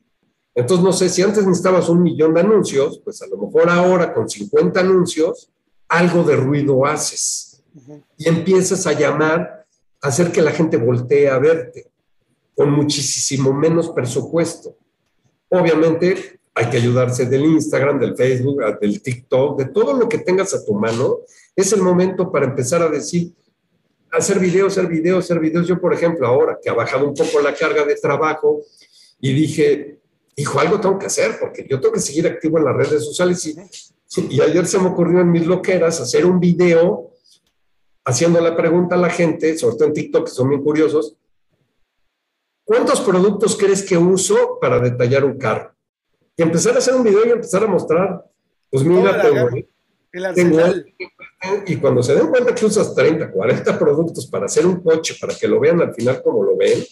entonces 0.54 0.84
no 0.84 0.94
sé 0.94 1.10
si 1.10 1.24
antes 1.24 1.44
necesitabas 1.44 1.90
un 1.90 2.04
millón 2.04 2.36
de 2.36 2.42
anuncios, 2.42 3.02
pues 3.04 3.20
a 3.24 3.28
lo 3.28 3.38
mejor 3.38 3.72
ahora 3.72 4.14
con 4.14 4.30
50 4.30 4.80
anuncios, 4.80 5.50
algo 5.88 6.24
de 6.24 6.36
ruido 6.36 6.86
haces 6.86 7.64
y 8.18 8.30
empiezas 8.30 8.86
a 8.86 8.94
llamar, 8.94 9.66
a 10.00 10.08
hacer 10.08 10.32
que 10.32 10.44
la 10.44 10.52
gente 10.52 10.78
voltee 10.78 11.28
a 11.28 11.40
verte 11.40 11.90
con 12.54 12.72
muchísimo 12.72 13.52
menos 13.52 13.90
presupuesto. 13.90 14.76
Obviamente 15.50 16.40
hay 16.54 16.70
que 16.70 16.78
ayudarse 16.78 17.26
del 17.26 17.46
Instagram, 17.46 18.00
del 18.00 18.16
Facebook, 18.16 18.62
del 18.80 19.02
TikTok, 19.02 19.58
de 19.58 19.66
todo 19.66 19.94
lo 19.94 20.10
que 20.10 20.20
tengas 20.20 20.54
a 20.54 20.66
tu 20.66 20.74
mano. 20.74 21.20
Es 21.56 21.72
el 21.72 21.82
momento 21.82 22.32
para 22.32 22.46
empezar 22.46 22.82
a 22.82 22.90
decir, 22.90 23.34
hacer 24.12 24.40
videos, 24.40 24.78
hacer 24.78 24.90
videos, 24.90 25.26
hacer 25.26 25.40
videos. 25.40 25.68
Yo, 25.68 25.80
por 25.80 25.94
ejemplo, 25.94 26.28
ahora 26.28 26.60
que 26.62 26.70
ha 26.70 26.74
bajado 26.74 27.08
un 27.08 27.14
poco 27.14 27.40
la 27.40 27.54
carga 27.54 27.86
de 27.86 27.96
trabajo 27.96 28.62
y 29.20 29.34
dije, 29.34 30.00
hijo, 30.36 30.60
algo 30.60 30.80
tengo 30.80 31.00
que 31.00 31.06
hacer 31.06 31.38
porque 31.40 31.66
yo 31.70 31.80
tengo 31.80 31.94
que 31.94 32.02
seguir 32.02 32.28
activo 32.28 32.58
en 32.58 32.66
las 32.66 32.76
redes 32.76 33.06
sociales. 33.06 33.56
Y, 34.30 34.42
ayer 34.42 34.68
se 34.68 34.78
me 34.78 34.90
ocurrió 34.90 35.22
en 35.22 35.32
mis 35.32 35.46
loqueras 35.46 36.02
hacer 36.02 36.26
un 36.26 36.40
video 36.40 37.12
haciendo 38.04 38.42
la 38.42 38.58
pregunta 38.58 38.96
a 38.96 38.98
la 38.98 39.10
gente, 39.10 39.58
sobre 39.58 39.78
todo 39.78 39.88
en 39.88 39.94
TikTok, 39.94 40.26
que 40.26 40.32
son 40.32 40.50
bien 40.50 40.62
curiosos. 40.62 41.16
¿Cuántos 42.66 43.00
productos 43.02 43.56
crees 43.58 43.84
que 43.84 43.98
uso 43.98 44.58
para 44.60 44.80
detallar 44.80 45.24
un 45.24 45.38
carro? 45.38 45.74
Y 46.38 46.44
empezar 46.44 46.76
a 46.76 46.80
hacer 46.80 46.96
un 46.96 47.04
video 47.04 47.26
y 47.26 47.32
empezar 47.32 47.64
a 47.64 47.68
mostrar, 47.68 48.26
pues 48.70 48.84
mira, 48.84 49.22
tengo, 50.34 50.60
y 51.66 51.78
cuando 51.78 52.04
se 52.04 52.14
den 52.14 52.28
cuenta 52.28 52.54
que 52.54 52.66
usas 52.66 52.94
30, 52.94 53.32
40 53.32 53.80
productos 53.80 54.28
para 54.28 54.46
hacer 54.46 54.66
un 54.66 54.82
coche, 54.82 55.16
para 55.20 55.34
que 55.34 55.48
lo 55.48 55.60
vean 55.60 55.82
al 55.82 55.94
final 55.94 56.22
como 56.22 56.44
lo 56.44 56.56
ven, 56.58 56.84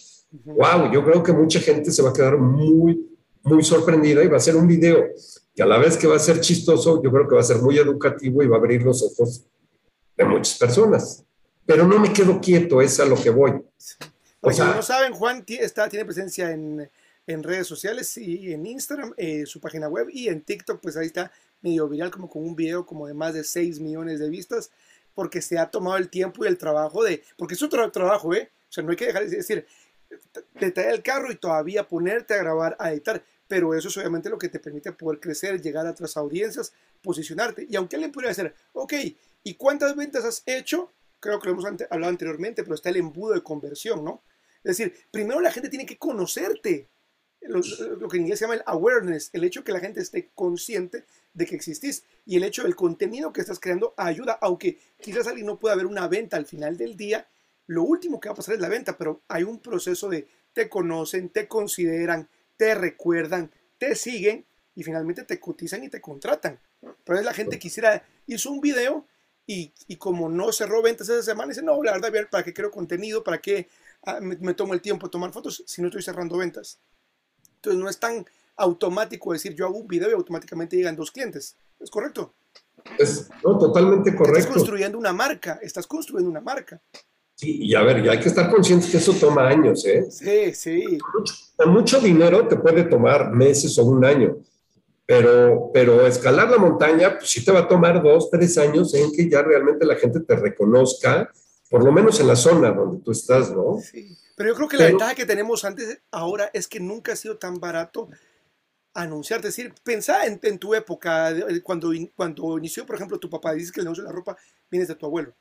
wow, 0.44 0.90
yo 0.92 1.04
creo 1.04 1.22
que 1.22 1.32
mucha 1.32 1.60
gente 1.60 1.90
se 1.90 2.02
va 2.02 2.10
a 2.10 2.12
quedar 2.12 2.38
muy, 2.38 3.16
muy 3.42 3.62
sorprendida 3.62 4.24
y 4.24 4.28
va 4.28 4.38
a 4.38 4.40
ser 4.40 4.56
un 4.56 4.66
video 4.66 5.08
que 5.54 5.62
a 5.62 5.66
la 5.66 5.78
vez 5.78 5.96
que 5.96 6.06
va 6.06 6.16
a 6.16 6.20
ser 6.20 6.40
chistoso, 6.40 7.02
yo 7.02 7.10
creo 7.10 7.28
que 7.28 7.34
va 7.34 7.40
a 7.40 7.44
ser 7.44 7.58
muy 7.58 7.78
educativo 7.78 8.42
y 8.42 8.48
va 8.48 8.56
a 8.56 8.58
abrir 8.58 8.82
los 8.82 9.02
ojos 9.02 9.44
de 10.16 10.24
muchas 10.24 10.58
personas. 10.58 11.24
Pero 11.66 11.86
no 11.86 11.98
me 11.98 12.12
quedo 12.12 12.40
quieto, 12.40 12.80
es 12.80 12.98
a 12.98 13.04
lo 13.04 13.16
que 13.16 13.30
voy. 13.30 13.62
O 14.40 14.50
sea, 14.50 14.74
no 14.74 14.82
saben, 14.82 15.12
Juan 15.12 15.44
está, 15.46 15.88
tiene 15.88 16.04
presencia 16.04 16.50
en, 16.50 16.90
en 17.32 17.42
redes 17.42 17.66
sociales 17.66 18.16
y 18.16 18.52
en 18.52 18.66
Instagram, 18.66 19.14
eh, 19.16 19.46
su 19.46 19.60
página 19.60 19.88
web 19.88 20.08
y 20.10 20.28
en 20.28 20.42
TikTok, 20.42 20.80
pues 20.80 20.96
ahí 20.96 21.06
está 21.06 21.30
medio 21.62 21.88
viral, 21.88 22.10
como 22.10 22.28
con 22.28 22.42
un 22.42 22.56
video 22.56 22.84
como 22.84 23.06
de 23.06 23.14
más 23.14 23.34
de 23.34 23.44
6 23.44 23.80
millones 23.80 24.18
de 24.18 24.28
vistas, 24.28 24.70
porque 25.14 25.40
se 25.40 25.58
ha 25.58 25.70
tomado 25.70 25.96
el 25.96 26.08
tiempo 26.08 26.44
y 26.44 26.48
el 26.48 26.58
trabajo 26.58 27.04
de, 27.04 27.22
porque 27.36 27.54
es 27.54 27.62
otro 27.62 27.90
trabajo, 27.92 28.34
¿eh? 28.34 28.50
O 28.68 28.72
sea, 28.72 28.82
no 28.82 28.90
hay 28.90 28.96
que 28.96 29.06
dejar 29.06 29.28
de 29.28 29.36
decir, 29.36 29.66
detallar 30.58 30.94
el 30.94 31.02
carro 31.02 31.30
y 31.30 31.36
todavía 31.36 31.86
ponerte 31.86 32.34
a 32.34 32.38
grabar, 32.38 32.76
a 32.80 32.92
editar, 32.92 33.22
pero 33.46 33.74
eso 33.74 33.88
es 33.88 33.96
obviamente 33.96 34.28
lo 34.28 34.38
que 34.38 34.48
te 34.48 34.58
permite 34.58 34.92
poder 34.92 35.20
crecer, 35.20 35.60
llegar 35.60 35.86
a 35.86 35.90
otras 35.90 36.16
audiencias, 36.16 36.72
posicionarte. 37.02 37.66
Y 37.68 37.76
aunque 37.76 37.96
alguien 37.96 38.12
podría 38.12 38.30
decir, 38.30 38.52
ok, 38.72 38.94
¿y 39.44 39.54
cuántas 39.54 39.94
ventas 39.94 40.24
has 40.24 40.42
hecho? 40.46 40.92
Creo 41.20 41.38
que 41.38 41.46
lo 41.48 41.52
hemos 41.52 41.64
hablado 41.64 42.10
anteriormente, 42.10 42.62
pero 42.62 42.74
está 42.74 42.88
el 42.88 42.96
embudo 42.96 43.34
de 43.34 43.42
conversión, 43.42 44.04
¿no? 44.04 44.22
Es 44.62 44.76
decir, 44.76 44.94
primero 45.10 45.40
la 45.40 45.52
gente 45.52 45.68
tiene 45.68 45.86
que 45.86 45.98
conocerte, 45.98 46.88
lo, 47.42 48.08
que 48.08 48.16
en 48.16 48.22
inglés 48.22 48.38
se 48.38 48.44
llama 48.44 48.54
el 48.54 48.62
awareness, 48.66 49.30
el 49.32 49.44
hecho 49.44 49.64
que 49.64 49.72
la 49.72 49.80
gente 49.80 50.00
esté 50.00 50.30
consciente 50.34 51.04
de 51.32 51.46
que 51.46 51.56
existís 51.56 52.04
y 52.26 52.36
el 52.36 52.44
hecho 52.44 52.62
del 52.62 52.76
contenido 52.76 53.32
que 53.32 53.40
estás 53.40 53.60
creando 53.60 53.94
ayuda, 53.96 54.38
aunque 54.40 54.78
quizás 55.00 55.26
alguien 55.26 55.46
no 55.46 55.58
pueda 55.58 55.74
ver 55.74 55.86
una 55.86 56.08
venta 56.08 56.36
al 56.36 56.46
final 56.46 56.76
del 56.76 56.96
día, 56.96 57.28
lo 57.66 57.84
último 57.84 58.20
que 58.20 58.28
va 58.28 58.32
a 58.32 58.36
pasar 58.36 58.54
es 58.54 58.60
la 58.60 58.68
venta, 58.68 58.96
pero 58.96 59.22
hay 59.28 59.44
un 59.44 59.60
proceso 59.60 60.08
de 60.08 60.28
te 60.52 60.68
conocen, 60.68 61.28
te 61.28 61.46
consideran, 61.46 62.28
te 62.56 62.74
recuerdan, 62.74 63.50
te 63.78 63.94
siguen 63.94 64.44
y 64.74 64.82
finalmente 64.82 65.24
te 65.24 65.38
cotizan 65.38 65.84
y 65.84 65.88
te 65.88 66.00
contratan. 66.00 66.58
Pero 67.04 67.20
la 67.22 67.32
gente 67.32 67.58
quisiera, 67.58 68.04
hizo 68.26 68.50
un 68.50 68.60
video 68.60 69.06
y, 69.46 69.72
como 69.96 70.28
no 70.28 70.52
cerró 70.52 70.82
ventas 70.82 71.08
esa 71.08 71.22
semana, 71.22 71.48
dice, 71.48 71.62
no, 71.62 71.82
la 71.82 71.92
verdad, 71.92 72.28
¿para 72.30 72.44
qué 72.44 72.52
creo 72.52 72.70
contenido? 72.70 73.24
¿Para 73.24 73.38
qué 73.38 73.68
ah, 74.04 74.20
me 74.20 74.54
tomo 74.54 74.74
el 74.74 74.80
tiempo 74.80 75.06
de 75.06 75.10
tomar 75.10 75.32
fotos 75.32 75.64
si 75.66 75.82
no 75.82 75.88
estoy 75.88 76.02
cerrando 76.02 76.36
ventas? 76.36 76.80
Entonces 77.60 77.82
no 77.82 77.90
es 77.90 77.98
tan 77.98 78.24
automático 78.56 79.32
decir 79.32 79.54
yo 79.54 79.66
hago 79.66 79.78
un 79.78 79.86
video 79.86 80.08
y 80.10 80.14
automáticamente 80.14 80.76
llegan 80.76 80.96
dos 80.96 81.10
clientes. 81.10 81.56
¿Es 81.78 81.90
correcto? 81.90 82.32
Es 82.98 83.28
no, 83.44 83.58
totalmente 83.58 84.14
correcto. 84.16 84.38
Estás 84.38 84.54
construyendo 84.54 84.96
una 84.96 85.12
marca, 85.12 85.58
estás 85.62 85.86
construyendo 85.86 86.30
una 86.30 86.40
marca. 86.40 86.80
Sí, 87.34 87.58
y 87.62 87.74
a 87.74 87.82
ver, 87.82 88.02
ya 88.02 88.12
hay 88.12 88.20
que 88.20 88.28
estar 88.28 88.50
consciente 88.50 88.90
que 88.90 88.96
eso 88.96 89.14
toma 89.14 89.48
años, 89.48 89.84
¿eh? 89.86 90.10
Sí, 90.10 90.54
sí. 90.54 90.98
Mucho, 91.14 91.34
mucho 91.66 92.00
dinero 92.00 92.46
te 92.46 92.56
puede 92.56 92.84
tomar 92.84 93.30
meses 93.30 93.78
o 93.78 93.84
un 93.84 94.04
año, 94.04 94.38
pero, 95.06 95.70
pero 95.72 96.06
escalar 96.06 96.50
la 96.50 96.58
montaña, 96.58 97.18
pues 97.18 97.30
sí 97.30 97.44
te 97.44 97.52
va 97.52 97.60
a 97.60 97.68
tomar 97.68 98.02
dos, 98.02 98.30
tres 98.30 98.56
años 98.58 98.94
en 98.94 99.12
que 99.12 99.28
ya 99.28 99.42
realmente 99.42 99.86
la 99.86 99.96
gente 99.96 100.20
te 100.20 100.36
reconozca, 100.36 101.30
por 101.70 101.84
lo 101.84 101.92
menos 101.92 102.18
en 102.20 102.26
la 102.26 102.36
zona 102.36 102.72
donde 102.72 102.98
tú 102.98 103.12
estás, 103.12 103.50
¿no? 103.52 103.78
Sí. 103.80 104.18
Pero 104.36 104.50
yo 104.50 104.56
creo 104.56 104.68
que 104.68 104.76
la 104.76 104.86
ventaja 104.86 105.14
que 105.14 105.24
tenemos 105.24 105.64
antes, 105.64 106.00
ahora, 106.10 106.50
es 106.52 106.66
que 106.66 106.80
nunca 106.80 107.12
ha 107.12 107.16
sido 107.16 107.38
tan 107.38 107.60
barato 107.60 108.08
anunciar. 108.94 109.38
Es 109.40 109.44
decir, 109.44 109.74
pensá 109.84 110.26
en, 110.26 110.58
tu 110.58 110.74
época, 110.74 111.32
cuando, 111.62 111.92
cuando 112.16 112.58
inició, 112.58 112.86
por 112.86 112.96
ejemplo, 112.96 113.18
tu 113.18 113.30
papá, 113.30 113.52
dices 113.52 113.70
que 113.70 113.80
el 113.80 113.84
negocio 113.84 114.02
de 114.02 114.08
la 114.08 114.14
ropa 114.14 114.36
viene 114.70 114.86
de 114.86 114.94
tu 114.94 115.06
abuelo, 115.06 115.34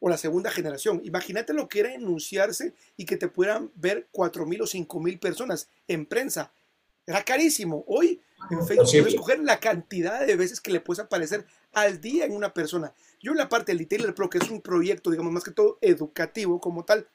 o 0.00 0.08
la 0.08 0.16
segunda 0.16 0.50
generación. 0.50 1.00
Imagínate 1.04 1.52
lo 1.52 1.68
que 1.68 1.80
era 1.80 1.94
anunciarse 1.94 2.74
y 2.96 3.04
que 3.04 3.16
te 3.16 3.28
pudieran 3.28 3.70
ver 3.74 4.08
cuatro 4.10 4.46
mil 4.46 4.62
o 4.62 4.66
cinco 4.66 4.98
mil 4.98 5.18
personas 5.18 5.68
en 5.86 6.06
prensa. 6.06 6.52
Era 7.06 7.22
carísimo. 7.24 7.84
Hoy 7.86 8.20
en 8.50 8.66
Facebook 8.66 8.90
puedes 8.90 9.14
escoger 9.14 9.38
la 9.40 9.60
cantidad 9.60 10.26
de 10.26 10.36
veces 10.36 10.60
que 10.60 10.72
le 10.72 10.80
puedes 10.80 11.04
aparecer 11.04 11.46
al 11.72 12.00
día 12.00 12.24
en 12.24 12.32
una 12.34 12.52
persona. 12.52 12.92
Yo 13.20 13.32
en 13.32 13.38
la 13.38 13.48
parte 13.48 13.72
del 13.72 13.80
Retailer 13.80 14.14
Pro, 14.14 14.30
que 14.30 14.38
es 14.38 14.50
un 14.50 14.60
proyecto, 14.60 15.10
digamos, 15.10 15.32
más 15.32 15.44
que 15.44 15.50
todo 15.50 15.78
educativo 15.80 16.60
como 16.60 16.84
tal, 16.84 17.08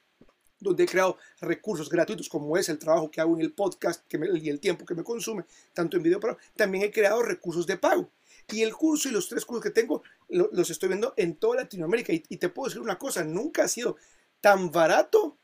donde 0.59 0.83
he 0.83 0.87
creado 0.87 1.17
recursos 1.41 1.89
gratuitos, 1.89 2.29
como 2.29 2.57
es 2.57 2.69
el 2.69 2.79
trabajo 2.79 3.11
que 3.11 3.21
hago 3.21 3.35
en 3.35 3.41
el 3.41 3.51
podcast 3.51 4.03
y 4.11 4.49
el 4.49 4.59
tiempo 4.59 4.85
que 4.85 4.95
me 4.95 5.03
consume, 5.03 5.45
tanto 5.73 5.97
en 5.97 6.03
video, 6.03 6.19
pero 6.19 6.37
también 6.55 6.85
he 6.85 6.91
creado 6.91 7.21
recursos 7.21 7.67
de 7.67 7.77
pago. 7.77 8.09
Y 8.51 8.61
el 8.61 8.73
curso 8.73 9.09
y 9.09 9.11
los 9.11 9.29
tres 9.29 9.45
cursos 9.45 9.63
que 9.63 9.71
tengo 9.71 10.03
los 10.29 10.69
estoy 10.69 10.89
viendo 10.89 11.13
en 11.17 11.35
toda 11.35 11.57
Latinoamérica. 11.57 12.13
Y, 12.13 12.19
te 12.19 12.49
puedo 12.49 12.67
decir 12.67 12.81
una 12.81 12.97
cosa, 12.97 13.23
nunca 13.23 13.63
ha 13.63 13.67
sido 13.67 13.97
tan 14.41 14.71
barato, 14.71 15.37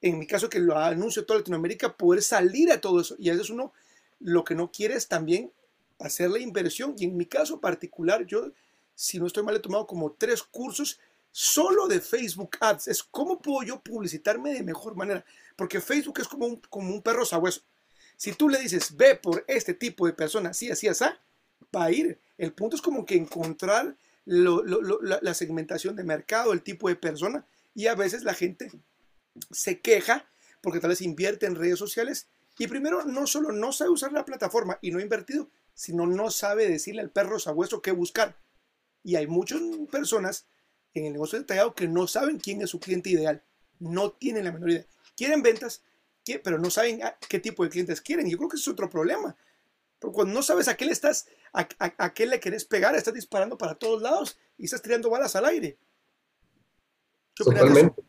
en 0.00 0.18
mi 0.18 0.26
caso 0.26 0.48
que 0.48 0.58
lo 0.58 0.76
anuncio 0.76 1.26
toda 1.26 1.40
Latinoamérica, 1.40 1.96
poder 1.96 2.22
salir 2.22 2.72
a 2.72 2.80
todo 2.80 3.00
eso. 3.00 3.16
Y 3.18 3.28
a 3.28 3.32
veces 3.32 3.50
uno 3.50 3.72
lo 4.20 4.44
que 4.44 4.54
no 4.54 4.70
quiere 4.72 4.94
es 4.94 5.08
también 5.08 5.52
hacer 5.98 6.30
la 6.30 6.38
inversión. 6.38 6.94
Y 6.98 7.04
en 7.04 7.16
mi 7.16 7.26
caso 7.26 7.60
particular, 7.60 8.26
yo, 8.26 8.52
si 8.98 9.20
no 9.20 9.28
estoy 9.28 9.44
mal, 9.44 9.54
he 9.54 9.60
tomado 9.60 9.86
como 9.86 10.10
tres 10.10 10.42
cursos 10.42 10.98
solo 11.30 11.86
de 11.86 12.00
Facebook 12.00 12.56
Ads. 12.58 12.88
Es 12.88 13.04
cómo 13.04 13.40
puedo 13.40 13.62
yo 13.62 13.80
publicitarme 13.80 14.52
de 14.54 14.64
mejor 14.64 14.96
manera. 14.96 15.24
Porque 15.54 15.80
Facebook 15.80 16.18
es 16.18 16.26
como 16.26 16.46
un, 16.46 16.56
como 16.68 16.92
un 16.92 17.00
perro 17.00 17.24
sabueso. 17.24 17.60
Si 18.16 18.32
tú 18.32 18.48
le 18.48 18.58
dices, 18.58 18.96
ve 18.96 19.14
por 19.14 19.44
este 19.46 19.72
tipo 19.72 20.04
de 20.04 20.14
persona, 20.14 20.50
así, 20.50 20.68
así, 20.68 20.88
así, 20.88 21.04
va 21.74 21.84
a 21.84 21.92
ir. 21.92 22.18
El 22.38 22.52
punto 22.52 22.74
es 22.74 22.82
como 22.82 23.06
que 23.06 23.14
encontrar 23.14 23.96
la, 24.24 25.32
segmentación 25.32 25.94
de 25.94 26.02
mercado, 26.02 26.52
el 26.52 26.62
tipo 26.62 26.88
de 26.88 26.96
persona. 26.96 27.46
Y 27.76 27.86
a 27.86 27.94
veces 27.94 28.24
la 28.24 28.34
gente 28.34 28.72
se 29.52 29.80
queja 29.80 30.28
porque 30.60 30.80
tal 30.80 30.90
vez 30.90 31.02
invierte 31.02 31.46
en 31.46 31.54
redes 31.54 31.78
sociales 31.78 32.26
y 32.58 32.66
primero 32.66 33.04
no 33.04 33.28
solo 33.28 33.52
no 33.52 33.70
sabe 33.70 33.90
usar 33.90 34.10
la 34.10 34.24
plataforma 34.24 34.80
y 34.82 34.90
no 34.90 34.98
ha 34.98 35.02
invertido, 35.02 35.48
sino 35.72 36.04
no 36.04 36.32
sabe 36.32 36.68
decirle 36.68 37.00
al 37.00 37.10
perro 37.10 37.38
sabueso 37.38 37.80
qué 37.80 37.92
buscar. 37.92 38.36
Y 39.08 39.16
hay 39.16 39.26
muchas 39.26 39.58
personas 39.90 40.46
en 40.92 41.06
el 41.06 41.14
negocio 41.14 41.38
detallado 41.38 41.74
que 41.74 41.88
no 41.88 42.06
saben 42.06 42.38
quién 42.38 42.60
es 42.60 42.68
su 42.68 42.78
cliente 42.78 43.08
ideal. 43.08 43.42
No 43.78 44.10
tienen 44.10 44.44
la 44.44 44.52
menor 44.52 44.68
idea. 44.68 44.86
Quieren 45.16 45.40
ventas, 45.40 45.82
pero 46.44 46.58
no 46.58 46.68
saben 46.68 47.00
qué 47.26 47.38
tipo 47.38 47.64
de 47.64 47.70
clientes 47.70 48.02
quieren. 48.02 48.28
Yo 48.28 48.36
creo 48.36 48.50
que 48.50 48.56
ese 48.56 48.64
es 48.64 48.68
otro 48.68 48.90
problema. 48.90 49.34
Porque 49.98 50.14
cuando 50.14 50.34
no 50.34 50.42
sabes 50.42 50.68
a 50.68 50.76
qué 50.76 50.84
le 50.84 50.92
estás, 50.92 51.26
a, 51.54 52.12
qué 52.12 52.26
le 52.26 52.38
querés 52.38 52.66
pegar, 52.66 52.94
estás 52.96 53.14
disparando 53.14 53.56
para 53.56 53.76
todos 53.76 54.02
lados 54.02 54.38
y 54.58 54.66
estás 54.66 54.82
tirando 54.82 55.08
balas 55.08 55.34
al 55.36 55.46
aire. 55.46 55.78
Totalmente. 57.32 58.02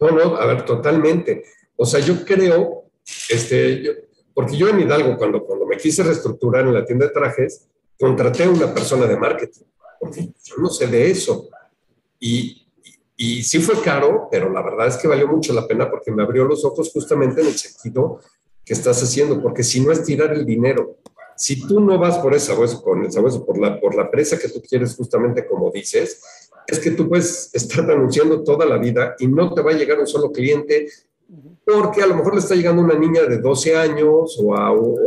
No, 0.00 0.10
no, 0.10 0.36
a 0.36 0.46
ver, 0.46 0.64
totalmente. 0.64 1.44
O 1.76 1.84
sea, 1.84 2.00
yo 2.00 2.24
creo, 2.24 2.90
este, 3.28 4.08
porque 4.32 4.56
yo 4.56 4.70
en 4.70 4.80
Hidalgo, 4.80 5.18
cuando, 5.18 5.44
cuando 5.44 5.66
me 5.66 5.76
quise 5.76 6.02
reestructurar 6.02 6.64
en 6.64 6.72
la 6.72 6.86
tienda 6.86 7.08
de 7.08 7.12
trajes, 7.12 7.68
contraté 8.00 8.44
a 8.44 8.50
una 8.50 8.72
persona 8.72 9.04
de 9.04 9.18
marketing, 9.18 9.64
yo 10.12 10.56
no 10.58 10.68
sé 10.68 10.86
de 10.86 11.10
eso. 11.10 11.48
Y, 12.20 12.66
y, 13.16 13.42
sí 13.42 13.58
fue 13.58 13.80
caro, 13.82 14.28
pero 14.30 14.50
la 14.50 14.62
verdad 14.62 14.88
es 14.88 14.96
que 14.96 15.08
valió 15.08 15.28
mucho 15.28 15.52
la 15.52 15.66
pena 15.66 15.90
porque 15.90 16.10
me 16.10 16.22
abrió 16.22 16.44
los 16.44 16.64
ojos 16.64 16.90
justamente 16.92 17.40
en 17.40 17.48
el 17.48 17.54
sentido 17.54 18.20
que 18.64 18.72
estás 18.72 19.02
haciendo, 19.02 19.42
porque 19.42 19.62
si 19.62 19.80
no 19.80 19.92
es 19.92 20.04
tirar 20.04 20.32
el 20.32 20.46
dinero, 20.46 20.96
si 21.36 21.66
tú 21.66 21.80
no 21.80 21.98
vas 21.98 22.18
por 22.18 22.34
esa 22.34 22.58
hueso, 22.58 22.82
con 22.82 23.04
esa 23.04 23.20
hueso, 23.20 23.44
por 23.44 23.58
la, 23.58 23.80
por 23.80 23.94
la 23.94 24.10
presa 24.10 24.38
que 24.38 24.48
tú 24.48 24.62
quieres, 24.62 24.94
justamente 24.96 25.46
como 25.46 25.70
dices, 25.70 26.22
es 26.66 26.78
que 26.78 26.92
tú 26.92 27.08
puedes 27.08 27.50
estar 27.52 27.90
anunciando 27.90 28.42
toda 28.42 28.64
la 28.64 28.78
vida 28.78 29.14
y 29.18 29.26
no 29.26 29.52
te 29.52 29.60
va 29.60 29.72
a 29.72 29.74
llegar 29.74 29.98
un 29.98 30.06
solo 30.06 30.32
cliente, 30.32 30.88
porque 31.64 32.02
a 32.02 32.06
lo 32.06 32.16
mejor 32.16 32.34
le 32.34 32.40
está 32.40 32.54
llegando 32.54 32.82
una 32.82 32.98
niña 32.98 33.22
de 33.22 33.38
12 33.38 33.76
años 33.76 34.38
o 34.42 34.54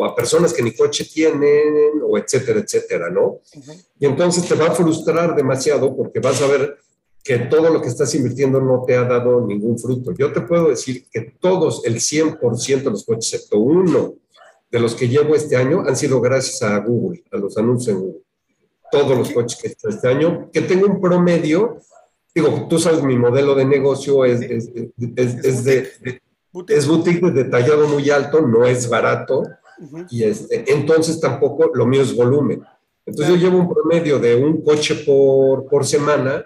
a, 0.03 0.15
personas 0.15 0.53
que 0.53 0.63
ni 0.63 0.75
coche 0.75 1.05
tienen, 1.05 2.01
o 2.03 2.17
etcétera, 2.17 2.59
etcétera, 2.59 3.09
¿no? 3.09 3.39
Y 3.99 4.05
entonces 4.05 4.47
te 4.47 4.55
va 4.55 4.67
a 4.67 4.71
frustrar 4.71 5.35
demasiado 5.35 5.95
porque 5.95 6.19
vas 6.19 6.41
a 6.41 6.47
ver 6.47 6.77
que 7.23 7.39
todo 7.39 7.69
lo 7.69 7.81
que 7.81 7.89
estás 7.89 8.13
invirtiendo 8.15 8.59
no 8.61 8.83
te 8.85 8.95
ha 8.95 9.03
dado 9.03 9.45
ningún 9.45 9.77
fruto. 9.77 10.13
Yo 10.13 10.31
te 10.31 10.41
puedo 10.41 10.69
decir 10.69 11.07
que 11.11 11.35
todos, 11.39 11.85
el 11.85 11.95
100% 11.95 12.83
de 12.83 12.89
los 12.89 13.05
coches, 13.05 13.33
excepto 13.33 13.59
uno 13.59 14.15
de 14.71 14.79
los 14.79 14.95
que 14.95 15.07
llevo 15.07 15.35
este 15.35 15.55
año, 15.55 15.83
han 15.85 15.95
sido 15.95 16.21
gracias 16.21 16.61
a 16.63 16.79
Google, 16.79 17.23
a 17.31 17.37
los 17.37 17.57
anuncios 17.57 17.95
en 17.95 18.01
Google. 18.01 18.21
Todos 18.89 19.17
los 19.17 19.31
coches 19.31 19.59
que 19.61 19.67
he 19.67 19.71
hecho 19.71 19.89
este 19.89 20.07
año, 20.07 20.49
que 20.51 20.61
tengo 20.61 20.87
un 20.87 21.01
promedio, 21.01 21.77
digo, 22.41 22.67
tú 22.69 22.77
sabes, 22.77 23.01
mi 23.01 23.17
modelo 23.17 23.55
de 23.55 23.65
negocio 23.65 24.23
es, 24.23 24.41
es, 24.41 24.69
es, 25.15 25.63
de, 25.63 25.89
es 26.67 26.87
boutique 26.87 27.25
de 27.31 27.43
detallado 27.43 27.87
muy 27.87 28.09
alto, 28.11 28.41
no 28.41 28.63
es 28.63 28.87
barato, 28.87 29.43
y 30.11 30.23
este, 30.23 30.71
entonces 30.71 31.19
tampoco 31.19 31.71
lo 31.73 31.85
mío 31.87 32.03
es 32.03 32.15
volumen. 32.15 32.63
Entonces 33.07 33.33
yo 33.33 33.41
llevo 33.41 33.59
un 33.59 33.73
promedio 33.73 34.19
de 34.19 34.35
un 34.35 34.61
coche 34.61 35.03
por, 35.03 35.65
por 35.67 35.83
semana, 35.85 36.45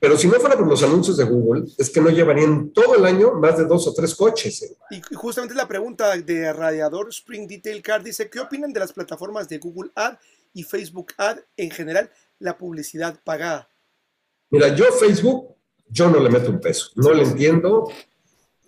pero 0.00 0.16
si 0.16 0.26
no 0.26 0.40
fuera 0.40 0.56
por 0.56 0.66
los 0.66 0.82
anuncios 0.82 1.16
de 1.16 1.24
Google, 1.24 1.64
es 1.78 1.88
que 1.88 2.00
no 2.00 2.10
llevarían 2.10 2.70
todo 2.70 2.96
el 2.96 3.04
año 3.04 3.34
más 3.34 3.58
de 3.58 3.64
dos 3.64 3.86
o 3.86 3.94
tres 3.94 4.14
coches. 4.14 4.62
¿eh? 4.62 4.76
Y 4.90 5.14
justamente 5.14 5.54
la 5.54 5.68
pregunta 5.68 6.16
de 6.16 6.52
Radiador 6.52 7.10
Spring 7.10 7.46
Detail 7.46 7.80
Car 7.80 8.02
dice, 8.02 8.28
¿qué 8.28 8.40
opinan 8.40 8.72
de 8.72 8.80
las 8.80 8.92
plataformas 8.92 9.48
de 9.48 9.58
Google 9.58 9.92
Ad 9.94 10.16
y 10.52 10.64
Facebook 10.64 11.12
Ad 11.16 11.38
en 11.56 11.70
general, 11.70 12.10
la 12.40 12.58
publicidad 12.58 13.20
pagada? 13.22 13.68
Mira, 14.50 14.74
yo 14.74 14.86
Facebook, 14.92 15.56
yo 15.88 16.08
no 16.08 16.20
le 16.20 16.30
meto 16.30 16.50
un 16.50 16.60
peso, 16.60 16.90
no 16.96 17.12
le 17.12 17.22
entiendo, 17.22 17.90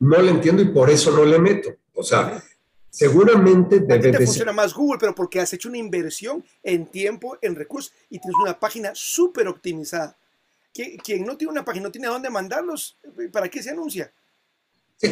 no 0.01 0.23
le 0.23 0.31
entiendo 0.31 0.63
y 0.63 0.67
por 0.67 0.91
eso 0.91 1.11
no 1.11 1.25
le 1.25 1.39
meto. 1.39 1.71
O 1.95 2.03
sea, 2.03 2.43
seguramente 2.91 3.81
debe 3.81 4.13
te 4.13 4.25
funciona 4.25 4.53
más 4.53 4.75
Google, 4.75 4.99
pero 4.99 5.15
porque 5.15 5.41
has 5.41 5.53
hecho 5.53 5.69
una 5.69 5.79
inversión 5.79 6.45
en 6.63 6.87
tiempo, 6.87 7.39
en 7.41 7.55
recursos 7.55 7.93
y 8.09 8.19
tienes 8.19 8.37
una 8.43 8.59
página 8.59 8.91
súper 8.95 9.49
optimizada. 9.49 10.17
Quien 10.73 11.25
no 11.25 11.37
tiene 11.37 11.53
una 11.53 11.65
página, 11.65 11.85
no 11.85 11.91
tiene 11.91 12.07
a 12.07 12.11
dónde 12.11 12.31
mandarlos, 12.31 12.99
¿para 13.33 13.49
qué 13.49 13.63
se 13.63 13.71
anuncia? 13.71 14.13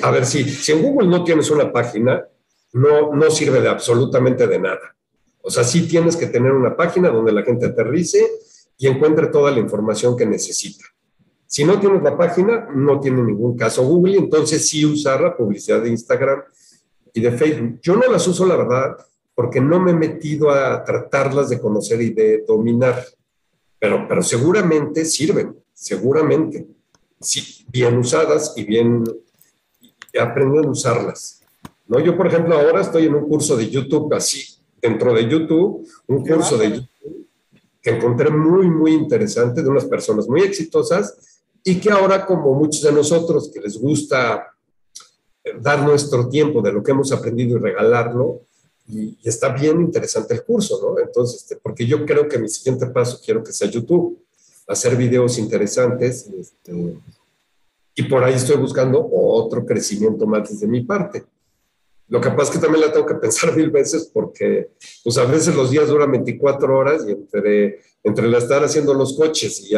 a 0.03 0.11
ver, 0.11 0.27
si, 0.27 0.43
si 0.45 0.73
en 0.73 0.83
Google 0.83 1.09
no 1.09 1.23
tienes 1.23 1.49
una 1.51 1.73
página, 1.73 2.27
no, 2.73 3.15
no 3.15 3.31
sirve 3.31 3.61
de 3.61 3.69
absolutamente 3.69 4.47
de 4.47 4.59
nada. 4.59 4.97
O 5.43 5.51
sea, 5.51 5.63
sí 5.63 5.87
tienes 5.87 6.17
que 6.17 6.27
tener 6.27 6.53
una 6.53 6.77
página 6.77 7.09
donde 7.09 7.33
la 7.33 7.43
gente 7.43 7.67
aterrice 7.67 8.29
y 8.79 8.87
encuentre 8.87 9.29
toda 9.29 9.51
la 9.51 9.61
información 9.61 10.17
que 10.17 10.27
necesita. 10.27 10.85
Si 11.47 11.65
no 11.65 11.79
tienes 11.79 12.03
la 12.03 12.17
página, 12.17 12.69
no 12.75 13.01
tiene 13.01 13.23
ningún 13.23 13.57
caso 13.57 13.87
Google, 13.87 14.17
entonces 14.17 14.69
sí 14.69 14.85
usar 14.85 15.21
la 15.21 15.37
publicidad 15.37 15.81
de 15.81 15.91
Instagram 15.91 16.43
y 17.15 17.21
de 17.21 17.33
Facebook. 17.33 17.79
Yo 17.81 17.97
no 17.97 18.11
las 18.11 18.27
uso, 18.27 18.45
la 18.45 18.57
verdad, 18.57 18.97
porque 19.35 19.61
no 19.61 19.81
me 19.81 19.93
he 19.93 19.95
metido 19.95 20.51
a 20.51 20.83
tratarlas 20.85 21.49
de 21.49 21.61
conocer 21.61 22.03
y 22.03 22.11
de 22.11 22.45
dominar, 22.47 23.05
pero, 23.79 24.07
pero 24.09 24.23
seguramente 24.23 25.05
sirven, 25.05 25.57
seguramente, 25.73 26.67
sí, 27.21 27.65
bien 27.71 27.97
usadas 27.97 28.53
y 28.57 28.65
bien 28.65 29.05
aprenden 30.21 30.65
a 30.65 30.71
usarlas. 30.71 31.43
¿no? 31.87 32.01
Yo, 32.01 32.17
por 32.17 32.27
ejemplo, 32.27 32.59
ahora 32.59 32.81
estoy 32.81 33.07
en 33.07 33.15
un 33.15 33.29
curso 33.29 33.57
de 33.57 33.71
YouTube 33.71 34.13
así, 34.13 34.59
dentro 34.83 35.15
de 35.15 35.29
YouTube, 35.29 35.87
un 36.09 36.27
curso 36.27 36.59
de 36.59 36.71
YouTube 36.71 37.16
que 37.87 37.95
encontré 37.95 38.31
muy, 38.31 38.69
muy 38.69 38.95
interesante 38.95 39.63
de 39.63 39.69
unas 39.69 39.85
personas 39.85 40.27
muy 40.27 40.41
exitosas 40.41 41.39
y 41.63 41.77
que 41.79 41.89
ahora, 41.89 42.27
como 42.27 42.53
muchos 42.53 42.83
de 42.83 42.91
nosotros 42.91 43.49
que 43.55 43.61
les 43.61 43.79
gusta 43.79 44.45
eh, 45.45 45.53
dar 45.61 45.85
nuestro 45.85 46.29
tiempo 46.29 46.61
de 46.61 46.73
lo 46.73 46.83
que 46.83 46.91
hemos 46.91 47.13
aprendido 47.13 47.57
y 47.57 47.61
regalarlo, 47.61 48.41
y, 48.89 49.17
está 49.23 49.51
bien 49.51 49.81
interesante 49.81 50.35
el 50.35 50.43
curso, 50.43 50.81
¿no? 50.83 50.99
Entonces, 50.99 51.43
este, 51.43 51.55
porque 51.63 51.87
yo 51.87 52.05
creo 52.05 52.27
que 52.27 52.41
mi 52.41 52.49
siguiente 52.49 52.87
paso 52.87 53.21
quiero 53.25 53.45
que 53.45 53.53
sea 53.53 53.71
YouTube, 53.71 54.19
hacer 54.67 54.97
videos 54.97 55.39
interesantes, 55.39 56.27
este, 56.27 56.99
y 57.95 58.03
por 58.03 58.25
ahí 58.25 58.35
estoy 58.35 58.57
buscando 58.57 59.09
otro 59.13 59.65
crecimiento 59.65 60.27
más 60.27 60.51
desde 60.51 60.67
mi 60.67 60.81
parte. 60.81 61.25
Lo 62.09 62.21
que 62.21 62.31
pasa 62.31 62.45
es 62.45 62.51
que 62.51 62.59
también 62.59 62.87
la 62.87 62.93
tengo 62.93 63.07
que 63.07 63.15
pensar 63.15 63.53
mil 63.57 63.71
veces 63.71 64.11
porque, 64.13 64.71
pues 65.03 65.19
a 65.19 65.25
veces 65.25 65.55
los 65.55 65.71
días 65.71 65.89
duran 65.89 66.11
24 66.11 66.79
horas 66.79 67.05
y 67.07 67.13
entre, 67.13 67.81
entre 68.03 68.29
la 68.29 68.39
estar 68.39 68.63
haciendo 68.65 68.95
los 68.95 69.17
coches 69.17 69.61
y, 69.69 69.75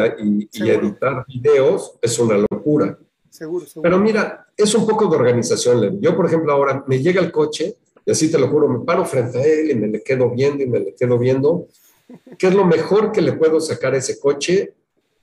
y, 0.51 0.69
editar 0.69 1.25
videos 1.27 1.97
es 2.01 2.19
una 2.19 2.37
locura. 2.49 2.97
Seguro, 3.29 3.65
Pero 3.81 3.99
mira, 3.99 4.47
es 4.57 4.73
un 4.73 4.87
poco 4.87 5.07
de 5.07 5.15
organización. 5.15 6.01
Yo, 6.01 6.15
por 6.15 6.25
ejemplo, 6.25 6.51
ahora 6.51 6.83
me 6.87 6.99
llega 6.99 7.21
el 7.21 7.31
coche 7.31 7.75
y 8.05 8.11
así 8.11 8.29
te 8.29 8.39
lo 8.39 8.47
juro, 8.47 8.67
me 8.67 8.83
paro 8.83 9.05
frente 9.05 9.39
a 9.39 9.45
él 9.45 9.71
y 9.71 9.75
me 9.75 9.87
le 9.87 10.03
quedo 10.03 10.29
viendo 10.31 10.63
y 10.63 10.67
me 10.67 10.79
le 10.79 10.95
quedo 10.95 11.17
viendo. 11.17 11.67
¿Qué 12.37 12.47
es 12.47 12.55
lo 12.55 12.65
mejor 12.65 13.11
que 13.11 13.21
le 13.21 13.33
puedo 13.33 13.59
sacar 13.59 13.93
a 13.93 13.97
ese 13.97 14.19
coche 14.19 14.73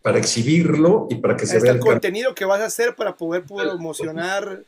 para 0.03 0.19
exhibirlo 0.19 1.09
y 1.11 1.17
para 1.17 1.37
que 1.37 1.47
se 1.47 1.59
vea 1.59 1.73
el 1.73 1.81
contenido 1.81 2.33
que 2.33 2.45
vas 2.45 2.61
a 2.61 2.67
hacer 2.67 2.95
para 2.95 3.17
poder 3.17 3.43
promocionar 3.43 4.63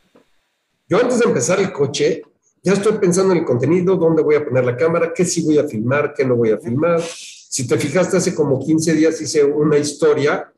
yo 0.89 0.99
antes 0.99 1.19
de 1.19 1.25
empezar 1.25 1.59
el 1.59 1.71
coche, 1.71 2.23
ya 2.61 2.73
estoy 2.73 2.93
pensando 2.97 3.33
en 3.33 3.39
el 3.39 3.45
contenido, 3.45 3.95
dónde 3.95 4.21
voy 4.21 4.35
a 4.35 4.45
poner 4.45 4.65
la 4.65 4.75
cámara, 4.75 5.13
qué 5.13 5.25
sí 5.25 5.43
voy 5.43 5.57
a 5.57 5.67
filmar, 5.67 6.13
qué 6.13 6.25
no 6.25 6.35
voy 6.35 6.51
a 6.51 6.57
filmar. 6.57 7.01
Si 7.01 7.67
te 7.67 7.77
fijaste, 7.77 8.17
hace 8.17 8.35
como 8.35 8.59
15 8.59 8.93
días 8.93 9.19
hice 9.21 9.43
una 9.43 9.77
historia 9.77 10.51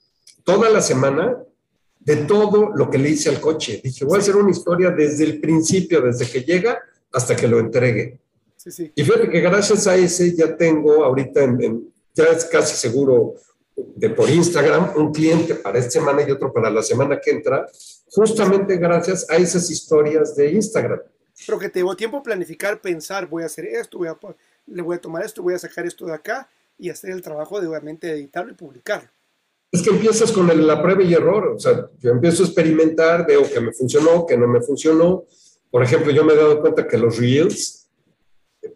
toda 0.44 0.70
la 0.70 0.82
semana 0.82 1.38
de 2.00 2.16
todo 2.18 2.72
lo 2.76 2.90
que 2.90 2.98
le 2.98 3.10
hice 3.10 3.30
al 3.30 3.40
coche. 3.40 3.80
Dije, 3.84 4.06
voy 4.06 4.18
a 4.18 4.20
hacer 4.20 4.36
una 4.36 4.52
historia 4.52 4.90
desde 4.90 5.24
el 5.24 5.40
principio, 5.40 6.02
desde 6.02 6.28
que 6.28 6.42
llega 6.42 6.80
hasta 7.12 7.36
que 7.36 7.48
lo 7.48 7.60
entregue. 7.60 8.20
Y 8.96 9.04
fíjate 9.04 9.30
que 9.30 9.42
gracias 9.42 9.88
a 9.88 9.96
ese 9.96 10.36
ya 10.36 10.56
tengo 10.56 11.04
ahorita, 11.04 11.58
ya 12.14 12.26
es 12.26 12.46
casi 12.46 12.76
seguro 12.76 13.36
de 13.96 14.10
por 14.10 14.30
Instagram, 14.30 14.92
un 14.96 15.12
cliente 15.12 15.56
para 15.56 15.80
esta 15.80 15.92
semana 15.92 16.24
y 16.28 16.32
otro 16.32 16.52
para 16.52 16.70
la 16.70 16.84
semana 16.84 17.20
que 17.20 17.32
entra, 17.32 17.68
justamente 18.12 18.78
gracias 18.78 19.28
a 19.30 19.38
esas 19.38 19.70
historias 19.70 20.36
de 20.36 20.52
Instagram. 20.52 21.00
Pero 21.46 21.60
que 21.60 21.70
te 21.70 21.80
llevó 21.80 21.96
tiempo 21.96 22.22
planificar, 22.22 22.82
pensar, 22.82 23.28
voy 23.28 23.44
a 23.44 23.48
hacer 23.48 23.66
esto, 23.66 23.98
voy 23.98 24.08
a, 24.08 24.18
le 24.68 24.82
voy 24.82 24.96
a 24.96 25.02
tomar 25.02 25.24
esto, 25.24 25.42
voy 25.42 25.54
a 25.54 25.60
sacar 25.60 25.86
esto 25.86 26.06
de 26.06 26.14
acá 26.14 26.50
y 26.78 26.90
hacer 26.90 27.12
el 27.12 27.22
trabajo 27.22 27.60
de 27.60 27.68
obviamente 27.68 28.12
editarlo 28.12 28.52
y 28.52 28.56
publicarlo. 28.56 29.10
Es 29.72 29.82
que 29.82 29.90
empiezas 29.90 30.32
con 30.32 30.48
la 30.68 30.82
prueba 30.82 31.02
y 31.02 31.14
error, 31.14 31.48
o 31.56 31.60
sea, 31.60 31.90
yo 32.00 32.12
empiezo 32.12 32.44
a 32.44 32.48
experimentar, 32.48 33.26
veo 33.26 33.50
que 33.50 33.60
me 33.62 33.72
funcionó, 33.72 34.26
que 34.26 34.36
no 34.36 34.48
me 34.48 34.62
funcionó. 34.62 35.26
Por 35.70 35.82
ejemplo, 35.82 36.12
yo 36.12 36.26
me 36.26 36.34
he 36.34 36.36
dado 36.36 36.60
cuenta 36.60 36.86
que 36.88 36.98
los 36.98 37.18
reels 37.18 37.88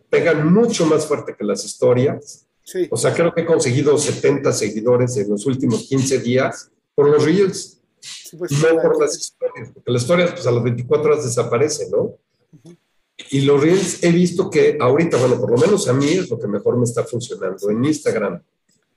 pegan 0.09 0.53
mucho 0.53 0.85
más 0.85 1.05
fuerte 1.05 1.35
que 1.37 1.43
las 1.43 1.65
historias. 1.65 2.47
Sí. 2.63 2.87
O 2.89 2.97
sea, 2.97 3.13
creo 3.13 3.33
que 3.33 3.41
he 3.41 3.45
conseguido 3.45 3.97
70 3.97 4.53
seguidores 4.53 5.17
en 5.17 5.29
los 5.29 5.45
últimos 5.45 5.83
15 5.89 6.19
días 6.19 6.71
por 6.95 7.09
los 7.09 7.23
reels. 7.25 7.81
Pues, 8.37 8.51
no 8.51 8.81
por 8.81 9.01
las 9.01 9.17
historias, 9.17 9.71
porque 9.73 9.91
las 9.91 10.01
historias 10.03 10.31
pues 10.31 10.47
a 10.47 10.51
las 10.51 10.63
24 10.63 11.11
horas 11.11 11.25
desaparecen, 11.25 11.91
¿no? 11.91 12.17
Y 13.29 13.41
los 13.41 13.61
Reels 13.61 14.03
he 14.03 14.11
visto 14.11 14.49
que 14.49 14.77
ahorita, 14.79 15.17
bueno, 15.17 15.39
por 15.39 15.51
lo 15.51 15.57
menos 15.57 15.87
a 15.87 15.93
mí 15.93 16.07
es 16.09 16.29
lo 16.29 16.37
que 16.37 16.47
mejor 16.47 16.77
me 16.77 16.83
está 16.83 17.03
funcionando 17.03 17.69
en 17.69 17.83
Instagram. 17.83 18.41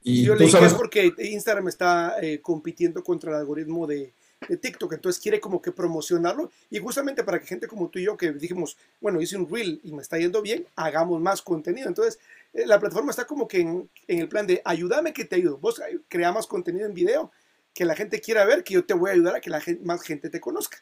Y 0.03 0.25
Yo 0.25 0.35
le 0.35 0.49
sabes... 0.49 0.73
es 0.73 0.79
porque 0.79 1.13
Instagram 1.19 1.69
está 1.69 2.17
eh, 2.21 2.41
compitiendo 2.41 3.03
contra 3.03 3.31
el 3.31 3.37
algoritmo 3.37 3.87
de, 3.87 4.13
de, 4.49 4.57
TikTok, 4.57 4.93
entonces 4.93 5.23
quiere 5.23 5.41
como 5.41 5.61
que 5.61 5.73
promocionarlo 5.73 6.51
y 6.71 6.79
justamente 6.79 7.23
para 7.25 7.39
que 7.41 7.47
gente 7.47 7.67
como 7.67 7.89
tú 7.89 7.99
y 7.99 8.05
yo 8.05 8.17
que 8.17 8.33
dijimos, 8.33 8.77
bueno, 9.01 9.21
hice 9.21 9.37
un 9.37 9.49
Reel 9.49 9.81
y 9.83 9.93
me 9.93 10.03
está 10.03 10.19
yendo 10.19 10.41
bien, 10.41 10.67
hagamos 10.77 11.21
más 11.21 11.43
contenido. 11.43 11.89
Entonces, 11.89 12.19
eh, 12.53 12.67
la 12.67 12.81
plataforma 12.81 13.11
está 13.11 13.25
como 13.25 13.47
que 13.47 13.61
en, 13.61 13.89
en, 14.07 14.19
el 14.19 14.29
plan 14.29 14.47
de 14.47 14.63
ayúdame 14.65 15.13
que 15.13 15.25
te 15.25 15.37
ayudo. 15.37 15.59
Vos 15.59 15.81
crea 16.09 16.33
más 16.33 16.47
contenido 16.47 16.87
en 16.87 16.95
video 16.95 17.31
que 17.75 17.85
la 17.85 17.95
gente 17.95 18.21
quiera 18.21 18.45
ver, 18.45 18.65
que 18.65 18.75
yo 18.75 18.85
te 18.85 18.95
voy 18.95 19.11
a 19.11 19.13
ayudar 19.13 19.37
a 19.37 19.41
que 19.41 19.51
la 19.51 19.61
gente, 19.61 19.85
más 19.85 20.03
gente 20.03 20.31
te 20.31 20.41
conozca. 20.41 20.79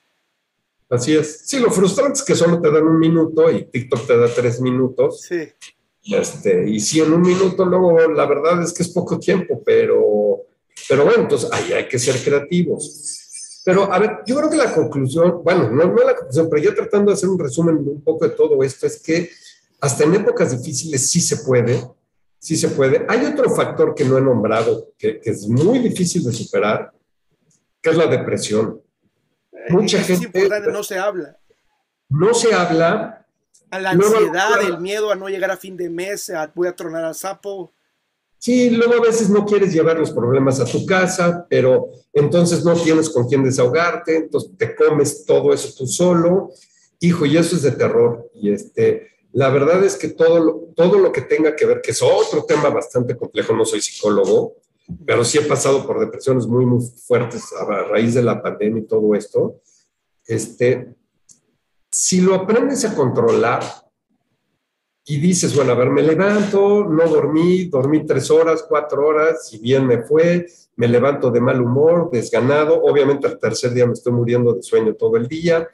Así 0.89 1.15
es. 1.15 1.43
Sí, 1.45 1.59
lo 1.59 1.71
frustrante 1.71 2.15
es 2.15 2.23
que 2.23 2.35
solo 2.35 2.61
te 2.61 2.71
dan 2.71 2.85
un 2.85 2.99
minuto 2.99 3.51
y 3.51 3.65
TikTok 3.65 4.07
te 4.07 4.17
da 4.17 4.29
tres 4.29 4.61
minutos. 4.61 5.23
Sí. 5.23 5.49
Y, 6.03 6.15
este, 6.15 6.69
y 6.69 6.79
si 6.79 7.01
en 7.01 7.13
un 7.13 7.23
minuto 7.23 7.65
luego, 7.65 7.99
la 8.09 8.27
verdad 8.27 8.63
es 8.63 8.73
que 8.73 8.85
es 8.85 8.89
poco 8.91 9.19
tiempo, 9.19 9.61
pero, 9.65 10.43
pero 10.89 11.05
bueno, 11.05 11.23
entonces 11.23 11.51
ahí 11.53 11.73
hay 11.73 11.89
que 11.89 11.99
ser 11.99 12.17
creativos. 12.23 13.63
Pero, 13.65 13.93
a 13.93 13.99
ver, 13.99 14.19
yo 14.25 14.37
creo 14.37 14.49
que 14.49 14.57
la 14.57 14.73
conclusión, 14.73 15.41
bueno, 15.43 15.69
no, 15.69 15.87
no 15.87 16.05
la 16.05 16.15
conclusión, 16.15 16.49
pero 16.49 16.63
ya 16.63 16.73
tratando 16.73 17.11
de 17.11 17.15
hacer 17.15 17.29
un 17.29 17.39
resumen 17.39 17.79
un 17.79 18.01
poco 18.03 18.29
de 18.29 18.37
todo 18.37 18.63
esto, 18.63 18.87
es 18.87 19.03
que 19.03 19.29
hasta 19.81 20.05
en 20.05 20.15
épocas 20.15 20.57
difíciles 20.57 21.11
sí 21.11 21.21
se 21.21 21.39
puede, 21.39 21.85
sí 22.39 22.57
se 22.57 22.69
puede. 22.69 23.05
Hay 23.09 23.25
otro 23.27 23.51
factor 23.51 23.93
que 23.93 24.05
no 24.05 24.17
he 24.17 24.21
nombrado, 24.21 24.93
que, 24.97 25.19
que 25.19 25.31
es 25.31 25.49
muy 25.49 25.81
difícil 25.81 26.23
de 26.23 26.33
superar, 26.33 26.93
que 27.83 27.91
es 27.91 27.97
la 27.97 28.07
depresión. 28.07 28.81
Mucha 29.71 30.01
es 30.01 30.07
gente... 30.07 30.27
Importante, 30.27 30.71
no 30.71 30.83
se 30.83 30.99
habla. 30.99 31.37
No 32.09 32.35
se 32.35 32.55
habla. 32.55 33.27
A 33.71 33.81
la 33.81 33.91
ansiedad, 33.91 34.63
el 34.63 34.79
miedo 34.79 35.11
a 35.11 35.17
no 35.17 35.29
llegar 35.29 35.51
a 35.51 35.57
fin 35.57 35.77
de 35.77 35.91
mes, 35.91 36.31
a, 36.31 36.51
voy 36.55 36.69
a 36.69 36.77
tronar 36.77 37.05
al 37.05 37.15
sapo. 37.15 37.73
Sí, 38.39 38.71
luego 38.71 38.95
a 38.95 39.01
veces 39.01 39.29
no 39.29 39.45
quieres 39.45 39.73
llevar 39.73 39.99
los 39.99 40.13
problemas 40.13 40.61
a 40.61 40.67
tu 40.67 40.87
casa, 40.87 41.47
pero 41.49 41.89
entonces 42.13 42.65
no 42.65 42.75
tienes 42.75 43.11
con 43.11 43.27
quién 43.27 43.43
desahogarte, 43.43 44.17
entonces 44.17 44.51
te 44.57 44.75
comes 44.77 45.25
todo 45.25 45.53
eso 45.53 45.75
tú 45.77 45.87
solo. 45.87 46.51
Hijo, 47.01 47.27
y 47.27 47.37
eso 47.37 47.57
es 47.57 47.63
de 47.63 47.73
terror. 47.73 48.31
Y 48.35 48.53
este, 48.53 49.09
la 49.33 49.51
verdad 49.51 49.83
es 49.85 49.97
que 49.97 50.09
todo 50.09 50.39
lo, 50.39 50.55
todo 50.77 50.99
lo 50.99 51.11
que 51.11 51.23
tenga 51.23 51.57
que 51.57 51.67
ver, 51.67 51.81
que 51.81 51.91
es 51.91 52.01
otro 52.03 52.45
tema 52.45 52.69
bastante 52.71 53.17
complejo, 53.17 53.53
no 53.53 53.65
soy 53.65 53.81
psicólogo, 53.81 54.55
pero 55.05 55.25
sí 55.25 55.39
he 55.39 55.43
pasado 55.43 55.87
por 55.87 56.01
depresiones 56.01 56.47
muy, 56.47 56.65
muy 56.65 56.85
fuertes 57.07 57.53
a 57.53 57.65
raíz 57.85 58.15
de 58.15 58.23
la 58.23 58.43
pandemia 58.43 58.83
y 58.83 58.87
todo 58.87 59.15
esto. 59.15 59.61
Este, 60.27 60.95
si 61.91 62.21
lo 62.21 62.35
aprendes 62.35 62.85
a 62.85 62.95
controlar, 62.95 63.63
y 65.09 65.21
dices, 65.21 65.55
bueno, 65.55 65.71
a 65.71 65.77
ver, 65.77 65.89
me 65.91 66.03
levanto, 66.03 66.85
no 66.85 67.09
dormí, 67.09 67.67
dormí 67.67 68.05
tres 68.05 68.29
horas, 68.29 68.67
cuatro 68.69 69.07
horas, 69.07 69.53
y 69.53 69.59
bien 69.59 69.87
me 69.87 70.03
fue, 70.03 70.47
me 70.75 70.89
levanto 70.89 71.31
de 71.31 71.41
mal 71.41 71.63
humor, 71.63 72.11
desganado, 72.11 72.83
obviamente 72.83 73.29
al 73.29 73.39
tercer 73.39 73.73
día 73.73 73.87
me 73.87 73.93
estoy 73.93 74.13
muriendo 74.13 74.53
de 74.53 74.65
sueño 74.65 74.95
todo 74.95 75.17
el 75.17 75.29
día, 75.29 75.69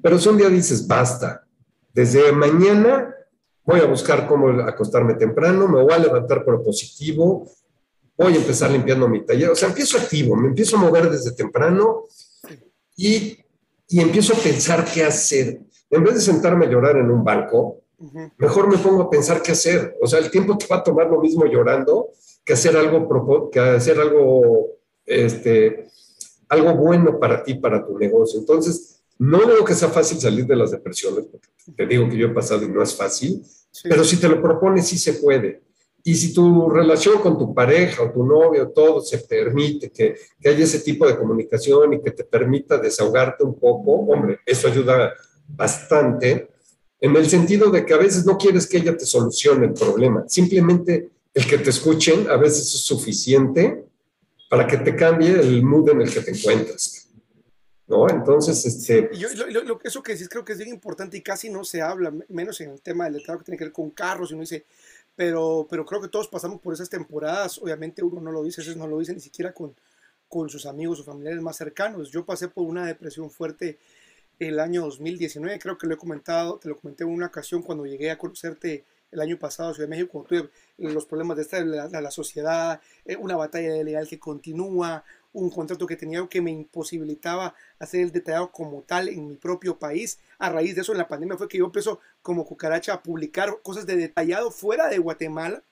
pero 0.00 0.20
si 0.20 0.28
un 0.28 0.36
día 0.36 0.48
dices, 0.48 0.86
basta, 0.86 1.44
desde 1.92 2.30
mañana 2.30 3.12
voy 3.64 3.80
a 3.80 3.86
buscar 3.86 4.28
cómo 4.28 4.48
acostarme 4.62 5.14
temprano, 5.14 5.66
me 5.66 5.82
voy 5.82 5.92
a 5.92 5.98
levantar 5.98 6.44
por 6.44 6.62
positivo, 6.62 7.50
voy 8.24 8.34
a 8.34 8.36
empezar 8.36 8.70
limpiando 8.70 9.08
mi 9.08 9.24
taller, 9.24 9.50
o 9.50 9.56
sea, 9.56 9.68
empiezo 9.68 9.98
activo, 9.98 10.36
me 10.36 10.48
empiezo 10.48 10.76
a 10.76 10.80
mover 10.80 11.10
desde 11.10 11.32
temprano 11.32 12.04
y, 12.96 13.38
y 13.88 14.00
empiezo 14.00 14.34
a 14.34 14.38
pensar 14.38 14.84
qué 14.84 15.04
hacer. 15.04 15.60
En 15.90 16.04
vez 16.04 16.14
de 16.14 16.20
sentarme 16.20 16.66
a 16.66 16.70
llorar 16.70 16.96
en 16.98 17.10
un 17.10 17.24
banco, 17.24 17.80
Mejor 18.38 18.68
me 18.68 18.78
pongo 18.78 19.02
a 19.02 19.10
pensar 19.10 19.42
qué 19.42 19.52
hacer. 19.52 19.96
O 20.00 20.06
sea, 20.06 20.20
el 20.20 20.30
tiempo 20.30 20.56
te 20.56 20.66
va 20.66 20.76
a 20.76 20.82
tomar 20.82 21.08
lo 21.08 21.20
mismo 21.20 21.44
llorando 21.44 22.10
que 22.44 22.54
hacer 22.54 22.74
algo, 22.76 23.50
que 23.50 23.60
hacer 23.60 24.00
algo, 24.00 24.78
este, 25.04 25.86
algo 26.48 26.74
bueno 26.74 27.18
para 27.20 27.42
ti, 27.42 27.54
para 27.54 27.86
tu 27.86 27.98
negocio. 27.98 28.40
Entonces, 28.40 29.02
no 29.18 29.40
digo 29.40 29.64
que 29.66 29.74
sea 29.74 29.90
fácil 29.90 30.18
salir 30.18 30.46
de 30.46 30.56
las 30.56 30.70
depresiones, 30.70 31.26
porque 31.26 31.48
te 31.76 31.86
digo 31.86 32.08
que 32.08 32.16
yo 32.16 32.28
he 32.28 32.34
pasado 32.34 32.64
y 32.64 32.68
no 32.68 32.82
es 32.82 32.94
fácil, 32.96 33.44
pero 33.82 34.02
si 34.02 34.16
te 34.16 34.28
lo 34.28 34.40
propones, 34.40 34.88
sí 34.88 34.96
se 34.96 35.14
puede. 35.14 35.62
Y 36.02 36.14
si 36.14 36.32
tu 36.32 36.68
relación 36.70 37.20
con 37.20 37.38
tu 37.38 37.54
pareja 37.54 38.02
o 38.02 38.10
tu 38.10 38.24
novio, 38.24 38.68
todo 38.68 39.00
se 39.02 39.18
permite 39.18 39.90
que, 39.90 40.16
que 40.40 40.48
haya 40.48 40.64
ese 40.64 40.80
tipo 40.80 41.06
de 41.06 41.16
comunicación 41.16 41.92
y 41.92 42.00
que 42.00 42.10
te 42.12 42.24
permita 42.24 42.78
desahogarte 42.78 43.44
un 43.44 43.58
poco, 43.58 43.92
hombre, 43.92 44.40
eso 44.46 44.68
ayuda 44.68 45.12
bastante 45.46 46.48
en 47.00 47.16
el 47.16 47.28
sentido 47.28 47.70
de 47.70 47.84
que 47.84 47.94
a 47.94 47.98
veces 47.98 48.26
no 48.26 48.36
quieres 48.36 48.66
que 48.66 48.78
ella 48.78 48.96
te 48.96 49.06
solucione 49.06 49.66
el 49.66 49.72
problema, 49.72 50.24
simplemente 50.28 51.08
el 51.32 51.46
que 51.46 51.58
te 51.58 51.70
escuchen 51.70 52.28
a 52.28 52.36
veces 52.36 52.74
es 52.74 52.80
suficiente 52.82 53.84
para 54.50 54.66
que 54.66 54.76
te 54.78 54.94
cambie 54.94 55.30
el 55.30 55.62
mood 55.62 55.90
en 55.90 56.02
el 56.02 56.12
que 56.12 56.20
te 56.20 56.32
encuentras. 56.32 57.06
¿No? 57.86 58.08
Entonces, 58.08 58.64
este... 58.66 59.10
Yo, 59.14 59.28
lo, 59.62 59.80
eso 59.82 60.02
que 60.02 60.12
decís 60.12 60.28
creo 60.28 60.44
que 60.44 60.52
es 60.52 60.58
bien 60.58 60.70
importante 60.70 61.16
y 61.16 61.22
casi 61.22 61.50
no 61.50 61.64
se 61.64 61.82
habla, 61.82 62.12
menos 62.28 62.60
en 62.60 62.70
el 62.70 62.80
tema 62.80 63.04
del 63.04 63.14
letrado 63.14 63.40
que 63.40 63.46
tiene 63.46 63.58
que 63.58 63.64
ver 63.64 63.72
con 63.72 63.90
carros, 63.90 64.30
y 64.30 64.34
uno 64.34 64.42
dice, 64.42 64.64
pero, 65.20 65.66
pero 65.68 65.84
creo 65.84 66.00
que 66.00 66.08
todos 66.08 66.28
pasamos 66.28 66.62
por 66.62 66.72
esas 66.72 66.88
temporadas, 66.88 67.58
obviamente 67.58 68.02
uno 68.02 68.22
no 68.22 68.32
lo 68.32 68.42
dice, 68.42 68.62
eso 68.62 68.74
no 68.74 68.86
lo 68.86 68.98
dice 68.98 69.12
ni 69.12 69.20
siquiera 69.20 69.52
con, 69.52 69.76
con 70.28 70.48
sus 70.48 70.64
amigos 70.64 70.98
o 70.98 71.04
familiares 71.04 71.42
más 71.42 71.58
cercanos. 71.58 72.10
Yo 72.10 72.24
pasé 72.24 72.48
por 72.48 72.64
una 72.64 72.86
depresión 72.86 73.30
fuerte 73.30 73.78
el 74.38 74.58
año 74.58 74.80
2019, 74.80 75.58
creo 75.58 75.76
que 75.76 75.86
lo 75.86 75.92
he 75.92 75.98
comentado, 75.98 76.58
te 76.58 76.70
lo 76.70 76.80
comenté 76.80 77.04
en 77.04 77.10
una 77.10 77.26
ocasión 77.26 77.60
cuando 77.60 77.84
llegué 77.84 78.10
a 78.10 78.16
conocerte 78.16 78.86
el 79.10 79.20
año 79.20 79.38
pasado 79.38 79.68
a 79.68 79.74
Ciudad 79.74 79.90
de 79.90 79.94
México, 79.94 80.10
cuando 80.10 80.28
tuve 80.28 80.50
los 80.78 81.04
problemas 81.04 81.36
de 81.36 81.42
esta, 81.42 81.62
la, 81.62 81.88
la, 82.00 82.10
sociedad, 82.10 82.80
eh, 83.04 83.16
una 83.16 83.36
batalla 83.36 83.84
legal 83.84 84.08
que 84.08 84.18
continúa, 84.18 85.04
un 85.32 85.50
contrato 85.50 85.86
que 85.86 85.96
tenía 85.96 86.26
que 86.28 86.40
me 86.40 86.50
imposibilitaba 86.50 87.54
hacer 87.78 88.00
el 88.00 88.12
detallado 88.12 88.50
como 88.50 88.82
tal 88.82 89.08
en 89.08 89.26
mi 89.28 89.36
propio 89.36 89.78
país. 89.78 90.18
A 90.38 90.50
raíz 90.50 90.74
de 90.74 90.82
eso, 90.82 90.92
en 90.92 90.98
la 90.98 91.08
pandemia 91.08 91.36
fue 91.36 91.48
que 91.48 91.58
yo 91.58 91.64
empezó 91.64 92.00
como 92.22 92.44
cucaracha 92.44 92.94
a 92.94 93.02
publicar 93.02 93.60
cosas 93.62 93.86
de 93.86 93.96
detallado 93.96 94.50
fuera 94.50 94.88
de 94.88 94.98
Guatemala. 94.98 95.62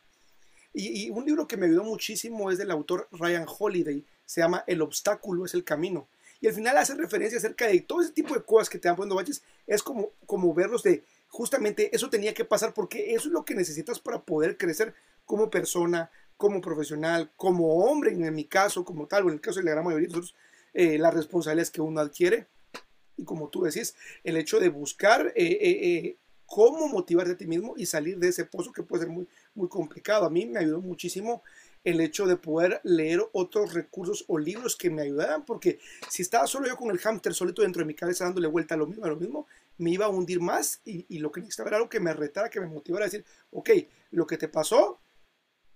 Y, 0.74 1.10
un 1.10 1.24
libro 1.24 1.48
que 1.48 1.56
me 1.56 1.66
ayudó 1.66 1.82
muchísimo 1.82 2.50
es 2.50 2.58
del 2.58 2.70
autor 2.70 3.08
Ryan 3.10 3.46
Holiday, 3.48 4.04
se 4.24 4.40
llama 4.40 4.62
El 4.66 4.82
obstáculo 4.82 5.44
es 5.44 5.54
el 5.54 5.64
camino 5.64 6.06
y 6.40 6.46
al 6.46 6.54
final 6.54 6.76
hace 6.76 6.94
referencia 6.94 7.38
acerca 7.38 7.66
de 7.66 7.80
todo 7.80 8.00
ese 8.00 8.12
tipo 8.12 8.34
de 8.34 8.42
cosas 8.42 8.68
que 8.68 8.78
te 8.78 8.88
van 8.88 8.96
poniendo 8.96 9.16
baches, 9.16 9.42
es 9.66 9.82
como, 9.82 10.12
como 10.26 10.54
verlos 10.54 10.82
de, 10.82 11.04
justamente 11.28 11.94
eso 11.94 12.10
tenía 12.10 12.34
que 12.34 12.44
pasar 12.44 12.74
porque 12.74 13.14
eso 13.14 13.28
es 13.28 13.32
lo 13.32 13.44
que 13.44 13.54
necesitas 13.54 13.98
para 13.98 14.22
poder 14.22 14.56
crecer 14.56 14.94
como 15.24 15.50
persona, 15.50 16.10
como 16.38 16.62
profesional, 16.62 17.30
como 17.36 17.84
hombre, 17.84 18.12
en 18.12 18.34
mi 18.34 18.44
caso, 18.44 18.84
como 18.84 19.06
tal, 19.06 19.24
o 19.24 19.28
en 19.28 19.34
el 19.34 19.40
caso 19.42 19.58
de 19.58 19.66
la 19.66 19.72
gran 19.72 19.84
mayoría 19.84 20.08
de 20.08 20.14
nosotros, 20.14 20.34
eh, 20.72 20.96
las 20.96 21.12
responsabilidades 21.12 21.70
que 21.70 21.82
uno 21.82 22.00
adquiere. 22.00 22.46
Y 23.18 23.24
como 23.24 23.48
tú 23.48 23.64
decís, 23.64 23.94
el 24.24 24.38
hecho 24.38 24.60
de 24.60 24.68
buscar 24.70 25.32
eh, 25.34 25.58
eh, 25.60 26.16
cómo 26.46 26.88
motivarte 26.88 27.32
a 27.32 27.36
ti 27.36 27.46
mismo 27.46 27.74
y 27.76 27.84
salir 27.84 28.18
de 28.18 28.28
ese 28.28 28.46
pozo 28.46 28.72
que 28.72 28.82
puede 28.82 29.04
ser 29.04 29.12
muy, 29.12 29.28
muy 29.54 29.68
complicado. 29.68 30.24
A 30.24 30.30
mí 30.30 30.46
me 30.46 30.60
ayudó 30.60 30.80
muchísimo 30.80 31.42
el 31.84 32.00
hecho 32.00 32.26
de 32.26 32.36
poder 32.36 32.80
leer 32.84 33.20
otros 33.32 33.74
recursos 33.74 34.24
o 34.28 34.38
libros 34.38 34.76
que 34.76 34.90
me 34.90 35.02
ayudaran, 35.02 35.44
porque 35.44 35.78
si 36.08 36.22
estaba 36.22 36.46
solo 36.46 36.66
yo 36.66 36.76
con 36.76 36.90
el 36.90 36.98
hámster 36.98 37.34
solito 37.34 37.62
dentro 37.62 37.80
de 37.80 37.86
mi 37.86 37.94
cabeza 37.94 38.24
dándole 38.24 38.46
vuelta 38.46 38.74
a 38.74 38.78
lo 38.78 38.86
mismo, 38.86 39.04
a 39.04 39.08
lo 39.08 39.16
mismo, 39.16 39.46
me 39.78 39.90
iba 39.90 40.06
a 40.06 40.08
hundir 40.08 40.40
más 40.40 40.80
y, 40.84 41.18
lo 41.18 41.30
que 41.30 41.40
necesitaba 41.40 41.70
era 41.70 41.76
algo 41.78 41.88
que 41.88 42.00
me 42.00 42.12
retara, 42.12 42.50
que 42.50 42.60
me 42.60 42.66
motivara 42.66 43.04
a 43.04 43.08
decir, 43.08 43.24
ok, 43.52 43.70
lo 44.12 44.26
que 44.26 44.36
te 44.36 44.48
pasó, 44.48 45.00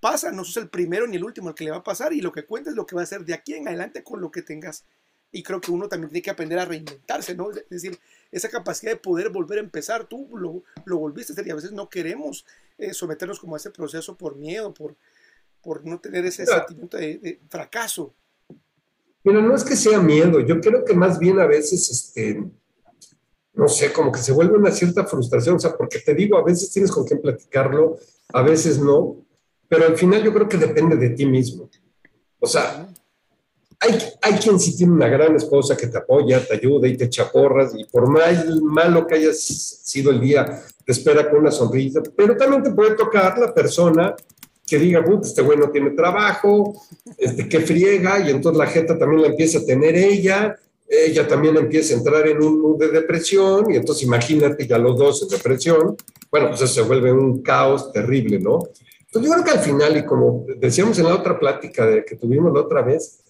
pasa, 0.03 0.33
no 0.33 0.45
sos 0.45 0.57
el 0.57 0.69
primero 0.69 1.07
ni 1.07 1.17
el 1.17 1.23
último 1.23 1.51
el 1.51 1.55
que 1.55 1.63
le 1.63 1.71
va 1.71 1.77
a 1.77 1.85
pasar 1.85 2.13
y 2.13 2.21
lo 2.21 2.33
que 2.33 2.45
cuentes 2.45 2.73
es 2.73 2.77
lo 2.77 2.85
que 2.85 2.97
va 2.97 3.03
a 3.03 3.07
ser 3.07 3.25
de 3.25 3.35
aquí 3.35 3.55
en 3.55 3.69
adelante 3.69 4.03
con 4.03 4.21
lo 4.21 4.33
que 4.33 4.43
tengas. 4.43 4.85
Y 5.31 5.45
creo 5.45 5.61
que 5.61 5.71
uno 5.71 5.89
también 5.89 6.11
tiene 6.11 6.23
que 6.23 6.31
aprender 6.31 6.59
a 6.59 6.65
reinventarse, 6.65 7.37
¿no? 7.37 7.53
Es 7.53 7.69
decir, 7.71 7.97
esa 8.33 8.49
capacidad 8.49 8.91
de 8.91 8.99
poder 8.99 9.31
volver 9.31 9.59
a 9.59 9.63
empezar, 9.63 10.05
tú 10.05 10.29
lo, 10.37 10.65
lo 10.87 10.99
volviste 10.99 11.33
a 11.33 11.35
hacer 11.35 11.47
y 11.47 11.51
a 11.51 11.55
veces 11.55 11.71
no 11.71 11.89
queremos 11.89 12.45
eh, 12.79 12.93
someternos 12.93 13.39
como 13.39 13.55
a 13.55 13.59
ese 13.59 13.71
proceso 13.71 14.17
por 14.17 14.35
miedo, 14.35 14.75
por, 14.75 14.97
por 15.63 15.87
no 15.87 16.01
tener 16.01 16.27
ese 16.27 16.47
sentimiento 16.47 16.97
de, 16.97 17.39
fracaso. 17.49 18.13
Pero 19.23 19.41
no 19.41 19.55
es 19.55 19.63
que 19.63 19.77
sea 19.77 20.01
miedo, 20.01 20.41
yo 20.41 20.61
creo 20.61 20.85
que 20.85 20.95
más 20.95 21.21
bien 21.21 21.39
a 21.39 21.47
veces, 21.47 21.89
este, 21.89 22.43
no 23.55 23.69
sé, 23.69 23.93
como 23.93 24.11
que 24.11 24.19
se 24.19 24.33
vuelve 24.33 24.59
una 24.59 24.73
cierta 24.73 25.07
frustración, 25.07 25.55
o 25.57 25.61
sea, 25.61 25.77
porque 25.77 26.01
te 26.01 26.13
digo, 26.13 26.37
a 26.37 26.43
veces 26.43 26.73
tienes 26.73 26.91
con 26.91 27.05
quién 27.05 27.23
platicarlo, 27.23 27.99
a 28.33 28.43
veces 28.43 28.81
no, 28.81 29.25
pero 29.73 29.87
al 29.87 29.97
final 29.97 30.23
yo 30.23 30.35
creo 30.35 30.47
que 30.47 30.59
depende 30.59 30.97
de 30.97 31.09
ti 31.17 31.25
mismo. 31.25 31.71
O 32.39 32.47
sea, 32.47 32.87
hay, 33.81 33.99
hay 34.21 34.35
quien 34.35 34.61
sí 34.61 34.77
tiene 34.77 34.93
una 34.93 35.09
gran 35.09 35.35
esposa 35.35 35.75
que 35.75 35.87
te 35.87 35.97
apoya, 35.97 36.47
te 36.47 36.57
ayuda 36.57 36.87
y 36.89 36.95
te 36.99 37.09
chaporras, 37.09 37.73
y 37.75 37.85
por 37.87 38.07
más 38.07 38.45
malo 38.61 39.07
que 39.07 39.15
haya 39.15 39.33
sido 39.33 40.11
el 40.11 40.21
día, 40.21 40.63
te 40.85 40.93
espera 40.93 41.31
con 41.31 41.41
una 41.41 41.51
sonrisa, 41.51 42.03
pero 42.15 42.37
también 42.37 42.63
te 42.63 42.73
puede 42.73 42.97
tocar 42.97 43.39
la 43.39 43.55
persona 43.55 44.15
que 44.67 44.79
diga, 44.79 45.03
este 45.23 45.41
güey 45.41 45.57
no 45.57 45.71
tiene 45.71 45.93
trabajo, 45.93 46.75
este, 47.17 47.49
que 47.49 47.61
friega, 47.61 48.21
y 48.21 48.31
entonces 48.31 48.59
la 48.59 48.67
gente 48.67 48.95
también 48.97 49.23
la 49.23 49.29
empieza 49.29 49.61
a 49.61 49.65
tener 49.65 49.97
ella, 49.97 50.55
ella 50.87 51.27
también 51.27 51.57
empieza 51.57 51.95
a 51.95 51.97
entrar 51.97 52.29
en 52.29 52.43
un 52.43 52.61
mood 52.61 52.79
de 52.79 52.89
depresión, 52.89 53.73
y 53.73 53.77
entonces 53.77 54.05
imagínate 54.05 54.67
ya 54.67 54.77
los 54.77 54.99
dos 54.99 55.23
en 55.23 55.29
depresión, 55.31 55.97
bueno, 56.31 56.49
pues 56.49 56.61
eso 56.61 56.75
se 56.75 56.83
vuelve 56.83 57.11
un 57.11 57.41
caos 57.41 57.91
terrible, 57.91 58.39
¿no? 58.39 58.69
Entonces 59.13 59.31
yo 59.31 59.35
creo 59.35 59.45
que 59.45 59.59
al 59.59 59.65
final, 59.65 59.97
y 59.99 60.07
como 60.07 60.47
decíamos 60.57 60.99
en 60.99 61.05
la 61.05 61.15
otra 61.15 61.39
plática 61.39 61.85
de, 61.85 62.03
que 62.03 62.17
tuvimos 62.17 62.51
la 62.51 62.61
otra 62.61 62.81
vez, 62.81 63.21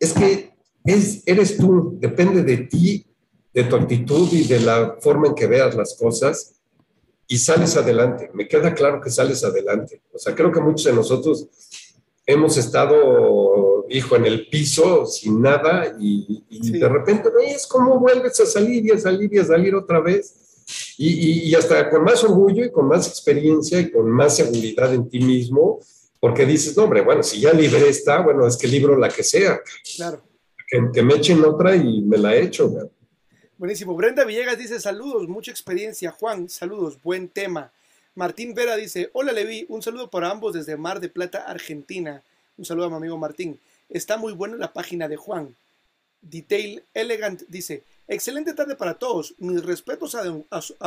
es 0.00 0.14
que 0.14 0.54
es, 0.84 1.22
eres 1.26 1.58
tú, 1.58 1.98
depende 2.00 2.42
de 2.42 2.56
ti, 2.56 3.06
de 3.52 3.64
tu 3.64 3.76
actitud 3.76 4.26
y 4.32 4.44
de 4.44 4.60
la 4.60 4.96
forma 5.00 5.28
en 5.28 5.34
que 5.34 5.46
veas 5.46 5.74
las 5.74 5.94
cosas, 5.98 6.54
y 7.26 7.36
sales 7.36 7.76
adelante. 7.76 8.30
Me 8.32 8.48
queda 8.48 8.72
claro 8.72 9.02
que 9.02 9.10
sales 9.10 9.44
adelante. 9.44 10.00
O 10.14 10.18
sea, 10.18 10.34
creo 10.34 10.50
que 10.50 10.60
muchos 10.60 10.84
de 10.84 10.94
nosotros 10.94 11.46
hemos 12.24 12.56
estado, 12.56 13.84
hijo, 13.90 14.16
en 14.16 14.24
el 14.24 14.48
piso 14.48 15.04
sin 15.04 15.42
nada 15.42 15.94
y, 16.00 16.42
de 16.70 16.88
repente 16.88 17.28
ves 17.28 17.66
cómo 17.66 18.00
vuelves 18.00 18.40
a 18.40 18.46
salir 18.46 18.86
y 18.86 18.92
a 18.92 18.98
salir 18.98 19.32
y 19.32 19.38
a 19.38 19.44
salir 19.44 19.74
otra 19.74 20.00
vez. 20.00 20.47
Y, 20.96 21.48
y, 21.48 21.54
hasta 21.54 21.88
con 21.88 22.04
más 22.04 22.22
orgullo 22.24 22.64
y 22.64 22.70
con 22.70 22.86
más 22.88 23.06
experiencia 23.08 23.80
y 23.80 23.90
con 23.90 24.10
más 24.10 24.36
seguridad 24.36 24.92
en 24.92 25.08
ti 25.08 25.20
mismo, 25.20 25.80
porque 26.20 26.44
dices, 26.44 26.76
no, 26.76 26.84
hombre, 26.84 27.00
bueno, 27.00 27.22
si 27.22 27.40
ya 27.40 27.52
libré 27.52 27.88
esta, 27.88 28.20
bueno, 28.20 28.46
es 28.46 28.56
que 28.56 28.66
libro 28.66 28.96
la 28.96 29.08
que 29.08 29.22
sea. 29.22 29.60
Claro. 29.96 30.22
que, 30.66 31.02
me 31.02 31.14
echen 31.14 31.42
otra 31.44 31.74
y 31.74 32.02
me 32.02 32.18
la 32.18 32.36
echo. 32.36 32.70
Buenísimo. 33.56 33.94
Brenda 33.94 34.24
Villegas 34.24 34.58
dice 34.58 34.78
saludos, 34.78 35.26
mucha 35.28 35.50
experiencia. 35.50 36.10
Juan, 36.12 36.48
saludos, 36.48 36.98
buen 37.02 37.28
tema. 37.28 37.72
Martín 38.14 38.52
Vera 38.52 38.76
dice, 38.76 39.10
hola 39.12 39.32
Levi, 39.32 39.64
un 39.68 39.80
saludo 39.80 40.10
para 40.10 40.30
ambos 40.30 40.52
desde 40.52 40.76
Mar 40.76 41.00
de 41.00 41.08
Plata, 41.08 41.44
Argentina. 41.46 42.22
Un 42.56 42.64
saludo 42.64 42.86
a 42.86 42.90
mi 42.90 42.96
amigo 42.96 43.16
Martín. 43.16 43.58
Está 43.88 44.16
muy 44.16 44.32
buena 44.32 44.56
la 44.56 44.72
página 44.72 45.08
de 45.08 45.16
Juan. 45.16 45.54
Detail 46.20 46.82
Elegant 46.94 47.42
dice, 47.48 47.84
excelente 48.08 48.54
tarde 48.54 48.74
para 48.74 48.94
todos. 48.94 49.34
Mis 49.38 49.62
respetos 49.62 50.14
a 50.14 50.24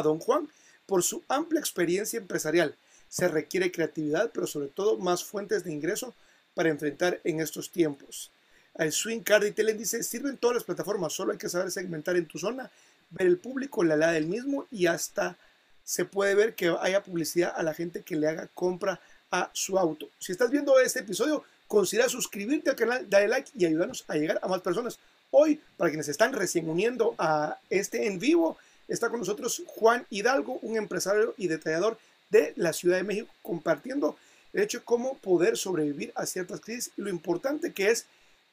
don 0.02 0.20
Juan 0.20 0.50
por 0.86 1.04
su 1.04 1.24
amplia 1.28 1.60
experiencia 1.60 2.20
empresarial. 2.20 2.76
Se 3.08 3.28
requiere 3.28 3.72
creatividad, 3.72 4.32
pero 4.34 4.48
sobre 4.48 4.68
todo 4.68 4.98
más 4.98 5.24
fuentes 5.24 5.64
de 5.64 5.72
ingreso 5.72 6.14
para 6.54 6.70
enfrentar 6.70 7.20
en 7.24 7.40
estos 7.40 7.70
tiempos. 7.70 8.32
El 8.76 8.92
Swing 8.92 9.22
Card 9.22 9.46
y 9.46 9.52
Telen 9.52 9.78
dice, 9.78 10.04
sirven 10.04 10.38
todas 10.38 10.56
las 10.56 10.64
plataformas, 10.64 11.14
solo 11.14 11.34
hay 11.34 11.38
que 11.38 11.50
saber 11.50 11.72
segmentar 11.72 12.16
en 12.16 12.26
tu 12.26 12.40
zona, 12.40 12.72
ver 13.10 13.28
el 13.28 13.38
público, 13.38 13.84
la 13.84 13.96
edad 13.96 14.14
del 14.14 14.28
mismo 14.28 14.66
y 14.72 14.88
hasta 14.88 15.38
se 15.84 16.06
puede 16.06 16.36
ver 16.36 16.56
que 16.56 16.76
haya 16.80 17.04
publicidad 17.04 17.54
a 17.56 17.64
la 17.64 17.74
gente 17.74 18.02
que 18.02 18.16
le 18.16 18.28
haga 18.28 18.48
compra 18.54 19.02
a 19.30 19.50
su 19.54 19.78
auto. 19.78 20.10
Si 20.20 20.32
estás 20.32 20.52
viendo 20.52 20.80
este 20.80 21.00
episodio, 21.00 21.44
considera 21.68 22.08
suscribirte 22.08 22.70
al 22.70 22.76
canal, 22.76 23.10
dale 23.10 23.28
like 23.28 23.52
y 23.56 23.66
ayudarnos 23.66 24.06
a 24.08 24.16
llegar 24.16 24.40
a 24.42 24.48
más 24.48 24.62
personas. 24.62 25.00
Hoy, 25.34 25.62
para 25.78 25.90
quienes 25.90 26.10
están 26.10 26.34
recién 26.34 26.70
uniendo 26.70 27.16
a 27.18 27.58
este 27.70 28.06
en 28.06 28.20
vivo, 28.20 28.58
está 28.90 29.10
con 29.10 29.20
nosotros 29.20 29.64
Juan 29.66 30.06
Hidalgo, 30.10 30.60
un 30.62 30.76
empresario 30.76 31.34
y 31.38 31.48
detallador 31.48 31.98
de 32.30 32.52
la 32.58 32.74
Ciudad 32.74 32.98
de 32.98 33.04
México, 33.04 33.30
compartiendo 33.42 34.18
el 34.52 34.64
hecho 34.64 34.80
de 34.80 34.84
cómo 34.86 35.18
poder 35.20 35.58
sobrevivir 35.58 36.12
a 36.16 36.26
ciertas 36.26 36.60
crisis 36.60 36.92
y 36.98 37.02
lo 37.02 37.10
importante 37.10 37.72
que 37.72 37.90
es 37.92 38.08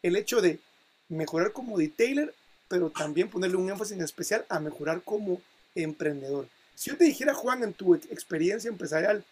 el 0.05 0.15
hecho 0.15 0.41
de 0.41 0.61
mejorar 1.09 1.53
como 1.53 1.77
detailer, 1.77 2.33
pero 2.69 2.91
también 2.91 3.29
ponerle 3.29 3.57
un 3.57 3.69
énfasis 3.69 3.97
en 3.97 4.05
especial 4.05 4.47
a 4.49 4.61
mejorar 4.61 5.03
como 5.03 5.43
emprendedor. 5.75 6.47
Si 6.77 6.91
yo 6.91 6.97
te 6.97 7.05
dijera, 7.07 7.35
Juan, 7.35 7.65
en 7.65 7.73
tu 7.73 7.97
experiencia 7.97 8.69
empresarial, 8.69 9.25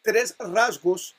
tres 0.00 0.34
rasgos, 0.38 1.14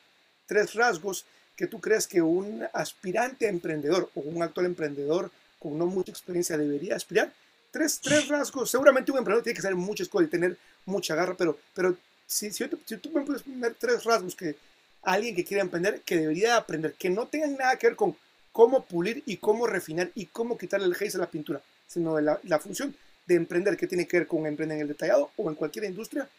tres 0.48 0.74
rasgos 0.74 1.24
que 1.56 1.68
tú 1.68 1.80
crees 1.80 2.08
que 2.08 2.22
un 2.22 2.66
aspirante 2.74 3.48
a 3.48 3.50
emprendedor 3.50 4.10
o 4.16 4.22
un 4.22 4.44
actual 4.44 4.66
emprendedor 4.66 5.32
con 5.60 5.78
no 5.78 5.86
mucha 5.86 6.12
experiencia 6.12 6.58
debería 6.58 6.96
aspirar, 6.96 7.32
tres, 7.72 8.00
tres 8.02 8.28
rasgos. 8.28 8.70
Seguramente 8.70 9.12
un 9.12 9.18
emprendedor 9.18 9.44
tiene 9.44 9.56
que 9.56 9.62
saber 9.62 9.76
muchas 9.76 10.08
cosas 10.08 10.28
y 10.28 10.32
tener 10.32 10.58
mucha 10.86 11.16
garra, 11.16 11.36
pero, 11.38 11.58
pero 11.74 11.98
si, 12.28 12.52
si, 12.52 12.68
tú 12.68 13.10
me 13.12 13.22
puedes 13.22 13.44
poner 13.44 13.74
tres 13.76 14.04
rasgos 14.04 14.36
que 14.36 14.56
alguien 15.02 15.36
que 15.36 15.46
quiera 15.46 15.64
emprender, 15.64 16.02
que 16.02 16.18
debería 16.18 16.58
aprender, 16.58 16.94
que 16.94 17.10
no 17.10 17.28
tengan 17.28 17.56
nada 17.56 17.78
que 17.78 17.88
ver 17.88 17.96
con 17.96 18.16
cómo 18.52 18.86
pulir 18.86 19.24
y 19.26 19.38
cómo 19.38 19.68
refinar 19.68 20.12
y 20.16 20.28
cómo 20.28 20.58
quitarle 20.58 20.88
el 20.88 20.94
haze 20.94 21.18
a 21.18 21.22
la 21.22 21.30
pintura, 21.32 21.62
sino 21.88 22.16
de 22.16 22.22
la, 22.22 22.40
la, 22.44 22.60
función 22.60 22.96
de 23.26 23.36
emprender 23.36 23.76
que 23.76 23.88
tiene 23.88 24.08
que 24.08 24.20
ver 24.20 24.28
con 24.28 24.46
emprender 24.46 24.78
en 24.78 24.84
el 24.84 24.88
detallado 24.88 25.32
o 25.36 25.50
en 25.50 25.56
cualquier 25.56 25.86
industria 25.86 26.30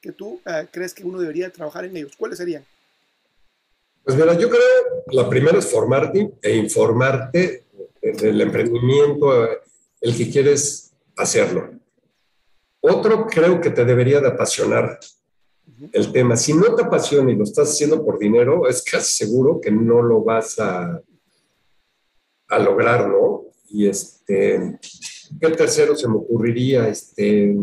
que 0.00 0.12
tú 0.12 0.40
uh, 0.44 0.66
crees 0.70 0.94
que 0.94 1.04
uno 1.04 1.20
debería 1.20 1.50
trabajar 1.50 1.84
en 1.84 1.96
ellos. 1.96 2.16
¿Cuáles 2.16 2.38
serían? 2.38 2.64
Pues 4.04 4.16
mira, 4.16 4.34
yo 4.34 4.48
creo 4.48 4.60
la 5.12 5.28
primera 5.28 5.58
es 5.58 5.70
formarte 5.70 6.32
e 6.42 6.56
informarte 6.56 7.64
del 8.00 8.40
emprendimiento, 8.40 9.48
el 10.00 10.16
que 10.16 10.30
quieres 10.30 10.92
hacerlo. 11.16 11.70
Otro 12.80 13.26
creo 13.26 13.60
que 13.60 13.70
te 13.70 13.84
debería 13.84 14.20
de 14.20 14.28
apasionar 14.28 14.98
el 15.92 16.12
tema. 16.12 16.36
Si 16.36 16.54
no 16.54 16.74
te 16.74 16.82
apasiona 16.82 17.30
y 17.30 17.36
lo 17.36 17.44
estás 17.44 17.70
haciendo 17.70 18.04
por 18.04 18.18
dinero, 18.18 18.68
es 18.68 18.82
casi 18.82 19.24
seguro 19.24 19.60
que 19.60 19.70
no 19.70 20.02
lo 20.02 20.22
vas 20.22 20.58
a, 20.58 21.00
a 22.48 22.58
lograr, 22.58 23.08
¿no? 23.08 23.44
Y 23.68 23.86
este, 23.86 24.78
¿qué 25.40 25.48
tercero 25.50 25.94
se 25.94 26.08
me 26.08 26.16
ocurriría? 26.16 26.88
Este, 26.88 27.54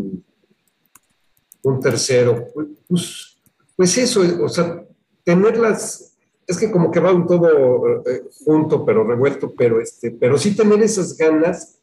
un 1.63 1.79
tercero, 1.81 2.47
pues, 2.87 3.37
pues 3.75 3.97
eso, 3.97 4.21
o 4.41 4.49
sea, 4.49 4.85
tenerlas, 5.23 6.06
es 6.47 6.57
que 6.57 6.71
como 6.71 6.89
que 6.89 7.01
va 7.01 7.11
un 7.11 7.27
todo 7.27 8.01
eh, 8.09 8.23
junto, 8.45 8.85
pero 8.85 9.03
revuelto, 9.03 9.53
pero, 9.55 9.81
este, 9.81 10.11
pero 10.11 10.37
sí 10.37 10.55
tener 10.55 10.81
esas 10.81 11.17
ganas 11.17 11.79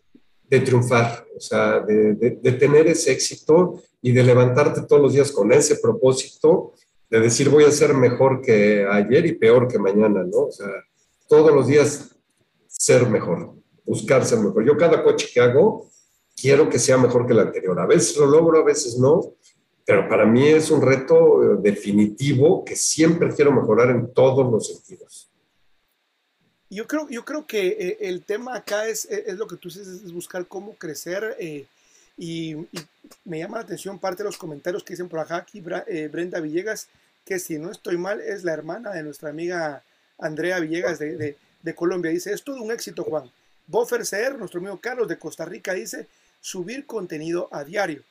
de 0.48 0.60
triunfar, 0.60 1.26
o 1.36 1.40
sea, 1.40 1.80
de, 1.80 2.14
de, 2.14 2.52
tener 2.52 2.86
ese 2.86 3.12
éxito 3.12 3.82
y 4.00 4.12
de 4.12 4.22
levantarte 4.22 4.82
todos 4.82 5.02
los 5.02 5.12
días 5.12 5.32
con 5.32 5.52
ese 5.52 5.76
propósito 5.76 6.72
de 7.10 7.20
decir 7.20 7.48
voy 7.48 7.64
a 7.64 7.70
ser 7.70 7.94
mejor 7.94 8.40
que 8.40 8.86
ayer 8.90 9.26
y 9.26 9.32
peor 9.32 9.68
que 9.68 9.78
mañana, 9.78 10.24
¿no? 10.24 10.46
O 10.46 10.52
sea, 10.52 10.68
todos 11.28 11.54
los 11.54 11.66
días 11.66 12.14
ser 12.66 13.08
mejor, 13.08 13.54
buscar 13.84 14.24
ser 14.24 14.40
mejor. 14.40 14.64
Yo 14.64 14.76
cada 14.76 15.02
coche 15.02 15.28
que 15.32 15.40
hago 15.40 15.88
quiero 16.36 16.68
que 16.68 16.78
sea 16.78 16.98
mejor 16.98 17.26
que 17.26 17.32
el 17.32 17.40
anterior. 17.40 17.78
A 17.78 17.86
veces 17.86 18.16
lo 18.16 18.26
logro, 18.26 18.60
a 18.60 18.64
veces 18.64 18.98
no, 18.98 19.34
pero 19.84 20.08
para 20.08 20.24
mí 20.24 20.46
es 20.48 20.70
un 20.70 20.80
reto 20.80 21.42
eh, 21.42 21.56
definitivo 21.60 22.64
que 22.64 22.74
siempre 22.74 23.34
quiero 23.34 23.52
mejorar 23.52 23.90
en 23.90 24.12
todos 24.12 24.50
los 24.50 24.68
sentidos. 24.68 25.28
Yo 26.70 26.86
creo, 26.86 27.08
yo 27.08 27.24
creo 27.24 27.46
que 27.46 27.66
eh, 27.66 27.98
el 28.00 28.22
tema 28.24 28.56
acá 28.56 28.88
es, 28.88 29.04
es, 29.04 29.36
lo 29.36 29.46
que 29.46 29.56
tú 29.56 29.68
dices, 29.68 29.86
es 29.86 30.12
buscar 30.12 30.46
cómo 30.46 30.74
crecer. 30.74 31.36
Eh, 31.38 31.66
y, 32.16 32.56
me 33.24 33.38
llama 33.38 33.58
la 33.58 33.64
atención 33.64 33.98
parte 33.98 34.22
de 34.22 34.28
los 34.28 34.38
comentarios 34.38 34.82
que 34.82 34.94
dicen 34.94 35.08
por 35.08 35.18
acá 35.18 35.36
aquí 35.36 35.60
Brenda 35.60 36.40
Villegas, 36.40 36.88
que 37.24 37.38
si 37.38 37.58
no 37.58 37.70
estoy 37.70 37.98
mal 37.98 38.20
es 38.20 38.44
la 38.44 38.52
hermana 38.52 38.92
de 38.92 39.02
nuestra 39.02 39.28
amiga 39.28 39.82
Andrea 40.18 40.58
Villegas 40.60 40.98
de, 40.98 41.36
de, 41.62 41.74
Colombia. 41.74 42.10
Dice, 42.10 42.32
es 42.32 42.42
todo 42.42 42.62
un 42.62 42.72
éxito, 42.72 43.04
Juan. 43.04 43.30
Boffer 43.66 44.06
Ser, 44.06 44.38
nuestro 44.38 44.60
amigo 44.60 44.78
Carlos 44.80 45.08
de 45.08 45.18
Costa 45.18 45.44
Rica, 45.44 45.74
dice, 45.74 46.06
subir 46.40 46.86
contenido 46.86 47.48
a 47.52 47.62
diario. 47.64 48.02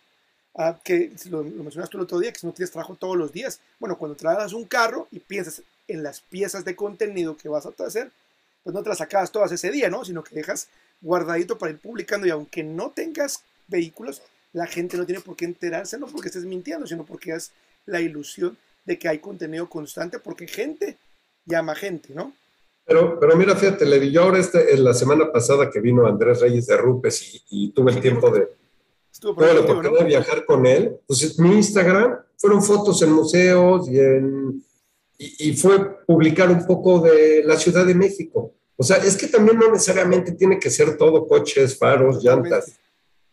Ah, 0.56 0.80
que 0.84 1.12
lo, 1.32 1.42
lo, 1.44 1.64
mencionaste 1.64 1.98
el 1.98 2.04
otro 2.04 2.20
día, 2.20 2.32
que 2.32 2.40
si 2.40 2.46
no 2.46 2.54
tienes 2.54 2.70
trabajo 2.70 2.96
todos 2.96 3.18
los 3.18 3.32
días, 3.32 3.60
bueno, 3.80 3.98
cuando 3.98 4.16
trabajas 4.16 4.54
un 4.54 4.66
carro 4.66 5.08
y 5.12 5.20
piensas 5.20 5.64
en 5.88 6.04
las 6.04 6.22
piezas 6.22 6.64
de 6.64 6.76
contenido 6.76 7.36
que 7.36 7.50
vas 7.50 7.66
a 7.66 7.74
hacer, 7.84 8.12
pues 8.64 8.74
no 8.74 8.84
te 8.84 8.90
las 8.90 9.00
sacas 9.00 9.32
todas 9.32 9.52
ese 9.52 9.72
día, 9.72 9.90
¿no? 9.90 10.06
Sino 10.06 10.24
que 10.24 10.36
dejas 10.36 10.68
guardadito 11.02 11.58
para 11.58 11.72
ir 11.72 11.80
publicando 11.80 12.28
y 12.28 12.30
aunque 12.30 12.64
no 12.64 12.92
tengas 12.92 13.44
vehículos, 13.68 14.22
la 14.54 14.68
gente 14.68 14.96
no 14.96 15.06
tiene 15.06 15.22
por 15.22 15.36
qué 15.36 15.46
enterarse, 15.46 15.98
no 15.98 16.06
porque 16.06 16.28
estés 16.28 16.46
mintiendo, 16.46 16.86
sino 16.86 17.04
porque 17.04 17.32
es 17.32 17.52
la 17.88 18.00
ilusión 18.00 18.56
de 18.86 19.00
que 19.00 19.10
hay 19.10 19.18
contenido 19.18 19.68
constante, 19.68 20.20
porque 20.20 20.48
gente 20.48 20.98
llama 21.46 21.74
gente, 21.74 22.14
¿no? 22.14 22.32
Pero, 22.86 23.20
pero 23.20 23.36
mira, 23.36 23.56
fíjate, 23.56 23.86
le 23.86 24.12
yo 24.12 24.24
ahora 24.24 24.40
este, 24.40 24.74
en 24.74 24.84
la 24.84 24.94
semana 24.94 25.32
pasada 25.32 25.70
que 25.72 25.80
vino 25.80 26.06
Andrés 26.06 26.42
Reyes 26.42 26.68
de 26.68 26.78
Rupes 26.78 27.34
y, 27.34 27.44
y 27.50 27.72
tuve 27.72 27.94
el 27.94 28.02
tiempo 28.02 28.30
de, 28.30 28.50
tuve 29.20 29.54
la 29.54 29.62
oportunidad 29.62 30.00
de 30.00 30.06
viajar 30.06 30.46
con 30.46 30.66
él, 30.66 30.96
pues 31.08 31.40
mi 31.40 31.56
Instagram 31.56 32.18
fueron 32.38 32.62
fotos 32.62 33.02
en 33.02 33.12
museos 33.12 33.88
y, 33.90 34.00
en, 34.00 34.64
y, 35.18 35.50
y, 35.50 35.54
fue 35.56 36.04
publicar 36.06 36.52
un 36.52 36.66
poco 36.66 37.00
de 37.00 37.44
la 37.46 37.58
Ciudad 37.58 37.86
de 37.86 37.96
México. 37.96 38.54
O 38.76 38.84
sea, 38.84 38.98
es 38.98 39.16
que 39.16 39.28
también 39.28 39.58
no 39.58 39.72
necesariamente 39.72 40.34
tiene 40.34 40.60
que 40.60 40.70
ser 40.70 40.98
todo 40.98 41.28
coches, 41.28 41.78
faros, 41.78 42.24
llantas. 42.24 42.74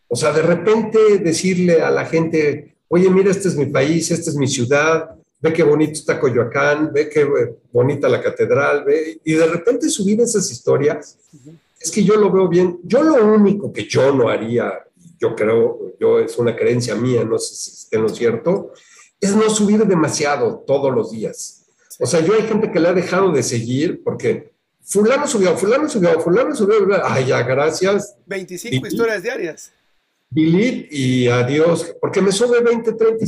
O 0.07 0.15
sea, 0.15 0.31
de 0.31 0.41
repente 0.41 1.17
decirle 1.19 1.81
a 1.81 1.89
la 1.89 2.05
gente, 2.05 2.75
oye, 2.87 3.09
mira, 3.09 3.31
este 3.31 3.47
es 3.47 3.55
mi 3.55 3.65
país, 3.65 4.11
esta 4.11 4.29
es 4.29 4.35
mi 4.35 4.47
ciudad, 4.47 5.15
ve 5.41 5.51
qué 5.53 5.63
bonito 5.63 5.93
está 5.93 6.19
Coyoacán, 6.19 6.91
ve 6.93 7.09
qué 7.09 7.27
bonita 7.71 8.07
la 8.07 8.21
catedral, 8.21 8.83
ve, 8.83 9.19
y 9.23 9.33
de 9.33 9.47
repente 9.47 9.89
subir 9.89 10.21
esas 10.21 10.51
historias, 10.51 11.17
es 11.79 11.89
que 11.89 12.03
yo 12.03 12.15
lo 12.15 12.31
veo 12.31 12.47
bien. 12.47 12.79
Yo 12.83 13.01
lo 13.01 13.25
único 13.25 13.73
que 13.73 13.87
yo 13.87 14.13
no 14.13 14.29
haría, 14.29 14.85
yo 15.21 15.35
creo, 15.35 15.93
yo 15.99 16.19
es 16.19 16.37
una 16.37 16.55
creencia 16.55 16.95
mía, 16.95 17.23
no 17.23 17.37
sé 17.37 17.55
si 17.55 17.71
esté 17.71 17.97
lo 17.99 18.09
cierto, 18.09 18.71
es 19.19 19.35
no 19.35 19.49
subir 19.49 19.85
demasiado 19.85 20.63
todos 20.65 20.93
los 20.93 21.11
días. 21.11 21.65
O 21.99 22.07
sea, 22.07 22.21
yo 22.21 22.33
hay 22.33 22.41
gente 22.41 22.71
que 22.71 22.79
le 22.79 22.89
ha 22.89 22.93
dejado 22.93 23.31
de 23.31 23.43
seguir 23.43 24.03
porque 24.03 24.51
fulano 24.81 25.27
subió, 25.27 25.55
fulano 25.55 25.87
subió, 25.87 26.19
fulano 26.19 26.55
subió, 26.55 26.75
ay, 27.03 27.27
ya, 27.27 27.43
gracias. 27.43 28.15
25 28.25 28.87
historias 28.87 29.21
diarias 29.23 29.71
delete 30.31 30.87
y 30.89 31.27
adiós, 31.27 31.93
porque 31.99 32.21
me 32.21 32.31
sube 32.31 32.61
20, 32.61 32.93
30 32.93 33.25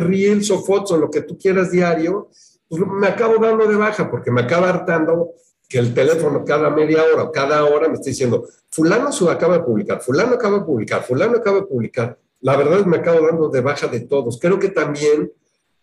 reels 0.00 0.50
o 0.50 0.64
fotos 0.64 0.92
o 0.92 0.96
lo 0.96 1.10
que 1.10 1.20
tú 1.20 1.38
quieras 1.38 1.70
diario, 1.70 2.30
pues 2.68 2.82
me 2.86 3.06
acabo 3.06 3.36
dando 3.36 3.66
de 3.66 3.76
baja 3.76 4.10
porque 4.10 4.30
me 4.30 4.40
acaba 4.40 4.70
hartando 4.70 5.32
que 5.72 5.78
el 5.78 5.94
teléfono 5.94 6.44
cada 6.44 6.68
media 6.68 7.02
hora 7.02 7.22
o 7.22 7.32
cada 7.32 7.64
hora 7.64 7.88
me 7.88 7.94
está 7.94 8.10
diciendo, 8.10 8.46
fulano 8.70 9.08
acaba 9.30 9.56
de 9.56 9.64
publicar, 9.64 10.02
fulano 10.02 10.34
acaba 10.34 10.58
de 10.58 10.64
publicar, 10.66 11.02
fulano 11.02 11.38
acaba 11.38 11.60
de 11.60 11.66
publicar. 11.66 12.18
La 12.42 12.58
verdad 12.58 12.80
es 12.80 12.82
que 12.82 12.90
me 12.90 12.98
acabo 12.98 13.26
dando 13.26 13.48
de 13.48 13.62
baja 13.62 13.86
de 13.86 14.00
todos. 14.00 14.38
Creo 14.38 14.58
que 14.58 14.68
también 14.68 15.32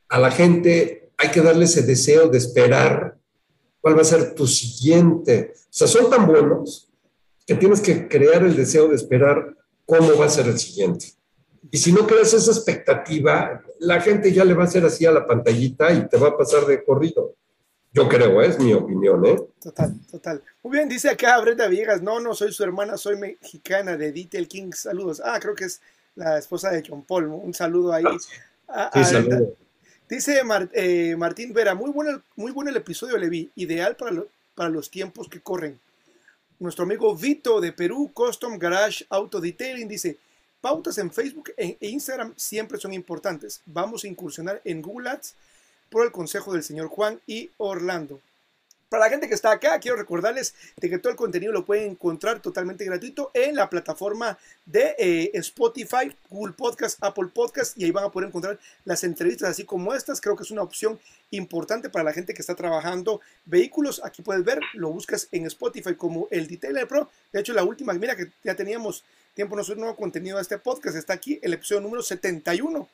a 0.10 0.20
la 0.20 0.30
gente 0.30 1.10
hay 1.18 1.32
que 1.32 1.42
darle 1.42 1.66
ese 1.66 1.82
deseo 1.82 2.30
de 2.30 2.38
esperar 2.38 3.18
cuál 3.82 3.98
va 3.98 4.02
a 4.02 4.06
ser 4.06 4.36
tu 4.36 4.46
siguiente. 4.46 5.54
O 5.56 5.68
sea, 5.72 5.88
son 5.88 6.08
tan 6.08 6.28
buenos 6.28 6.88
que 7.48 7.56
tienes 7.56 7.82
que 7.82 8.08
crear 8.08 8.44
el 8.44 8.56
deseo 8.56 8.90
de 8.90 8.96
esperar 8.96 9.58
cómo 9.88 10.16
va 10.20 10.26
a 10.26 10.30
ser 10.30 10.46
el 10.46 10.60
siguiente. 10.60 11.14
Y 11.72 11.80
si 11.80 11.92
no 11.92 12.06
creas 12.06 12.36
esa 12.36 12.52
expectativa, 12.52 13.64
la 13.80 14.00
gente 14.02 14.32
ya 14.32 14.46
le 14.46 14.54
va 14.54 14.66
a 14.66 14.68
hacer 14.68 14.86
así 14.86 15.08
a 15.08 15.12
la 15.12 15.26
pantallita 15.26 15.92
y 15.92 16.08
te 16.08 16.18
va 16.18 16.28
a 16.28 16.38
pasar 16.38 16.68
de 16.68 16.84
corrido. 16.84 17.39
Yo 17.92 18.08
creo, 18.08 18.42
es 18.42 18.60
mi 18.60 18.74
opinión, 18.74 19.26
¿eh? 19.26 19.38
Total, 19.62 19.96
total. 20.12 20.44
Muy 20.62 20.78
bien, 20.78 20.88
dice 20.88 21.10
acá 21.10 21.40
Brenda 21.40 21.68
Villegas, 21.68 22.02
no, 22.04 22.20
no 22.20 22.36
soy 22.36 22.54
su 22.54 22.64
hermana, 22.64 22.98
soy 22.98 23.18
mexicana 23.18 23.98
de 23.98 24.12
Detail 24.12 24.48
King, 24.48 24.72
saludos. 24.74 25.22
Ah, 25.26 25.40
creo 25.40 25.56
que 25.56 25.66
es 25.66 25.82
la 26.16 26.38
esposa 26.38 26.70
de 26.70 26.84
John 26.88 27.04
Paul, 27.04 27.26
un 27.26 27.54
saludo 27.54 27.92
ahí. 27.92 28.06
Ah, 28.68 28.92
sí, 28.94 29.04
saludo. 29.06 29.56
Dice 30.08 30.42
eh, 30.74 31.16
Martín 31.16 31.54
Vera, 31.54 31.74
muy 31.74 31.90
bueno, 31.92 32.22
muy 32.36 32.52
bueno 32.52 32.70
el 32.70 32.78
episodio, 32.78 33.18
Levi, 33.18 33.50
ideal 33.56 33.96
para, 33.96 34.24
para 34.54 34.70
los 34.70 34.92
tiempos 34.92 35.28
que 35.28 35.42
corren. 35.42 35.80
Nuestro 36.60 36.84
amigo 36.84 37.16
Vito 37.16 37.60
de 37.60 37.74
Perú, 37.74 38.12
Custom 38.14 38.60
Garage 38.60 39.06
Auto 39.10 39.40
Detailing, 39.40 39.88
dice, 39.88 40.18
pautas 40.62 40.98
en 41.00 41.12
Facebook 41.12 41.54
e 41.58 41.78
Instagram 41.82 42.34
siempre 42.36 42.78
son 42.78 42.94
importantes. 42.94 43.62
Vamos 43.66 44.04
a 44.04 44.08
incursionar 44.08 44.62
en 44.64 44.82
Google 44.82 45.10
Ads 45.10 45.36
por 45.90 46.06
el 46.06 46.12
consejo 46.12 46.54
del 46.54 46.64
señor 46.64 46.88
Juan 46.88 47.20
y 47.28 47.50
Orlando. 47.58 48.22
Para 48.90 49.06
la 49.06 49.12
gente 49.12 49.28
que 49.28 49.36
está 49.36 49.52
acá, 49.52 49.80
quiero 49.80 49.98
recordarles 49.98 50.56
de 50.78 50.90
que 50.90 50.98
todo 50.98 51.12
el 51.12 51.16
contenido 51.16 51.54
lo 51.54 51.64
pueden 51.64 51.92
encontrar 51.92 52.42
totalmente 52.42 52.84
gratuito 52.86 53.30
en 53.36 53.56
la 53.56 53.70
plataforma 53.70 54.36
de 54.66 54.96
eh, 54.98 55.32
Spotify, 55.36 56.12
Google 56.28 56.54
Podcast, 56.54 56.98
Apple 57.04 57.28
Podcast 57.32 57.78
y 57.78 57.84
ahí 57.84 57.92
van 57.92 58.06
a 58.06 58.12
poder 58.12 58.30
encontrar 58.30 58.58
las 58.86 59.04
entrevistas 59.04 59.50
así 59.50 59.64
como 59.64 59.94
estas. 59.94 60.20
Creo 60.20 60.36
que 60.36 60.42
es 60.42 60.50
una 60.50 60.64
opción 60.64 61.00
importante 61.30 61.92
para 61.92 62.04
la 62.04 62.14
gente 62.14 62.34
que 62.34 62.42
está 62.42 62.56
trabajando 62.56 63.22
vehículos. 63.46 64.02
Aquí 64.04 64.24
puedes 64.24 64.44
ver, 64.44 64.60
lo 64.74 64.90
buscas 64.90 65.28
en 65.32 65.46
Spotify 65.46 65.94
como 65.94 66.28
el 66.32 66.48
Detailer 66.48 66.88
Pro. 66.88 67.12
De 67.32 67.42
hecho, 67.42 67.54
la 67.54 67.64
última, 67.64 67.94
mira 67.94 68.16
que 68.16 68.32
ya 68.44 68.56
teníamos 68.56 69.04
tiempo 69.36 69.56
no 69.56 69.64
nuevo 69.76 69.96
contenido 69.96 70.38
de 70.38 70.42
este 70.42 70.58
podcast. 70.58 70.98
Está 70.98 71.14
aquí 71.14 71.40
el 71.44 71.54
episodio 71.54 71.82
número 71.82 72.02
71. 72.02 72.90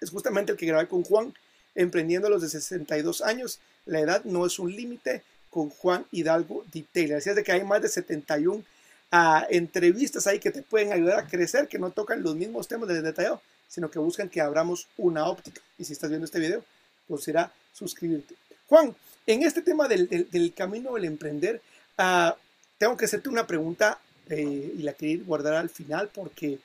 Es 0.00 0.10
justamente 0.10 0.52
el 0.52 0.58
que 0.58 0.66
grabé 0.66 0.86
con 0.86 1.02
Juan 1.02 1.34
emprendiendo 1.76 2.26
a 2.26 2.30
los 2.30 2.42
de 2.42 2.48
62 2.48 3.22
años. 3.22 3.60
La 3.84 4.00
edad 4.00 4.24
no 4.24 4.44
es 4.44 4.58
un 4.58 4.74
límite 4.74 5.22
con 5.50 5.70
Juan 5.70 6.04
Hidalgo 6.10 6.64
Detailer. 6.72 7.18
Así 7.18 7.30
es 7.30 7.36
de 7.36 7.44
que 7.44 7.52
hay 7.52 7.64
más 7.64 7.80
de 7.80 7.88
71 7.88 8.64
ah, 9.12 9.46
entrevistas 9.48 10.26
ahí 10.26 10.40
que 10.40 10.50
te 10.50 10.62
pueden 10.62 10.92
ayudar 10.92 11.20
a 11.20 11.26
crecer, 11.26 11.68
que 11.68 11.78
no 11.78 11.90
tocan 11.90 12.22
los 12.22 12.34
mismos 12.34 12.66
temas 12.66 12.88
de 12.88 13.00
detallado, 13.00 13.40
sino 13.68 13.90
que 13.90 13.98
buscan 13.98 14.28
que 14.28 14.40
abramos 14.40 14.88
una 14.96 15.26
óptica. 15.26 15.60
Y 15.78 15.84
si 15.84 15.92
estás 15.92 16.10
viendo 16.10 16.24
este 16.24 16.40
video, 16.40 16.64
considera 17.06 17.52
suscribirte. 17.72 18.34
Juan, 18.68 18.94
en 19.26 19.42
este 19.44 19.62
tema 19.62 19.86
del, 19.88 20.52
camino 20.56 20.94
del 20.94 21.04
emprender, 21.04 21.60
ah, 21.98 22.36
tengo 22.78 22.96
que 22.96 23.04
hacerte 23.04 23.28
una 23.28 23.46
pregunta 23.46 23.98
eh, 24.28 24.74
y 24.76 24.82
la 24.82 24.92
quiero 24.92 25.24
guardar 25.24 25.54
al 25.54 25.70
final 25.70 26.10
porque, 26.12 26.58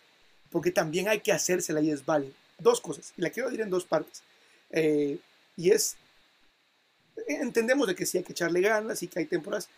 porque 0.49 0.72
también 0.72 1.07
hay 1.07 1.20
que 1.20 1.32
hacérsela 1.32 1.82
y 1.82 1.91
es 1.91 2.05
vale. 2.05 2.32
Dos 2.57 2.82
cosas, 2.82 3.14
y 3.18 3.22
la 3.22 3.30
quiero 3.30 3.49
decir 3.49 3.62
en 3.62 3.70
dos 3.70 3.86
partes. 3.86 4.22
Eh, 4.72 5.19
y 5.57 5.72
es, 5.72 5.95
entendemos 7.28 7.88
de 7.88 7.95
que 7.95 8.05
sí 8.05 8.17
hay 8.17 8.24
que 8.24 8.34
echarle 8.34 8.61
ganas 8.61 9.03
y 9.03 9.07
que 9.07 9.19
hay 9.19 9.26
temporadas. 9.26 9.69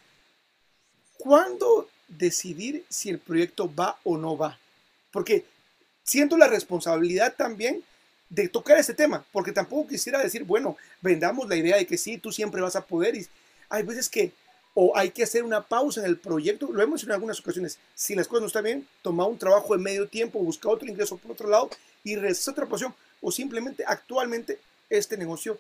¿Cuándo 1.18 1.90
decidir 2.08 2.86
si 2.90 3.10
el 3.10 3.20
proyecto 3.20 3.74
va 3.74 3.98
o 4.04 4.18
no 4.18 4.38
va? 4.38 4.60
Porque 5.12 5.46
siento 6.04 6.38
la 6.38 6.48
responsabilidad 6.48 7.36
también 7.36 7.84
de 8.30 8.48
tocar 8.50 8.78
ese 8.78 8.94
tema, 8.94 9.24
porque 9.32 9.52
tampoco 9.52 9.88
quisiera 9.88 10.22
decir, 10.22 10.44
bueno, 10.44 10.76
vendamos 11.02 11.48
la 11.48 11.56
idea 11.56 11.78
de 11.78 11.86
que 11.86 11.98
sí, 11.98 12.18
tú 12.18 12.32
siempre 12.32 12.62
vas 12.62 12.76
a 12.76 12.86
poder. 12.86 13.16
Y 13.16 13.28
hay 13.70 13.84
veces 13.84 14.10
que 14.10 14.32
o 14.76 14.98
hay 14.98 15.12
que 15.12 15.24
hacer 15.24 15.44
una 15.44 15.62
pausa 15.62 16.02
en 16.02 16.08
el 16.08 16.18
proyecto. 16.18 16.72
Lo 16.72 16.82
hemos 16.82 17.02
hecho 17.02 17.10
en 17.10 17.14
algunas 17.14 17.40
ocasiones. 17.40 17.78
Si 17.94 18.16
las 18.16 18.28
cosas 18.28 18.42
no 18.42 18.48
están 18.48 18.64
bien, 18.64 18.88
toma 19.02 19.28
un 19.28 19.38
trabajo 19.38 19.76
de 19.76 19.84
medio 19.84 20.08
tiempo, 20.08 20.40
busca 20.40 20.70
otro 20.70 20.88
ingreso 20.88 21.18
por 21.18 21.32
otro 21.32 21.48
lado 21.48 21.70
y 22.04 22.16
regresa 22.16 22.52
otra 22.52 22.66
pasión. 22.66 22.94
O 23.22 23.32
simplemente 23.32 23.84
actualmente 23.86 24.60
este 24.98 25.18
negocio 25.18 25.60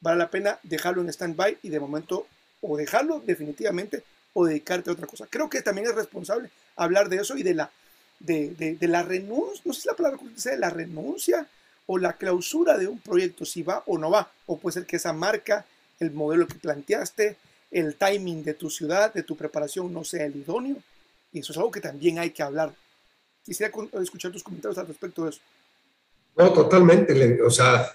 vale 0.00 0.18
la 0.18 0.30
pena 0.30 0.58
dejarlo 0.62 1.00
en 1.02 1.08
stand-by 1.08 1.58
y 1.62 1.68
de 1.68 1.80
momento 1.80 2.26
o 2.60 2.76
dejarlo 2.76 3.20
definitivamente 3.24 4.02
o 4.34 4.46
dedicarte 4.46 4.90
a 4.90 4.94
otra 4.94 5.06
cosa. 5.06 5.26
Creo 5.28 5.48
que 5.48 5.62
también 5.62 5.88
es 5.88 5.94
responsable 5.94 6.50
hablar 6.76 7.08
de 7.08 7.16
eso 7.16 7.36
y 7.36 7.42
de 7.42 7.54
la, 7.54 7.70
de, 8.18 8.76
la 8.80 9.02
renuncia, 9.02 9.62
no 9.64 9.72
sé 9.72 9.82
si 9.82 9.88
la 9.88 9.94
palabra 9.94 10.18
sea 10.36 10.56
la 10.56 10.70
renuncia 10.70 11.46
o 11.86 11.98
la 11.98 12.14
clausura 12.14 12.78
de 12.78 12.86
un 12.86 12.98
proyecto, 12.98 13.44
si 13.44 13.62
va 13.62 13.82
o 13.86 13.98
no 13.98 14.10
va, 14.10 14.30
o 14.46 14.58
puede 14.58 14.74
ser 14.74 14.86
que 14.86 14.96
esa 14.96 15.12
marca, 15.12 15.66
el 15.98 16.12
modelo 16.12 16.46
que 16.46 16.54
planteaste, 16.54 17.36
el 17.70 17.96
timing 17.96 18.44
de 18.44 18.54
tu 18.54 18.70
ciudad, 18.70 19.12
de 19.12 19.22
tu 19.22 19.36
preparación 19.36 19.92
no 19.92 20.04
sea 20.04 20.24
el 20.24 20.36
idóneo, 20.36 20.76
y 21.32 21.40
eso 21.40 21.52
es 21.52 21.58
algo 21.58 21.70
que 21.70 21.80
también 21.80 22.18
hay 22.18 22.30
que 22.30 22.42
hablar. 22.42 22.72
Quisiera 23.44 23.72
escuchar 24.00 24.30
tus 24.30 24.42
comentarios 24.42 24.78
al 24.78 24.86
respecto 24.86 25.24
de 25.24 25.30
eso. 25.30 25.40
No, 26.36 26.52
totalmente. 26.52 27.42
O 27.42 27.50
sea, 27.50 27.92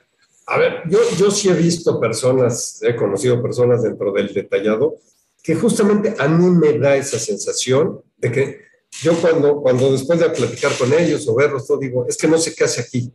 a 0.49 0.57
ver, 0.57 0.83
yo, 0.89 0.99
yo 1.17 1.29
sí 1.29 1.49
he 1.49 1.53
visto 1.53 1.99
personas, 1.99 2.79
he 2.81 2.95
conocido 2.95 3.41
personas 3.41 3.83
dentro 3.83 4.13
del 4.13 4.33
detallado, 4.33 4.95
que 5.43 5.55
justamente 5.55 6.15
a 6.17 6.27
mí 6.29 6.49
me 6.49 6.79
da 6.79 6.95
esa 6.95 7.19
sensación 7.19 8.01
de 8.15 8.31
que 8.31 8.61
yo 9.01 9.13
cuando, 9.19 9.61
cuando 9.61 9.91
después 9.91 10.19
de 10.19 10.29
platicar 10.29 10.71
con 10.77 10.93
ellos 10.93 11.27
o 11.27 11.35
verlos, 11.35 11.67
todo 11.67 11.79
digo, 11.79 12.05
es 12.07 12.15
que 12.15 12.29
no 12.29 12.37
sé 12.37 12.55
qué 12.55 12.63
hace 12.63 12.81
aquí. 12.81 13.11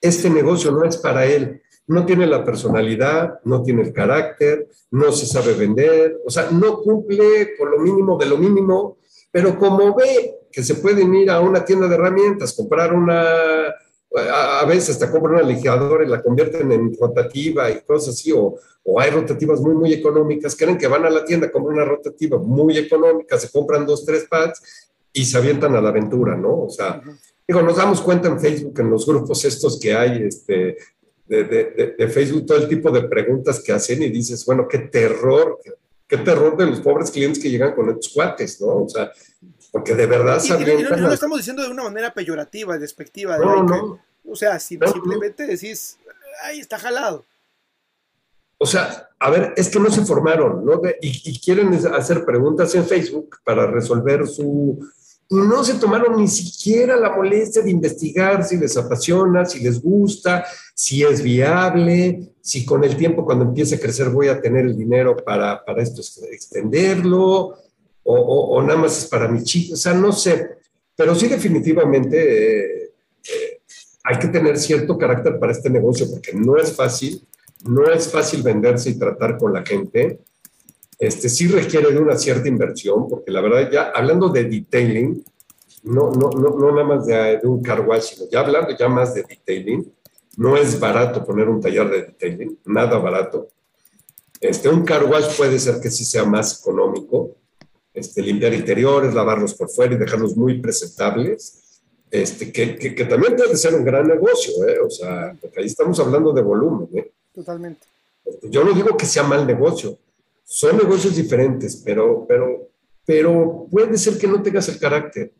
Este 0.00 0.30
negocio 0.30 0.70
no 0.70 0.84
es 0.84 0.96
para 0.96 1.26
él. 1.26 1.60
No 1.86 2.06
tiene 2.06 2.26
la 2.26 2.44
personalidad, 2.44 3.40
no 3.44 3.62
tiene 3.62 3.82
el 3.82 3.92
carácter, 3.92 4.68
no 4.90 5.12
se 5.12 5.26
sabe 5.26 5.52
vender, 5.52 6.18
o 6.24 6.30
sea, 6.30 6.50
no 6.50 6.78
cumple 6.78 7.56
con 7.58 7.70
lo 7.70 7.78
mínimo 7.78 8.16
de 8.16 8.26
lo 8.26 8.38
mínimo, 8.38 8.98
pero 9.30 9.58
como 9.58 9.94
ve 9.94 10.36
que 10.50 10.62
se 10.62 10.76
pueden 10.76 11.14
ir 11.14 11.30
a 11.30 11.40
una 11.40 11.64
tienda 11.64 11.88
de 11.88 11.96
herramientas, 11.96 12.54
comprar 12.54 12.94
una, 12.94 13.74
a, 14.16 14.64
veces 14.64 14.90
hasta 14.90 15.10
compran 15.10 15.34
una 15.34 15.42
lijadora 15.42 16.04
y 16.04 16.08
la 16.08 16.22
convierten 16.22 16.70
en 16.70 16.96
rotativa 16.98 17.70
y 17.70 17.80
cosas 17.80 18.14
así, 18.14 18.32
o, 18.32 18.56
o, 18.84 19.00
hay 19.00 19.10
rotativas 19.10 19.60
muy, 19.60 19.74
muy 19.74 19.92
económicas, 19.92 20.56
creen 20.56 20.78
que 20.78 20.86
van 20.86 21.04
a 21.04 21.10
la 21.10 21.24
tienda, 21.24 21.50
compran 21.50 21.76
una 21.76 21.84
rotativa 21.84 22.38
muy 22.38 22.78
económica, 22.78 23.38
se 23.38 23.50
compran 23.50 23.86
dos, 23.86 24.04
tres 24.04 24.26
pads 24.28 24.90
y 25.12 25.24
se 25.24 25.36
avientan 25.36 25.74
a 25.74 25.80
la 25.80 25.88
aventura, 25.88 26.36
¿no? 26.36 26.64
O 26.64 26.70
sea, 26.70 27.00
digo, 27.46 27.62
nos 27.62 27.76
damos 27.76 28.00
cuenta 28.00 28.28
en 28.28 28.40
Facebook, 28.40 28.78
en 28.78 28.90
los 28.90 29.06
grupos 29.06 29.44
estos 29.44 29.78
que 29.80 29.94
hay, 29.94 30.22
este, 30.22 30.76
de, 31.26 31.44
de, 31.44 31.94
de, 31.98 32.08
Facebook, 32.08 32.46
todo 32.46 32.58
el 32.58 32.68
tipo 32.68 32.90
de 32.90 33.08
preguntas 33.08 33.62
que 33.62 33.72
hacen 33.72 34.02
y 34.02 34.10
dices, 34.10 34.44
bueno, 34.44 34.68
qué 34.68 34.78
terror, 34.78 35.58
qué, 36.06 36.18
terror 36.18 36.56
de 36.56 36.66
los 36.66 36.80
pobres 36.80 37.10
clientes 37.10 37.42
que 37.42 37.50
llegan 37.50 37.74
con 37.74 37.88
estos 37.88 38.12
cuates, 38.12 38.60
¿no? 38.60 38.84
O 38.84 38.88
sea, 38.88 39.10
porque 39.72 39.94
de 39.94 40.06
verdad 40.06 40.40
y, 40.44 40.50
no, 40.50 40.96
lo 40.96 41.12
estamos 41.12 41.38
diciendo 41.38 41.62
de 41.62 41.70
una 41.70 41.82
manera 41.82 42.14
peyorativa, 42.14 42.78
despectiva. 42.78 43.38
De 43.38 43.44
no, 43.44 43.62
no. 43.64 44.00
O 44.26 44.36
sea, 44.36 44.58
simplemente 44.58 45.46
decís, 45.46 45.98
ahí 46.42 46.60
está 46.60 46.78
jalado. 46.78 47.24
O 48.58 48.66
sea, 48.66 49.10
a 49.18 49.30
ver, 49.30 49.52
es 49.56 49.68
que 49.68 49.80
no 49.80 49.90
se 49.90 50.04
formaron, 50.04 50.64
¿no? 50.64 50.80
Y, 51.00 51.30
y, 51.30 51.40
quieren 51.40 51.74
hacer 51.92 52.24
preguntas 52.24 52.74
en 52.74 52.86
Facebook 52.86 53.36
para 53.44 53.66
resolver 53.66 54.26
su... 54.26 54.78
Y 55.28 55.36
no 55.36 55.64
se 55.64 55.74
tomaron 55.74 56.16
ni 56.16 56.28
siquiera 56.28 56.96
la 56.96 57.16
molestia 57.16 57.62
de 57.62 57.70
investigar 57.70 58.44
si 58.44 58.56
les 58.56 58.76
apasiona, 58.76 59.44
si 59.44 59.60
les 59.60 59.82
gusta, 59.82 60.44
si 60.74 61.02
es 61.02 61.22
viable, 61.22 62.34
si 62.40 62.64
con 62.64 62.84
el 62.84 62.96
tiempo 62.96 63.24
cuando 63.24 63.44
empiece 63.44 63.76
a 63.76 63.80
crecer 63.80 64.10
voy 64.10 64.28
a 64.28 64.40
tener 64.40 64.66
el 64.66 64.76
dinero 64.76 65.16
para, 65.16 65.64
para 65.64 65.82
esto 65.82 66.02
extenderlo 66.30 67.56
o, 68.04 68.62
nada 68.62 68.78
más 68.78 68.98
es 68.98 69.08
para 69.08 69.28
mi 69.28 69.42
chico, 69.42 69.74
o 69.74 69.76
sea, 69.76 69.94
no 69.94 70.12
sé, 70.12 70.50
pero 70.94 71.14
sí 71.14 71.26
definitivamente 71.26 72.83
eh, 72.83 72.83
hay 74.04 74.18
que 74.18 74.28
tener 74.28 74.58
cierto 74.58 74.98
carácter 74.98 75.38
para 75.38 75.52
este 75.52 75.70
negocio 75.70 76.06
porque 76.10 76.34
no 76.34 76.58
es 76.58 76.76
fácil, 76.76 77.26
no 77.64 77.90
es 77.90 78.12
fácil 78.12 78.42
venderse 78.42 78.90
y 78.90 78.98
tratar 78.98 79.38
con 79.38 79.54
la 79.54 79.64
gente. 79.64 80.20
Este 80.98 81.30
sí 81.30 81.48
requiere 81.48 81.90
de 81.90 81.98
una 81.98 82.16
cierta 82.16 82.46
inversión, 82.46 83.08
porque 83.08 83.30
la 83.32 83.40
verdad 83.40 83.70
ya 83.72 83.92
hablando 83.94 84.28
de 84.28 84.44
detailing, 84.44 85.24
no, 85.84 86.10
no, 86.12 86.30
no, 86.30 86.50
no 86.50 86.70
nada 86.70 86.84
más 86.84 87.06
de, 87.06 87.38
de 87.38 87.48
un 87.48 87.62
car 87.62 87.80
wash, 87.80 88.14
sino 88.14 88.30
ya 88.30 88.40
hablando 88.40 88.76
ya 88.78 88.88
más 88.88 89.14
de 89.14 89.22
detailing, 89.22 89.90
no 90.36 90.56
es 90.56 90.78
barato 90.78 91.24
poner 91.24 91.48
un 91.48 91.60
taller 91.60 91.88
de 91.88 92.02
detailing, 92.02 92.58
nada 92.66 92.98
barato. 92.98 93.48
Este, 94.38 94.68
un 94.68 94.84
car 94.84 95.04
wash 95.04 95.34
puede 95.36 95.58
ser 95.58 95.80
que 95.80 95.90
sí 95.90 96.04
sea 96.04 96.24
más 96.24 96.60
económico, 96.60 97.36
este, 97.94 98.20
limpiar 98.20 98.52
interiores, 98.52 99.14
lavarlos 99.14 99.54
por 99.54 99.70
fuera 99.70 99.94
y 99.94 99.98
dejarlos 99.98 100.36
muy 100.36 100.60
presentables, 100.60 101.63
este, 102.22 102.52
que, 102.52 102.76
que, 102.76 103.04
también 103.06 103.34
puede 103.34 103.56
ser 103.56 103.74
un 103.74 103.84
gran 103.84 104.06
negocio, 104.06 104.66
¿eh? 104.68 104.78
o 104.78 104.88
sea, 104.88 105.36
porque 105.40 105.60
ahí 105.60 105.66
estamos 105.66 105.98
hablando 105.98 106.32
de 106.32 106.42
volumen. 106.42 106.88
¿eh? 106.94 107.10
Totalmente. 107.34 107.86
Este, 108.24 108.48
yo 108.50 108.62
no 108.62 108.72
digo 108.72 108.96
que 108.96 109.04
sea 109.04 109.24
mal 109.24 109.46
negocio, 109.46 109.98
son 110.44 110.76
negocios 110.76 111.16
diferentes, 111.16 111.82
pero, 111.84 112.24
pero, 112.28 112.68
pero 113.04 113.66
puede 113.70 113.98
ser 113.98 114.16
que 114.16 114.26
no 114.26 114.42
tengas 114.42 114.68
el 114.68 114.78
carácter, 114.78 115.32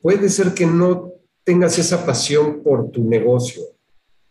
puede 0.00 0.28
ser 0.28 0.54
que 0.54 0.66
no 0.66 1.12
tengas 1.42 1.78
esa 1.78 2.06
pasión 2.06 2.62
por 2.62 2.90
tu 2.90 3.02
negocio. 3.02 3.62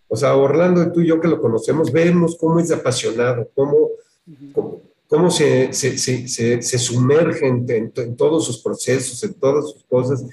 O 0.08 0.16
sea, 0.16 0.36
Orlando, 0.36 0.92
tú 0.92 1.02
y 1.02 1.08
yo 1.08 1.20
que 1.20 1.28
lo 1.28 1.42
conocemos, 1.42 1.92
vemos 1.92 2.38
cómo 2.40 2.60
es 2.60 2.72
apasionado, 2.72 3.50
cómo, 3.54 3.90
cómo, 4.54 4.82
cómo 5.08 5.30
se, 5.30 5.74
se, 5.74 5.98
se, 5.98 6.62
se 6.62 6.80
sumerge 6.80 7.48
en, 7.48 7.66
en, 7.68 8.16
todos 8.16 8.46
sus 8.46 8.60
procesos, 8.60 9.22
en 9.24 9.34
todas 9.34 9.72
sus 9.72 9.84
cosas, 9.84 10.24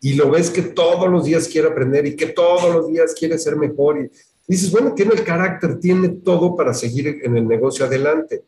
y 0.00 0.14
lo 0.14 0.30
ves 0.30 0.50
que 0.50 0.62
todos 0.62 1.08
los 1.10 1.24
días 1.24 1.48
quiere 1.48 1.68
aprender 1.68 2.06
y 2.06 2.16
que 2.16 2.26
todos 2.26 2.72
los 2.72 2.88
días 2.88 3.14
quiere 3.18 3.38
ser 3.38 3.56
mejor. 3.56 3.98
Y, 3.98 4.10
dices, 4.46 4.70
bueno, 4.70 4.94
tiene 4.94 5.14
el 5.14 5.24
carácter, 5.24 5.78
tiene 5.78 6.08
todo 6.08 6.56
para 6.56 6.72
seguir 6.72 7.20
en 7.22 7.36
el 7.36 7.46
negocio 7.46 7.84
adelante. 7.84 8.44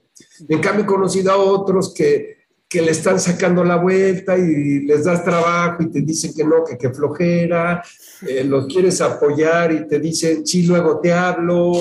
En 0.49 0.61
cambio, 0.61 0.85
he 0.85 0.87
conocido 0.87 1.33
a 1.33 1.37
otros 1.37 1.93
que, 1.93 2.41
que 2.69 2.81
le 2.81 2.93
están 2.93 3.19
sacando 3.19 3.65
la 3.65 3.77
vuelta 3.77 4.39
y 4.39 4.81
les 4.81 5.05
das 5.05 5.25
trabajo 5.25 5.83
y 5.83 5.91
te 5.91 6.01
dicen 6.03 6.33
que 6.35 6.45
no, 6.45 6.65
que, 6.65 6.79
que 6.79 6.91
flojera, 6.91 7.83
eh, 8.27 8.45
los 8.45 8.67
quieres 8.67 9.01
apoyar 9.01 9.73
y 9.73 9.89
te 9.89 9.99
dicen, 9.99 10.47
sí, 10.47 10.63
luego 10.63 11.01
te 11.01 11.13
hablo. 11.13 11.73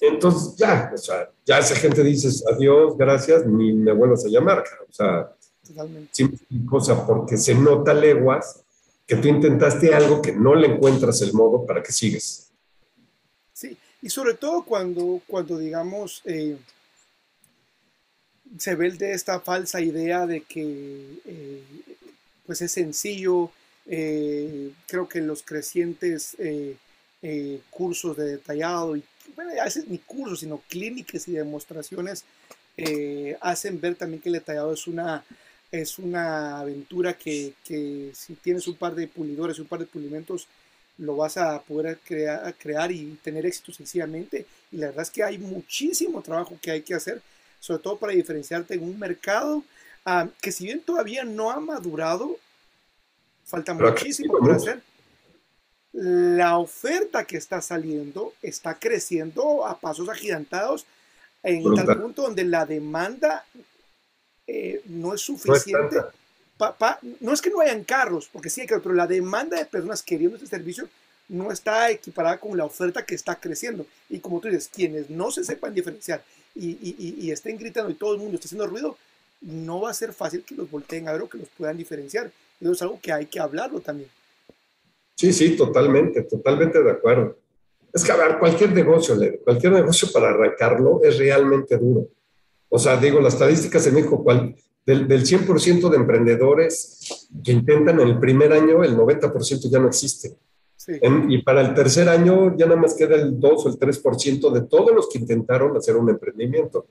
Entonces, 0.00 0.56
ya, 0.56 0.90
o 0.92 0.96
sea, 0.96 1.30
ya 1.44 1.58
esa 1.58 1.74
gente 1.74 2.02
dices, 2.02 2.42
adiós, 2.50 2.96
gracias, 2.96 3.46
ni 3.46 3.74
me 3.74 3.92
vuelvas 3.92 4.24
a 4.24 4.28
llamar, 4.28 4.64
o 4.88 4.92
sea, 4.92 5.30
Totalmente. 5.66 6.28
cosa 6.68 7.06
porque 7.06 7.36
se 7.36 7.54
nota 7.54 7.94
leguas 7.94 8.64
que 9.06 9.16
tú 9.16 9.28
intentaste 9.28 9.94
algo 9.94 10.22
que 10.22 10.32
no 10.32 10.54
le 10.54 10.68
encuentras 10.68 11.20
el 11.22 11.32
modo 11.32 11.66
para 11.66 11.82
que 11.82 11.92
sigues. 11.92 12.50
Sí, 13.52 13.76
y 14.02 14.08
sobre 14.08 14.34
todo 14.34 14.64
cuando, 14.64 15.20
cuando 15.26 15.58
digamos, 15.58 16.22
eh, 16.24 16.56
se 18.58 18.74
ve 18.74 18.90
de 18.90 19.12
esta 19.12 19.40
falsa 19.40 19.80
idea 19.80 20.26
de 20.26 20.42
que 20.42 21.20
eh, 21.24 21.62
pues 22.46 22.62
es 22.62 22.72
sencillo, 22.72 23.50
eh, 23.86 24.72
creo 24.86 25.08
que 25.08 25.20
los 25.20 25.42
crecientes 25.42 26.36
cursos 27.70 28.18
de 28.18 28.32
detallado, 28.32 28.96
y 28.96 29.04
bueno, 29.34 29.52
a 29.58 29.64
veces 29.64 29.88
ni 29.88 29.96
cursos, 29.96 30.40
sino 30.40 30.60
clínicas 30.68 31.26
y 31.26 31.32
demostraciones, 31.32 32.24
hacen 33.40 33.80
ver 33.80 33.94
también 33.94 34.20
que 34.20 34.28
el 34.28 34.34
detallado 34.34 34.74
es 34.74 34.86
una 34.86 35.24
es 35.70 35.98
una 35.98 36.60
aventura 36.60 37.14
que, 37.14 37.54
si 38.14 38.34
tienes 38.34 38.66
un 38.68 38.76
par 38.76 38.94
de 38.94 39.08
pulidores, 39.08 39.58
un 39.58 39.66
par 39.66 39.80
de 39.80 39.86
pulimentos, 39.86 40.46
lo 40.98 41.16
vas 41.16 41.36
a 41.36 41.60
poder 41.62 41.98
crear, 42.04 42.54
crear 42.54 42.92
y 42.92 43.18
tener 43.22 43.44
éxito 43.46 43.72
sencillamente. 43.72 44.46
Y 44.70 44.76
la 44.76 44.86
verdad 44.86 45.02
es 45.02 45.10
que 45.10 45.24
hay 45.24 45.38
muchísimo 45.38 46.22
trabajo 46.22 46.56
que 46.62 46.70
hay 46.70 46.82
que 46.82 46.94
hacer, 46.94 47.20
sobre 47.58 47.82
todo 47.82 47.96
para 47.96 48.12
diferenciarte 48.12 48.74
en 48.74 48.84
un 48.84 48.98
mercado 48.98 49.64
ah, 50.04 50.28
que 50.40 50.52
si 50.52 50.64
bien 50.64 50.80
todavía 50.80 51.24
no 51.24 51.50
ha 51.50 51.58
madurado, 51.58 52.36
falta 53.44 53.74
muchísimo 53.74 54.38
por 54.38 54.52
hacer. 54.52 54.82
La 55.92 56.58
oferta 56.58 57.24
que 57.24 57.36
está 57.36 57.60
saliendo 57.60 58.34
está 58.42 58.78
creciendo 58.78 59.66
a 59.66 59.78
pasos 59.78 60.08
agigantados 60.08 60.86
en 61.44 61.62
tal 61.74 62.00
punto 62.00 62.22
donde 62.22 62.44
la 62.44 62.66
demanda 62.66 63.44
eh, 64.46 64.82
no 64.86 65.14
es 65.14 65.20
suficiente. 65.20 65.96
no 67.20 67.32
es 67.32 67.40
que 67.40 67.50
no 67.50 67.60
hayan 67.60 67.84
carros, 67.84 68.28
porque 68.32 68.50
sí 68.50 68.60
hay 68.60 68.66
carros, 68.66 68.82
pero 68.82 68.94
la 68.94 69.06
demanda 69.06 69.58
de 69.58 69.66
personas 69.66 70.02
queriendo 70.02 70.36
este 70.36 70.48
servicio 70.48 70.88
no 71.28 71.50
está 71.50 71.90
equiparada 71.90 72.38
con 72.38 72.56
la 72.56 72.64
oferta 72.64 73.04
que 73.04 73.14
está 73.14 73.36
creciendo. 73.36 73.86
Y 74.08 74.18
como 74.18 74.40
tú 74.40 74.48
dices, 74.48 74.70
quienes 74.72 75.10
no 75.10 75.30
se 75.30 75.44
sepan 75.44 75.74
diferenciar 75.74 76.22
y, 76.54 77.30
estén 77.30 77.58
gritando 77.58 77.90
y 77.90 77.94
todo 77.94 78.14
el 78.14 78.20
mundo 78.20 78.36
está 78.36 78.46
haciendo 78.46 78.66
ruido, 78.66 78.96
no 79.40 79.80
va 79.80 79.90
a 79.90 79.94
ser 79.94 80.12
fácil 80.12 80.44
que 80.44 80.54
los 80.54 80.70
volteen 80.70 81.08
a 81.08 81.12
ver 81.12 81.22
o 81.22 81.28
que 81.28 81.38
los 81.38 81.48
puedan 81.48 81.76
diferenciar. 81.76 82.30
Eso 82.60 82.72
es 82.72 82.82
algo 82.82 83.00
que 83.00 83.12
hay 83.12 83.26
que 83.26 83.40
hablarlo 83.40 83.80
también. 83.80 84.08
Sí, 85.16 85.32
sí, 85.32 85.56
totalmente, 85.56 86.22
totalmente 86.22 86.82
de 86.82 86.90
acuerdo. 86.90 87.36
Es 87.92 88.02
que, 88.04 88.12
a 88.12 88.16
ver, 88.16 88.38
cualquier 88.38 88.72
negocio, 88.72 89.16
cualquier 89.44 89.72
negocio 89.72 90.08
para 90.12 90.30
arrancarlo 90.30 91.00
es 91.02 91.18
realmente 91.18 91.76
duro. 91.76 92.08
O 92.74 92.78
sea, 92.80 92.96
digo, 92.96 93.20
las 93.20 93.34
estadísticas 93.34 93.86
en 93.86 93.94
México, 93.94 94.20
¿cuál? 94.24 94.52
Del, 94.84 95.06
del 95.06 95.24
100% 95.24 95.88
de 95.88 95.96
emprendedores 95.96 97.28
que 97.44 97.52
intentan 97.52 98.00
en 98.00 98.08
el 98.08 98.18
primer 98.18 98.52
año, 98.52 98.82
el 98.82 98.96
90% 98.96 99.70
ya 99.70 99.78
no 99.78 99.86
existe. 99.86 100.34
y 101.28 101.38
para 101.42 101.60
el 101.60 101.72
tercer 101.72 102.08
año 102.08 102.56
ya 102.56 102.66
nada 102.66 102.80
más 102.80 102.94
queda 102.94 103.14
el 103.14 103.38
2 103.38 103.66
o 103.66 103.68
el 103.68 103.78
3% 103.78 104.50
de 104.50 104.62
todos 104.62 104.92
los 104.92 105.08
que 105.08 105.20
intentaron 105.20 105.76
hacer 105.76 105.94
un 105.94 106.10
emprendimiento. 106.10 106.88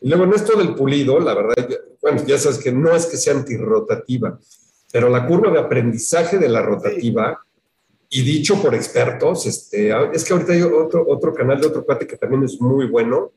Y 0.00 0.08
luego 0.08 0.24
en 0.24 0.32
esto 0.32 0.56
del 0.56 0.74
pulido, 0.74 1.20
la 1.20 1.34
verdad, 1.34 1.68
bueno, 2.00 2.22
ya 2.26 2.38
sabes 2.38 2.56
que 2.56 2.72
no 2.72 2.96
es 2.96 3.04
que 3.04 3.18
sea 3.18 3.34
antirrotativa, 3.34 4.38
pero 4.90 5.10
la 5.10 5.26
curva 5.26 5.52
de 5.52 5.58
aprendizaje 5.58 6.38
de 6.38 6.48
la 6.48 6.62
rotativa, 6.62 7.38
y 8.08 8.22
dicho 8.22 8.62
por 8.62 8.74
expertos, 8.74 9.44
este, 9.44 9.92
es 10.10 10.24
que 10.24 10.32
ahorita 10.32 10.54
hay 10.54 10.62
otro, 10.62 11.04
otro 11.06 11.34
canal 11.34 11.60
de 11.60 11.66
otro 11.66 11.84
cuate 11.84 12.06
que 12.06 12.16
también 12.16 12.44
es 12.44 12.58
muy 12.58 12.86
bueno, 12.86 13.32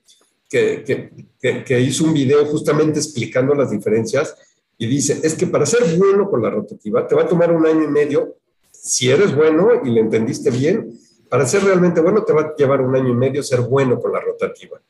que, 0.52 1.80
hizo 1.80 2.04
un 2.04 2.14
video 2.14 2.45
justamente 2.45 2.99
explicando 2.99 3.56
las 3.56 3.72
diferencias 3.72 4.36
y 4.78 4.86
dice, 4.86 5.20
es 5.24 5.36
que 5.36 5.47
para 5.47 5.66
ser 5.66 5.97
bueno 5.97 6.30
con 6.30 6.41
la 6.41 6.49
rotativa 6.49 7.08
te 7.08 7.16
va 7.16 7.24
a 7.24 7.28
tomar 7.28 7.52
un 7.52 7.66
año 7.66 7.84
y 7.84 7.88
medio, 7.88 8.36
si 8.72 9.10
eres 9.10 9.34
bueno 9.34 9.70
y 9.84 9.89
le 9.89 10.02
entendiste 10.02 10.49
bien, 10.49 10.99
para 11.30 11.45
ser 11.45 11.64
realmente 11.64 12.02
bueno 12.02 12.24
te 12.24 12.34
va 12.34 12.41
a 12.41 12.56
llevar 12.56 12.82
un 12.82 12.95
año 12.95 13.10
y 13.10 13.16
medio 13.16 13.41
ser 13.41 13.62
bueno 13.62 13.99
con 13.99 14.12
la 14.12 14.20
rotativa. 14.20 14.82